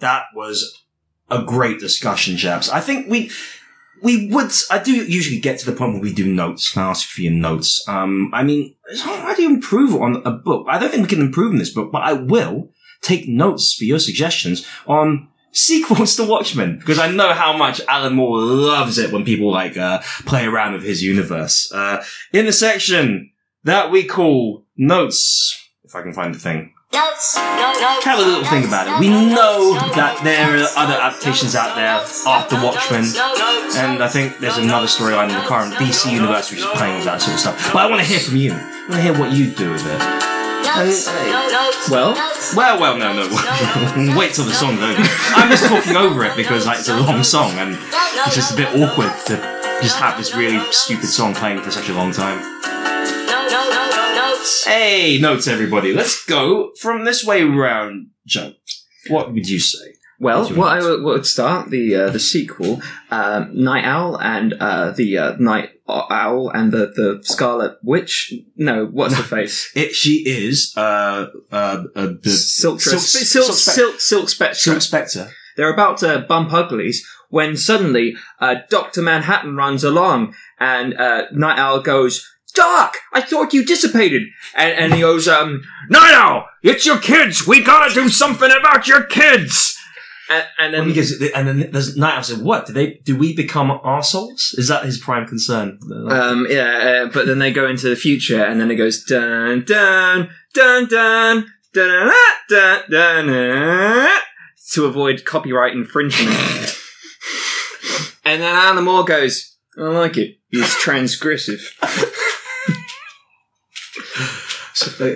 That 0.00 0.26
was 0.34 0.84
a 1.30 1.42
great 1.42 1.80
discussion, 1.80 2.36
Jabs. 2.36 2.68
I 2.68 2.80
think 2.80 3.08
we 3.08 3.30
we 4.02 4.28
would. 4.28 4.50
I 4.70 4.78
do 4.78 4.92
usually 4.92 5.40
get 5.40 5.58
to 5.60 5.66
the 5.66 5.76
point 5.76 5.94
where 5.94 6.02
we 6.02 6.12
do 6.12 6.26
notes 6.26 6.76
and 6.76 6.84
ask 6.84 7.08
for 7.08 7.22
your 7.22 7.32
notes. 7.32 7.86
Um, 7.88 8.30
I 8.32 8.42
mean, 8.42 8.74
how 9.00 9.34
do 9.34 9.42
you 9.42 9.50
improve 9.50 9.94
on 10.00 10.22
a 10.24 10.30
book? 10.30 10.66
I 10.68 10.78
don't 10.78 10.90
think 10.90 11.02
we 11.02 11.08
can 11.08 11.20
improve 11.20 11.52
on 11.52 11.58
this 11.58 11.72
book, 11.72 11.90
but 11.92 12.02
I 12.02 12.12
will 12.12 12.70
take 13.02 13.28
notes 13.28 13.74
for 13.74 13.84
your 13.84 13.98
suggestions 13.98 14.66
on 14.86 15.28
sequels 15.52 16.16
to 16.16 16.24
Watchmen 16.24 16.78
because 16.78 16.98
I 16.98 17.10
know 17.10 17.32
how 17.32 17.56
much 17.56 17.80
Alan 17.88 18.14
Moore 18.14 18.38
loves 18.38 18.98
it 18.98 19.12
when 19.12 19.24
people 19.24 19.50
like 19.50 19.76
uh, 19.76 20.00
play 20.26 20.44
around 20.44 20.74
with 20.74 20.82
his 20.82 21.02
universe. 21.02 21.72
Uh, 21.72 22.04
in 22.32 22.46
the 22.46 22.52
section 22.52 23.32
that 23.64 23.90
we 23.90 24.04
call 24.04 24.66
notes, 24.76 25.68
if 25.84 25.94
I 25.94 26.02
can 26.02 26.12
find 26.12 26.34
the 26.34 26.38
thing. 26.38 26.72
Have 28.04 28.18
a 28.18 28.22
little 28.22 28.44
think 28.44 28.66
about 28.66 28.86
it. 28.86 29.00
We 29.00 29.08
know 29.08 29.74
that 29.94 30.20
there 30.22 30.56
are 30.62 30.66
other 30.76 30.94
adaptations 30.94 31.54
out 31.54 31.74
there 31.74 32.00
after 32.26 32.56
Watchmen, 32.62 33.04
and 33.76 34.02
I 34.02 34.08
think 34.08 34.38
there's 34.38 34.56
another 34.58 34.86
storyline 34.86 35.28
in 35.28 35.34
the 35.34 35.42
current 35.46 35.74
DC 35.74 36.10
universe 36.12 36.50
which 36.50 36.60
is 36.60 36.66
playing 36.74 36.96
with 36.96 37.04
that 37.04 37.20
sort 37.20 37.34
of 37.34 37.40
stuff. 37.40 37.72
But 37.72 37.80
I 37.86 37.90
want 37.90 38.00
to 38.02 38.06
hear 38.08 38.20
from 38.20 38.36
you. 38.36 38.52
I 38.52 38.86
want 38.88 38.92
to 38.94 39.02
hear 39.02 39.18
what 39.18 39.32
you 39.32 39.50
do 39.50 39.72
with 39.72 39.84
it. 39.86 40.00
Well, 41.90 42.14
Well, 42.56 42.80
well, 42.80 42.96
no, 42.98 43.12
no. 43.14 44.16
Wait 44.18 44.34
till 44.34 44.44
the 44.44 44.52
song's 44.54 44.80
over. 44.80 45.02
I'm 45.36 45.50
just 45.50 45.66
talking 45.66 45.96
over 45.96 46.24
it 46.24 46.36
because 46.36 46.66
like 46.66 46.78
it's 46.78 46.88
a 46.88 46.98
long 47.00 47.22
song 47.22 47.52
and 47.58 47.74
it's 48.26 48.34
just 48.34 48.52
a 48.52 48.56
bit 48.56 48.68
awkward 48.74 49.12
to 49.26 49.36
just 49.82 49.96
have 49.98 50.16
this 50.18 50.34
really 50.34 50.60
stupid 50.72 51.06
song 51.06 51.34
playing 51.34 51.60
for 51.60 51.70
such 51.70 51.88
a 51.88 51.94
long 51.94 52.12
time. 52.12 52.38
Hey, 54.64 55.18
notes, 55.20 55.48
everybody. 55.48 55.92
Let's 55.92 56.24
go 56.24 56.72
from 56.80 57.04
this 57.04 57.24
way 57.24 57.42
round. 57.42 58.08
Joe, 58.26 58.52
what 59.08 59.32
would 59.32 59.48
you 59.48 59.58
say? 59.58 59.94
well, 60.18 60.48
what 60.54 60.68
I 60.68 60.78
notes? 60.78 60.86
would, 60.88 61.02
would 61.04 61.26
start 61.26 61.70
the 61.70 61.94
uh, 61.94 62.10
the 62.10 62.18
sequel, 62.20 62.80
um, 63.10 63.50
Night 63.62 63.84
Owl 63.84 64.20
and 64.20 64.54
uh, 64.54 64.90
the 64.92 65.18
uh, 65.18 65.36
Night 65.38 65.70
Owl 65.88 66.50
and 66.50 66.72
the 66.72 66.86
the 66.94 67.20
Scarlet 67.22 67.76
Witch. 67.82 68.34
No, 68.56 68.86
what's 68.86 69.14
her 69.14 69.22
face? 69.22 69.70
It, 69.76 69.92
she 69.94 70.22
is 70.26 70.72
uh, 70.76 71.26
uh, 71.50 71.84
uh, 71.94 72.06
the 72.22 72.30
Silk, 72.30 72.80
Silk- 72.80 73.00
Silk, 73.00 73.26
Silk, 73.26 73.44
Silk 73.44 73.56
Spec- 73.56 73.74
Silk, 73.74 74.00
Silk 74.00 74.28
Spectre. 74.28 74.54
Silk 74.54 74.82
Spectre. 74.82 75.30
They're 75.56 75.72
about 75.72 75.98
to 75.98 76.24
bump 76.28 76.52
uglies 76.52 77.06
when 77.30 77.56
suddenly 77.56 78.14
uh, 78.40 78.56
Doctor 78.70 79.02
Manhattan 79.02 79.56
runs 79.56 79.82
along 79.84 80.34
and 80.60 80.94
uh, 80.94 81.24
Night 81.32 81.58
Owl 81.58 81.80
goes. 81.80 82.32
Doc, 82.56 82.96
I 83.12 83.20
thought 83.20 83.52
you 83.52 83.64
dissipated. 83.64 84.22
And, 84.54 84.72
and 84.72 84.94
he 84.94 85.00
goes, 85.02 85.28
um, 85.28 85.62
Night 85.90 86.14
Owl, 86.14 86.46
it's 86.62 86.86
your 86.86 86.98
kids. 86.98 87.46
We 87.46 87.62
gotta 87.62 87.92
do 87.94 88.08
something 88.08 88.50
about 88.50 88.88
your 88.88 89.04
kids. 89.04 89.76
And, 90.28 90.44
and 90.58 90.74
And, 90.74 90.74
then 90.74 90.88
he 90.88 90.94
goes, 90.94 91.12
and 91.34 91.46
then 91.46 91.70
there's 91.70 91.96
Night 91.96 92.16
Owl 92.16 92.22
said, 92.24 92.42
"What? 92.42 92.66
Do 92.66 92.72
they? 92.72 92.94
Do 93.04 93.16
we 93.16 93.36
become 93.36 93.70
arseholes? 93.70 94.58
Is 94.58 94.66
that 94.66 94.84
his 94.84 94.98
prime 94.98 95.24
concern?" 95.24 95.78
Um, 96.08 96.48
yeah, 96.50 97.04
uh, 97.04 97.10
but 97.12 97.26
then 97.26 97.38
they 97.38 97.52
go 97.52 97.68
into 97.68 97.88
the 97.88 97.94
future, 97.94 98.42
and 98.42 98.60
then 98.60 98.68
it 98.70 98.74
goes 98.74 99.04
dun 99.04 99.62
dun 99.64 100.28
dun 100.52 100.88
dun 100.88 101.46
dun 101.72 102.12
dun 102.48 102.82
dun, 102.90 103.26
dun 103.28 104.20
to 104.72 104.84
avoid 104.86 105.24
copyright 105.24 105.74
infringement. 105.74 106.76
and 108.24 108.42
then 108.42 108.52
Alan 108.56 108.82
Moore 108.84 109.04
goes, 109.04 109.56
"I 109.78 109.82
like 109.82 110.16
it. 110.16 110.38
It's 110.50 110.74
transgressive." 110.84 111.62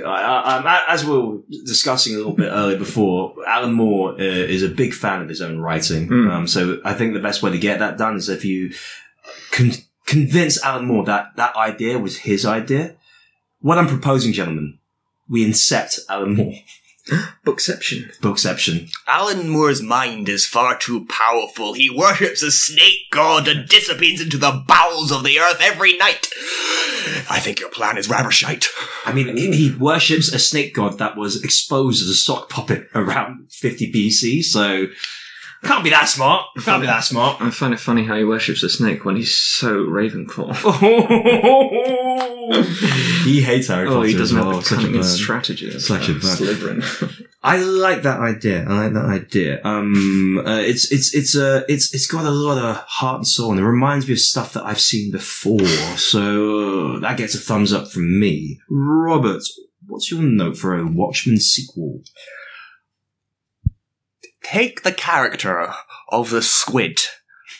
Um, 0.05 0.64
as 0.89 1.05
we 1.05 1.18
were 1.18 1.39
discussing 1.64 2.14
a 2.14 2.18
little 2.18 2.33
bit 2.33 2.51
earlier 2.51 2.79
before, 2.79 3.35
Alan 3.47 3.73
Moore 3.73 4.12
uh, 4.12 4.16
is 4.18 4.62
a 4.62 4.68
big 4.68 4.95
fan 4.95 5.23
of 5.23 5.29
his 5.29 5.41
own 5.41 5.59
writing. 5.59 6.09
Mm. 6.09 6.31
Um, 6.31 6.47
so 6.47 6.81
I 6.85 6.95
think 6.95 7.14
the 7.14 7.21
best 7.21 7.43
way 7.43 7.51
to 7.51 7.59
get 7.59 7.79
that 7.79 7.99
done 7.99 8.16
is 8.16 8.29
if 8.29 8.45
you 8.45 8.73
con- 9.51 9.73
convince 10.07 10.62
Alan 10.62 10.87
Moore 10.87 11.05
that 11.05 11.37
that 11.37 11.57
idea 11.57 11.99
was 11.99 12.18
his 12.18 12.45
idea. 12.45 12.97
What 13.61 13.79
I'm 13.79 13.89
proposing, 13.89 14.33
gentlemen, 14.33 14.79
we 15.29 15.47
incept 15.47 16.01
Alan 16.09 16.35
Moore. 16.35 16.55
Bookception. 17.45 18.17
Bookception. 18.21 18.91
Alan 19.07 19.49
Moore's 19.49 19.83
mind 19.83 20.29
is 20.29 20.47
far 20.47 20.79
too 20.79 21.07
powerful. 21.07 21.75
He 21.75 21.91
worships 21.91 22.43
a 22.43 22.51
snake 22.51 23.11
god 23.11 23.49
and 23.49 23.69
dissipates 23.69 24.23
into 24.23 24.39
the 24.39 24.63
bowels 24.67 25.11
of 25.11 25.25
the 25.25 25.41
earth 25.41 25.59
every 25.61 25.97
night. 25.97 26.29
I 27.29 27.41
think 27.41 27.61
your 27.61 27.71
plan 27.71 27.99
is 27.99 28.09
rather 28.09 28.31
shite. 28.31 28.67
I 29.05 29.13
mean, 29.13 29.37
he 29.37 29.51
he 29.53 29.75
worships 29.75 30.33
a 30.33 30.39
snake 30.39 30.75
god 30.75 30.99
that 30.99 31.17
was 31.17 31.43
exposed 31.43 32.03
as 32.03 32.09
a 32.09 32.15
sock 32.15 32.49
puppet 32.49 32.89
around 32.95 33.51
50 33.51 33.93
BC, 33.93 34.43
so 34.45 34.87
can't 35.63 35.85
be 35.85 35.91
that 35.91 36.09
smart. 36.09 36.47
Can't 36.65 36.81
be 36.81 36.87
that 36.87 37.05
smart. 37.05 37.41
I 37.41 37.51
find 37.51 37.75
it 37.75 37.81
funny 37.81 38.05
how 38.05 38.17
he 38.17 38.25
worships 38.25 38.63
a 38.63 38.69
snake 38.69 39.05
when 39.05 39.17
he's 39.17 39.37
so 39.37 39.85
Ravenclaw. 39.85 40.57
he 43.25 43.43
hates 43.43 43.69
Harry 43.69 43.87
Potter 43.87 43.99
Oh, 43.99 44.03
he 44.03 44.15
doesn't 44.15 44.39
as 44.39 44.45
have 44.45 44.55
the 44.55 44.63
Such 44.63 44.73
a 44.73 44.75
cunning 44.77 44.95
and 44.95 45.03
bird. 45.03 45.11
strategy. 45.11 45.75
of, 45.75 45.83
Such 45.83 46.09
a 46.09 46.13
uh, 46.13 46.15
bird. 46.15 46.23
Slytherin. 46.39 47.27
I 47.43 47.57
like 47.59 48.03
that 48.03 48.21
idea. 48.21 48.65
I 48.69 48.85
like 48.87 48.93
that 48.95 49.05
idea. 49.05 49.61
Um, 49.65 50.39
uh, 50.45 50.61
it's 50.61 50.91
it's 50.93 51.15
it's 51.15 51.37
uh, 51.37 51.63
it's 51.69 51.95
it's 51.95 52.07
got 52.07 52.25
a 52.27 52.31
lot 52.31 52.59
of 52.59 52.77
heart 52.87 53.17
and 53.17 53.27
soul, 53.27 53.51
and 53.53 53.61
it 53.61 53.65
reminds 53.65 54.07
me 54.07 54.13
of 54.15 54.21
stuff 54.21 54.53
that 54.55 54.65
I've 54.65 54.81
seen 54.81 55.11
before. 55.11 55.59
So 55.97 56.99
that 57.01 57.17
gets 57.17 57.35
a 57.35 57.39
thumbs 57.39 57.73
up 57.73 57.91
from 57.91 58.19
me. 58.21 58.61
Robert, 58.69 59.43
what's 59.87 60.11
your 60.11 60.21
note 60.23 60.57
for 60.59 60.79
a 60.79 60.87
Watchmen 60.87 61.39
sequel? 61.39 62.03
Take 64.51 64.82
the 64.82 64.90
character 64.90 65.72
of 66.09 66.30
the 66.30 66.42
squid. 66.42 66.96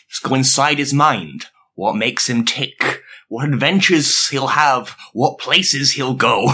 Just 0.09 0.23
go 0.23 0.35
inside 0.35 0.77
his 0.77 0.93
mind. 0.93 1.45
What 1.73 1.95
makes 1.95 2.29
him 2.29 2.43
tick? 2.43 3.01
What 3.29 3.47
adventures 3.47 4.27
he'll 4.27 4.47
have? 4.47 4.97
What 5.13 5.39
places 5.39 5.93
he'll 5.93 6.15
go? 6.15 6.51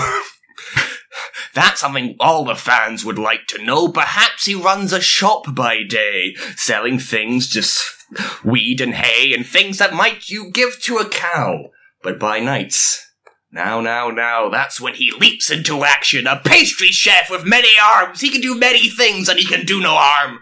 That's 1.55 1.81
something 1.81 2.15
all 2.19 2.45
the 2.45 2.53
fans 2.53 3.03
would 3.03 3.17
like 3.17 3.47
to 3.47 3.63
know. 3.63 3.91
Perhaps 3.91 4.45
he 4.45 4.53
runs 4.53 4.93
a 4.93 5.01
shop 5.01 5.55
by 5.55 5.81
day, 5.81 6.35
selling 6.55 6.99
things 6.99 7.47
just 7.47 7.83
weed 8.45 8.79
and 8.79 8.93
hay 8.93 9.33
and 9.33 9.43
things 9.43 9.79
that 9.79 9.95
might 9.95 10.29
you 10.29 10.51
give 10.51 10.79
to 10.83 10.97
a 10.97 11.09
cow. 11.09 11.71
But 12.03 12.19
by 12.19 12.39
nights, 12.41 13.06
now, 13.51 13.79
now, 13.79 14.09
now, 14.09 14.49
that's 14.49 14.81
when 14.81 14.95
he 14.95 15.11
leaps 15.11 15.49
into 15.49 15.85
action. 15.85 16.27
A 16.27 16.41
pastry 16.43 16.87
chef 16.87 17.29
with 17.29 17.45
many 17.45 17.69
arms. 17.81 18.19
He 18.19 18.29
can 18.29 18.41
do 18.41 18.55
many 18.55 18.89
things 18.89 19.29
and 19.29 19.39
he 19.39 19.45
can 19.45 19.65
do 19.65 19.79
no 19.79 19.95
harm. 19.95 20.39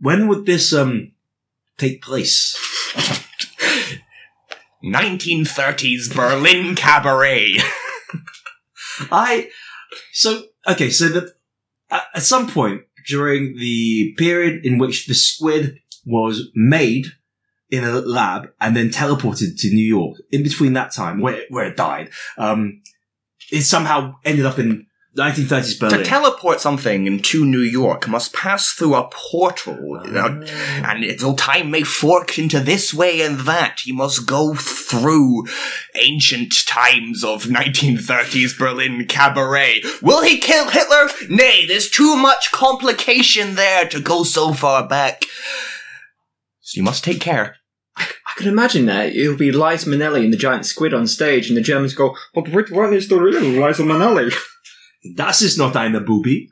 When 0.00 0.28
would 0.28 0.46
this 0.46 0.72
um 0.72 1.12
take 1.76 2.02
place? 2.02 2.56
1930s 4.84 6.14
Berlin 6.14 6.76
cabaret. 6.76 7.56
I 9.10 9.50
so 10.12 10.44
okay. 10.68 10.90
So 10.90 11.08
that 11.08 11.34
at, 11.90 12.04
at 12.14 12.22
some 12.22 12.48
point 12.48 12.82
during 13.08 13.56
the 13.56 14.14
period 14.16 14.64
in 14.64 14.78
which 14.78 15.06
the 15.06 15.14
squid 15.14 15.80
was 16.06 16.48
made 16.54 17.06
in 17.70 17.84
a 17.84 18.00
lab 18.00 18.48
and 18.60 18.76
then 18.76 18.88
teleported 18.88 19.58
to 19.60 19.68
New 19.68 19.86
York, 19.86 20.18
in 20.30 20.42
between 20.42 20.72
that 20.74 20.92
time 20.92 21.20
where 21.20 21.42
where 21.50 21.66
it 21.66 21.76
died, 21.76 22.10
um, 22.36 22.82
it 23.50 23.62
somehow 23.62 24.14
ended 24.24 24.46
up 24.46 24.58
in 24.58 24.86
1930s 25.18 25.80
Berlin. 25.80 25.98
to 25.98 26.04
teleport 26.04 26.60
something 26.60 27.06
into 27.06 27.44
New 27.44 27.60
York 27.60 28.06
must 28.06 28.32
pass 28.32 28.70
through 28.70 28.94
a 28.94 29.08
portal. 29.10 29.76
you 30.04 30.12
know, 30.12 30.44
and 30.84 31.18
though 31.18 31.34
time 31.34 31.70
may 31.70 31.82
fork 31.82 32.38
into 32.38 32.60
this 32.60 32.94
way 32.94 33.20
and 33.22 33.40
that, 33.40 33.80
he 33.82 33.92
must 33.92 34.26
go 34.26 34.54
through 34.54 35.46
ancient 35.96 36.66
times 36.66 37.24
of 37.24 37.44
1930s 37.44 38.56
Berlin 38.56 39.06
cabaret. 39.06 39.82
Will 40.02 40.22
he 40.22 40.38
kill 40.38 40.70
Hitler? 40.70 41.08
Nay, 41.28 41.66
there's 41.66 41.90
too 41.90 42.14
much 42.14 42.52
complication 42.52 43.56
there 43.56 43.88
to 43.88 44.00
go 44.00 44.22
so 44.22 44.52
far 44.52 44.86
back. 44.86 45.24
So 46.60 46.76
you 46.76 46.82
must 46.82 47.02
take 47.02 47.20
care. 47.20 47.56
I 48.38 48.42
can 48.42 48.52
imagine 48.52 48.86
that. 48.86 49.16
It'll 49.16 49.36
be 49.36 49.50
Liza 49.50 49.90
Minnelli 49.90 50.22
and 50.22 50.32
the 50.32 50.36
giant 50.36 50.64
squid 50.64 50.94
on 50.94 51.08
stage, 51.08 51.48
and 51.48 51.56
the 51.56 51.60
Germans 51.60 51.92
go, 51.92 52.14
But 52.34 52.48
which 52.50 52.70
one 52.70 52.94
is 52.94 53.08
the 53.08 53.18
real 53.20 53.40
Liza 53.42 53.82
Minnelli? 53.82 54.32
Das 55.16 55.42
ist 55.42 55.58
not 55.58 55.76
eine 55.76 56.00
Booby. 56.00 56.48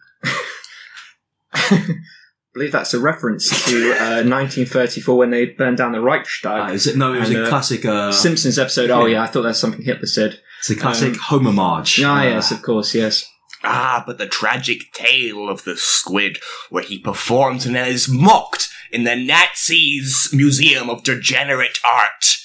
I 1.53 1.85
believe 2.55 2.71
that's 2.73 2.95
a 2.95 3.01
reference 3.01 3.49
to 3.67 3.91
uh, 3.93 4.23
1934 4.23 5.17
when 5.19 5.31
they 5.31 5.47
burned 5.47 5.79
down 5.79 5.91
the 5.93 6.01
Reichstag. 6.01 6.71
Uh, 6.71 6.73
is 6.73 6.87
it, 6.87 6.97
no, 6.97 7.13
it 7.13 7.21
was 7.21 7.31
And, 7.31 7.39
a 7.39 7.45
uh, 7.45 7.49
classic. 7.49 7.85
Uh, 7.85 8.13
Simpsons 8.13 8.59
episode. 8.59 8.91
Oh 8.91 9.07
yeah, 9.07 9.23
I 9.23 9.27
thought 9.27 9.43
that's 9.43 9.59
something 9.59 9.83
Hitler 9.83 10.07
said. 10.07 10.39
it's 10.61 10.71
a 10.71 10.77
classic 10.77 11.15
um, 11.15 11.19
home 11.19 11.47
homage. 11.59 12.01
Ah, 12.05 12.21
Uh, 12.21 12.25
yes, 12.25 12.53
of 12.53 12.63
course, 12.63 12.95
yes. 12.95 13.29
Ah, 13.65 14.05
but 14.07 14.19
the 14.19 14.29
tragic 14.29 14.93
tale 14.93 15.49
of 15.49 15.65
the 15.65 15.77
squid, 15.77 16.39
where 16.71 16.85
he 16.85 16.99
performs 16.99 17.67
and 17.67 17.75
then 17.75 17.89
is 17.89 18.09
mocked 18.09 18.69
in 18.91 19.05
the 19.05 19.17
Nazis' 19.17 20.31
Museum 20.33 20.89
of 20.91 21.03
Degenerate 21.03 21.79
Art. 21.85 22.39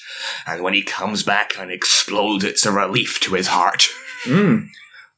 And 0.46 0.62
when 0.62 0.74
he 0.74 0.82
comes 0.82 1.22
back 1.22 1.58
and 1.58 1.70
explodes, 1.70 2.44
it's 2.44 2.66
a 2.66 2.72
relief 2.72 3.20
to 3.20 3.34
his 3.34 3.48
heart. 3.48 3.88
Mm. 4.24 4.68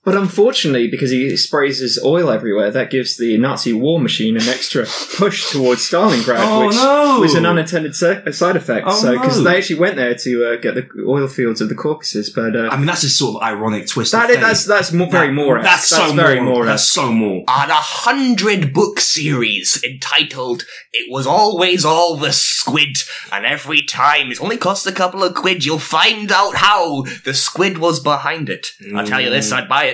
But 0.05 0.16
unfortunately, 0.16 0.88
because 0.90 1.11
he 1.11 1.34
sprays 1.36 1.78
his 1.78 1.98
oil 2.05 2.30
everywhere, 2.30 2.70
that 2.70 2.90
gives 2.90 3.16
the 3.16 3.38
Nazi 3.38 3.72
war 3.72 3.98
machine 3.98 4.36
an 4.36 4.46
extra 4.48 4.84
push 5.16 5.50
towards 5.50 5.88
Stalingrad, 5.88 6.36
Oh, 6.40 6.66
which 6.66 6.76
no! 6.76 7.18
was 7.20 7.34
an 7.34 7.46
unintended 7.46 7.96
se- 7.96 8.30
side 8.32 8.57
effect. 8.57 8.86
Oh, 8.86 8.94
so, 8.94 9.12
because 9.12 9.38
no. 9.38 9.44
they 9.44 9.57
actually 9.57 9.78
went 9.80 9.96
there 9.96 10.14
to 10.14 10.44
uh, 10.44 10.57
get 10.57 10.74
the 10.74 10.86
oil 11.09 11.26
fields 11.26 11.62
of 11.62 11.70
the 11.70 11.74
Caucasus, 11.74 12.28
but 12.28 12.55
uh, 12.55 12.68
I 12.70 12.76
mean, 12.76 12.84
that's 12.86 13.02
a 13.02 13.09
sort 13.09 13.36
of 13.36 13.42
ironic 13.42 13.86
twist. 13.86 14.12
that 14.12 14.28
of 14.28 14.36
is, 14.36 14.42
that's 14.42 14.64
that's 14.66 14.92
more, 14.92 15.11
very 15.11 15.28
That- 15.28 15.32
more. 15.32 15.62
That's, 15.62 15.88
so 15.88 16.12
very 16.12 16.40
more. 16.40 16.55
more. 16.57 16.66
That's 16.66 16.84
so 16.88 17.11
more. 17.11 17.44
On 17.48 17.70
a 17.70 17.74
hundred 17.74 18.74
book 18.74 19.00
series 19.00 19.82
entitled 19.82 20.64
It 20.92 21.11
Was 21.11 21.26
Always 21.26 21.84
All 21.84 22.16
the 22.16 22.32
Squid, 22.32 22.98
and 23.32 23.46
every 23.46 23.80
time 23.82 24.30
it 24.30 24.40
only 24.42 24.59
costs 24.59 24.86
a 24.86 24.92
couple 24.92 25.22
of 25.22 25.34
quid, 25.34 25.64
you'll 25.64 25.78
find 25.78 26.30
out 26.30 26.57
how 26.57 27.02
the 27.24 27.32
squid 27.32 27.78
was 27.78 28.00
behind 28.00 28.50
it. 28.50 28.66
I'll 28.94 29.07
tell 29.07 29.20
you 29.20 29.30
this, 29.30 29.50
I'd 29.50 29.68
buy 29.68 29.84
it. 29.84 29.93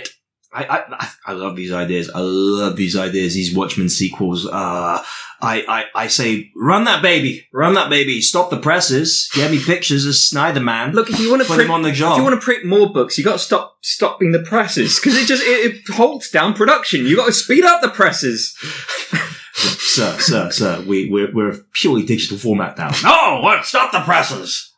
I, 0.52 0.64
I, 0.64 1.10
I- 1.26 1.32
love 1.32 1.54
these 1.56 1.72
ideas. 1.72 2.10
I 2.12 2.20
love 2.20 2.76
these 2.76 2.96
ideas. 2.96 3.34
These 3.34 3.54
Watchmen 3.54 3.88
sequels. 3.88 4.46
Uh, 4.46 5.02
I, 5.42 5.64
I, 5.68 5.84
I 5.94 6.06
say, 6.08 6.50
run 6.56 6.84
that 6.84 7.02
baby, 7.02 7.46
run 7.52 7.74
that 7.74 7.88
baby. 7.88 8.20
Stop 8.20 8.50
the 8.50 8.58
presses. 8.58 9.30
Get 9.34 9.50
me 9.50 9.62
pictures 9.62 10.04
of 10.06 10.14
Snyder 10.14 10.60
Man. 10.60 10.92
Look, 10.92 11.08
if 11.08 11.18
you 11.20 11.30
want 11.30 11.42
to 11.42 11.48
put 11.48 11.54
print 11.54 11.68
him 11.68 11.74
on 11.74 11.82
the 11.82 11.92
job. 11.92 12.12
If 12.12 12.18
you 12.18 12.24
want 12.24 12.40
to 12.40 12.44
print 12.44 12.64
more 12.66 12.92
books, 12.92 13.16
you 13.16 13.24
got 13.24 13.34
to 13.34 13.38
stop 13.38 13.78
stopping 13.82 14.32
the 14.32 14.40
presses 14.40 14.98
because 14.98 15.16
it 15.16 15.26
just 15.26 15.42
it, 15.42 15.74
it 15.74 15.94
halts 15.94 16.30
down 16.30 16.54
production. 16.54 17.06
You 17.06 17.16
got 17.16 17.26
to 17.26 17.32
speed 17.32 17.64
up 17.64 17.80
the 17.80 17.88
presses. 17.88 18.54
sir, 19.54 20.16
sir, 20.18 20.50
sir, 20.50 20.84
we, 20.86 21.08
we're, 21.10 21.32
we're 21.32 21.50
a 21.52 21.58
purely 21.74 22.04
digital 22.04 22.38
format 22.38 22.76
now. 22.76 22.90
No, 23.02 23.40
what? 23.42 23.64
Stop 23.64 23.92
the 23.92 24.00
presses. 24.00 24.72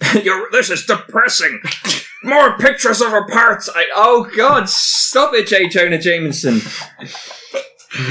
You're, 0.22 0.50
this 0.52 0.70
is 0.70 0.86
depressing. 0.86 1.60
More 2.24 2.56
pictures 2.58 3.00
of 3.00 3.10
her 3.10 3.26
parts. 3.28 3.68
I, 3.74 3.84
oh 3.94 4.28
God, 4.36 4.68
stop 4.68 5.34
it, 5.34 5.46
J. 5.46 5.68
Jonah 5.68 5.98
Jameson. 5.98 6.60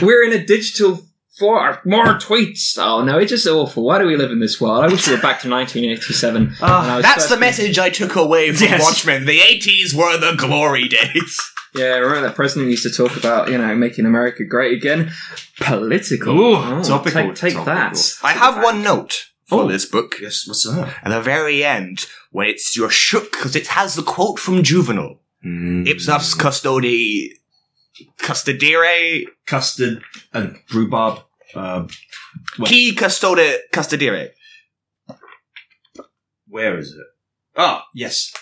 We're 0.01 0.23
in 0.23 0.33
a 0.33 0.43
digital 0.45 1.03
for 1.37 1.79
more 1.85 2.05
tweets. 2.17 2.77
Oh 2.79 3.03
no, 3.03 3.19
it's 3.19 3.29
just 3.29 3.45
awful. 3.47 3.83
Why 3.83 3.99
do 3.99 4.07
we 4.07 4.15
live 4.15 4.31
in 4.31 4.39
this 4.39 4.59
world? 4.59 4.83
I 4.83 4.87
wish 4.87 5.07
we 5.07 5.13
were 5.15 5.21
back 5.21 5.41
to 5.41 5.49
1987. 5.49 6.55
Ah, 6.61 6.81
when 6.81 6.89
I 6.89 6.95
was 6.97 7.03
That's 7.03 7.29
the 7.29 7.37
message 7.37 7.77
I 7.77 7.89
took 7.89 8.15
away 8.15 8.51
from 8.53 8.67
Yes. 8.67 8.81
Watchmen. 8.81 9.25
The 9.25 9.39
80s 9.39 9.93
were 9.93 10.17
the 10.17 10.35
glory 10.35 10.87
days. 10.87 11.41
Yeah, 11.75 11.97
remember 11.97 12.21
that 12.27 12.35
president 12.35 12.71
used 12.71 12.83
to 12.83 12.89
talk 12.89 13.15
about 13.17 13.51
you 13.51 13.57
know 13.57 13.75
making 13.75 14.05
America 14.07 14.45
great 14.45 14.73
again. 14.77 15.11
Political. 15.59 16.39
Ooh, 16.39 16.55
Oh, 16.55 16.81
topical, 16.83 17.27
Take, 17.27 17.35
take 17.35 17.53
topical. 17.53 17.65
that. 17.75 18.13
I 18.23 18.31
have 18.31 18.63
one 18.63 18.81
note 18.81 19.25
for 19.47 19.63
Oh. 19.63 19.67
this 19.67 19.85
book. 19.85 20.15
Yes, 20.21 20.45
what's 20.47 20.63
that? 20.65 20.93
At 21.03 21.09
the 21.09 21.21
very 21.21 21.63
end, 21.63 22.05
when 22.31 22.47
it's 22.47 22.75
you're 22.75 22.89
shook 22.89 23.31
because 23.31 23.55
it 23.55 23.67
has 23.67 23.95
the 23.95 24.03
quote 24.03 24.39
from 24.39 24.63
Juvenal. 24.63 25.21
Mm. 25.45 25.87
Ipsos 25.87 26.33
custodi 26.35 27.29
custodire 28.19 29.25
Custard 29.45 30.01
and 30.33 30.59
rhubarb. 30.73 31.23
Uh, 31.55 31.87
qui 32.65 32.93
custode 32.93 33.57
custodire. 33.73 34.29
where 36.47 36.77
is 36.77 36.91
it? 36.91 37.07
Ah, 37.55 37.85
yes. 37.93 38.33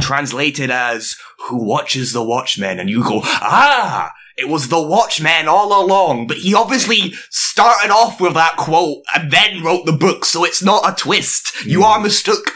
Translated 0.00 0.70
as 0.70 1.16
who 1.48 1.64
watches 1.64 2.12
the 2.12 2.22
watchmen," 2.22 2.78
and 2.78 2.90
you 2.90 3.02
go, 3.02 3.20
ah, 3.24 4.12
it 4.36 4.48
was 4.48 4.68
the 4.68 4.80
watchman 4.82 5.48
all 5.48 5.84
along, 5.84 6.26
but 6.26 6.38
he 6.38 6.54
obviously 6.54 7.12
started 7.30 7.90
off 7.90 8.20
with 8.20 8.34
that 8.34 8.56
quote 8.56 9.02
and 9.14 9.30
then 9.30 9.62
wrote 9.62 9.86
the 9.86 9.92
book, 9.92 10.24
so 10.24 10.44
it's 10.44 10.62
not 10.62 10.88
a 10.90 10.94
twist. 10.94 11.64
You 11.64 11.82
are 11.84 12.00
mistook. 12.00 12.52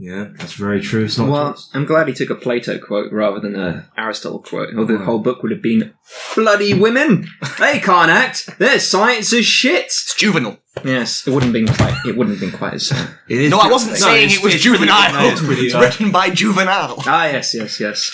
Yeah, 0.00 0.28
that's 0.36 0.52
very 0.52 0.80
true. 0.80 1.04
It's 1.06 1.18
not 1.18 1.28
Well, 1.28 1.52
true. 1.54 1.62
I'm 1.74 1.84
glad 1.84 2.06
he 2.06 2.14
took 2.14 2.30
a 2.30 2.36
Plato 2.36 2.78
quote 2.78 3.12
rather 3.12 3.40
than 3.40 3.56
a 3.56 3.90
Aristotle 3.96 4.38
quote, 4.40 4.68
or 4.76 4.84
the 4.84 4.98
whole 4.98 5.18
book 5.18 5.42
would 5.42 5.50
have 5.50 5.60
been 5.62 5.92
bloody 6.36 6.72
women. 6.72 7.26
They 7.58 7.80
can't 7.80 8.08
act. 8.08 8.58
Their 8.60 8.78
science 8.78 9.32
is 9.32 9.44
shit. 9.44 9.86
It's 9.86 10.14
juvenile. 10.14 10.58
Yes, 10.84 11.26
it 11.26 11.32
wouldn't 11.32 11.52
have 11.52 11.64
been 11.66 11.74
quite. 11.74 11.96
It 12.06 12.16
wouldn't 12.16 12.38
have 12.38 12.48
been 12.48 12.56
quite 12.56 12.74
as. 12.74 12.92
Uh, 12.92 13.08
It 13.28 13.40
is 13.40 13.50
No, 13.50 13.58
I 13.58 13.68
wasn't 13.68 13.94
no, 13.94 13.98
saying 13.98 14.30
it 14.30 14.40
was 14.40 14.54
it's 14.54 14.62
pretty- 14.64 14.78
juvenile. 14.78 15.12
no, 15.14 15.28
it's 15.30 15.40
pretty, 15.44 15.66
it's 15.66 15.74
written 15.74 16.12
by 16.12 16.30
Juvenile. 16.30 17.02
ah, 17.04 17.26
yes, 17.26 17.52
yes, 17.54 17.80
yes. 17.80 18.12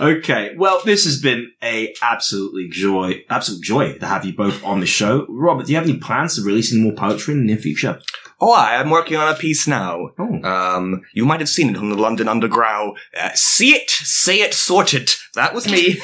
Okay, 0.00 0.54
well, 0.56 0.80
this 0.84 1.04
has 1.04 1.20
been 1.20 1.50
a 1.62 1.94
absolutely 2.02 2.68
joy, 2.70 3.24
absolute 3.28 3.62
joy 3.62 3.98
to 3.98 4.06
have 4.06 4.24
you 4.24 4.32
both 4.32 4.62
on 4.64 4.80
the 4.80 4.86
show. 4.86 5.26
Robert, 5.28 5.66
do 5.66 5.72
you 5.72 5.78
have 5.78 5.88
any 5.88 5.98
plans 5.98 6.36
to 6.36 6.42
releasing 6.42 6.82
more 6.82 6.92
poetry 6.92 7.34
in 7.34 7.40
the 7.40 7.46
near 7.46 7.56
future? 7.60 8.00
Oh, 8.40 8.52
I 8.52 8.74
am 8.80 8.90
working 8.90 9.16
on 9.16 9.32
a 9.34 9.36
piece 9.36 9.66
now. 9.66 10.10
Oh, 10.18 10.40
Um, 10.44 11.02
you 11.12 11.24
might 11.24 11.40
have 11.40 11.48
seen 11.48 11.70
it 11.70 11.76
on 11.76 11.88
the 11.90 11.96
London 11.96 12.28
Underground. 12.28 12.96
Uh, 13.20 13.30
see 13.34 13.72
it, 13.74 13.90
say 13.90 14.36
it, 14.40 14.54
sort 14.54 14.94
it. 14.94 15.16
That 15.34 15.54
was 15.54 15.68
me. 15.68 15.78
it 15.98 16.00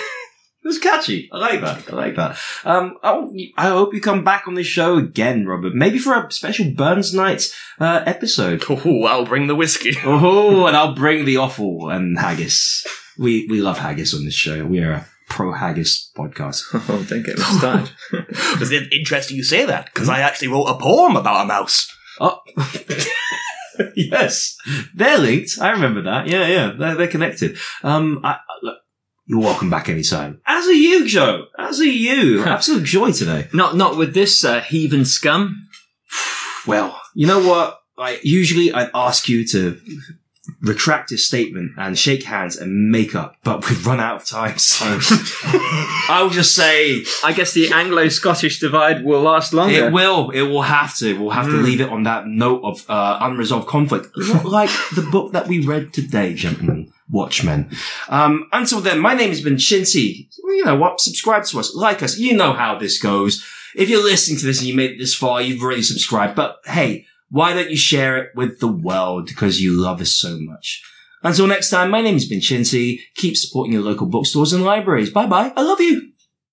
was 0.65 0.81
catchy. 0.81 1.29
I 1.33 1.39
like 1.39 1.61
that. 1.61 1.93
I 1.93 1.95
like 1.97 2.17
that. 2.17 2.37
Um, 2.65 2.97
I, 3.05 3.13
hope 3.13 3.31
you- 3.35 3.53
I 3.57 3.69
hope 3.69 3.95
you 3.95 4.01
come 4.01 4.25
back 4.25 4.49
on 4.49 4.55
the 4.55 4.65
show 4.65 4.97
again, 4.97 5.47
Robert. 5.47 5.75
Maybe 5.77 5.99
for 6.01 6.13
a 6.19 6.29
special 6.33 6.73
Burns 6.73 7.15
Night 7.15 7.55
uh, 7.79 8.03
episode. 8.05 8.65
oh, 8.69 9.05
I'll 9.05 9.27
bring 9.27 9.47
the 9.47 9.55
whiskey. 9.55 9.93
Oh, 10.05 10.67
and 10.67 10.77
I'll 10.77 10.97
bring 10.97 11.25
the 11.27 11.37
offal 11.37 11.89
and 11.89 12.19
haggis. 12.19 12.85
We 13.19 13.47
we 13.49 13.61
love 13.61 13.79
haggis 13.79 14.15
on 14.15 14.25
this 14.25 14.35
show. 14.35 14.65
We 14.65 14.81
are 14.81 14.93
a 14.93 15.07
pro 15.29 15.53
haggis 15.53 16.11
podcast. 16.17 16.63
Oh, 16.89 17.03
don't 17.09 17.23
get 17.25 17.39
me 17.39 17.45
started. 17.45 17.91
It's 18.61 18.71
interesting 18.93 19.37
you 19.37 19.45
say 19.45 19.65
that 19.67 19.87
because 19.93 20.09
I 20.09 20.21
actually 20.21 20.49
wrote 20.49 20.67
a 20.67 20.79
poem 20.79 21.17
about 21.17 21.43
a 21.45 21.47
mouse. 21.47 21.91
Oh, 22.21 22.41
yes, 23.97 24.57
they're 24.95 25.19
linked. 25.19 25.59
I 25.61 25.71
remember 25.73 26.03
that. 26.03 26.27
Yeah, 26.29 26.47
yeah, 26.47 26.73
they're, 26.79 26.95
they're 26.95 27.09
connected. 27.09 27.57
Um, 27.83 28.21
I, 28.23 28.33
I- 28.33 28.39
look, 28.63 28.79
you're 29.27 29.41
welcome 29.41 29.71
back 29.71 29.89
anytime. 29.89 30.41
As 30.47 30.67
are 30.67 30.73
you, 30.73 31.07
Joe. 31.09 31.47
As 31.59 31.81
are 31.81 31.85
you. 31.85 32.45
Absolute 32.45 32.85
joy 32.85 33.11
today. 33.13 33.49
not, 33.53 33.75
not 33.77 33.97
with 33.97 34.15
this 34.15 34.45
uh, 34.45 34.61
heathen 34.61 35.05
scum. 35.05 35.69
Well, 36.67 36.99
you 37.15 37.27
know 37.27 37.47
what? 37.47 37.79
I 37.99 38.19
usually 38.23 38.73
I'd 38.73 38.89
ask 38.95 39.29
you 39.29 39.47
to 39.49 39.79
retract 40.61 41.11
your 41.11 41.19
statement 41.19 41.73
and 41.77 41.99
shake 41.99 42.25
hands 42.25 42.57
and 42.57 42.91
make 42.91 43.15
up, 43.15 43.37
but 43.45 43.69
we've 43.69 43.87
run 43.87 44.01
out 44.01 44.17
of 44.17 44.25
time, 44.27 44.59
so 44.59 44.85
I'll 46.09 46.31
just 46.31 46.55
say 46.55 47.05
I 47.23 47.33
guess 47.33 47.53
the 47.53 47.73
Anglo-Scottish 47.73 48.61
divide 48.61 49.05
will 49.05 49.23
last 49.23 49.53
longer. 49.53 49.87
it 49.87 49.93
will. 49.93 50.31
It 50.31 50.43
will 50.43 50.63
have 50.63 50.97
to. 50.99 51.19
We'll 51.19 51.31
have 51.31 51.47
to 51.47 51.57
leave 51.57 51.81
it 51.81 51.89
on 51.89 52.03
that 52.05 52.27
note 52.27 52.63
of 52.63 52.89
uh, 52.89 53.19
unresolved 53.21 53.67
conflict, 53.69 54.09
like 54.45 54.71
the 54.95 55.03
book 55.11 55.33
that 55.33 55.47
we 55.49 55.65
read 55.65 55.93
today, 55.93 56.35
gentlemen. 56.35 56.93
Watchmen. 57.11 57.71
Um, 58.09 58.49
until 58.53 58.81
then, 58.81 58.99
my 58.99 59.15
name 59.15 59.29
has 59.29 59.43
been 59.43 59.57
Shinty. 59.57 60.29
You 60.43 60.65
know 60.65 60.77
what? 60.77 61.01
Subscribe 61.01 61.45
to 61.45 61.59
us, 61.61 61.75
like 61.75 62.03
us. 62.03 62.19
You 62.19 62.35
know 62.35 62.55
how 62.55 62.79
this 62.79 63.01
goes. 63.01 63.45
If 63.75 63.91
you're 63.91 64.03
listening 64.03 64.39
to 64.39 64.47
this 64.47 64.61
and 64.61 64.69
you 64.69 64.75
made 64.75 64.93
it 64.93 64.99
this 64.99 65.15
far, 65.15 65.43
you've 65.43 65.63
already 65.63 65.83
subscribed. 65.83 66.35
But 66.35 66.57
hey, 66.65 67.07
why 67.35 67.53
don't 67.53 67.69
you 67.69 67.77
share 67.77 68.17
it 68.19 68.31
with 68.37 68.61
the 68.61 68.69
world 68.69 69.27
because 69.27 69.61
you 69.61 69.73
love 69.73 70.01
us 70.01 70.13
so 70.17 70.39
much? 70.39 70.81
Until 71.25 71.49
next 71.49 71.69
time, 71.69 71.91
my 71.91 72.01
name 72.01 72.15
has 72.15 72.29
been 72.29 72.39
Shinty. 72.39 73.01
Keep 73.17 73.37
supporting 73.37 73.73
your 73.73 73.83
local 73.83 74.07
bookstores 74.07 74.53
and 74.53 74.63
libraries. 74.63 75.11
Bye 75.11 75.27
bye. 75.27 75.53
I 75.57 75.63
love 75.63 75.81
you. 75.81 76.14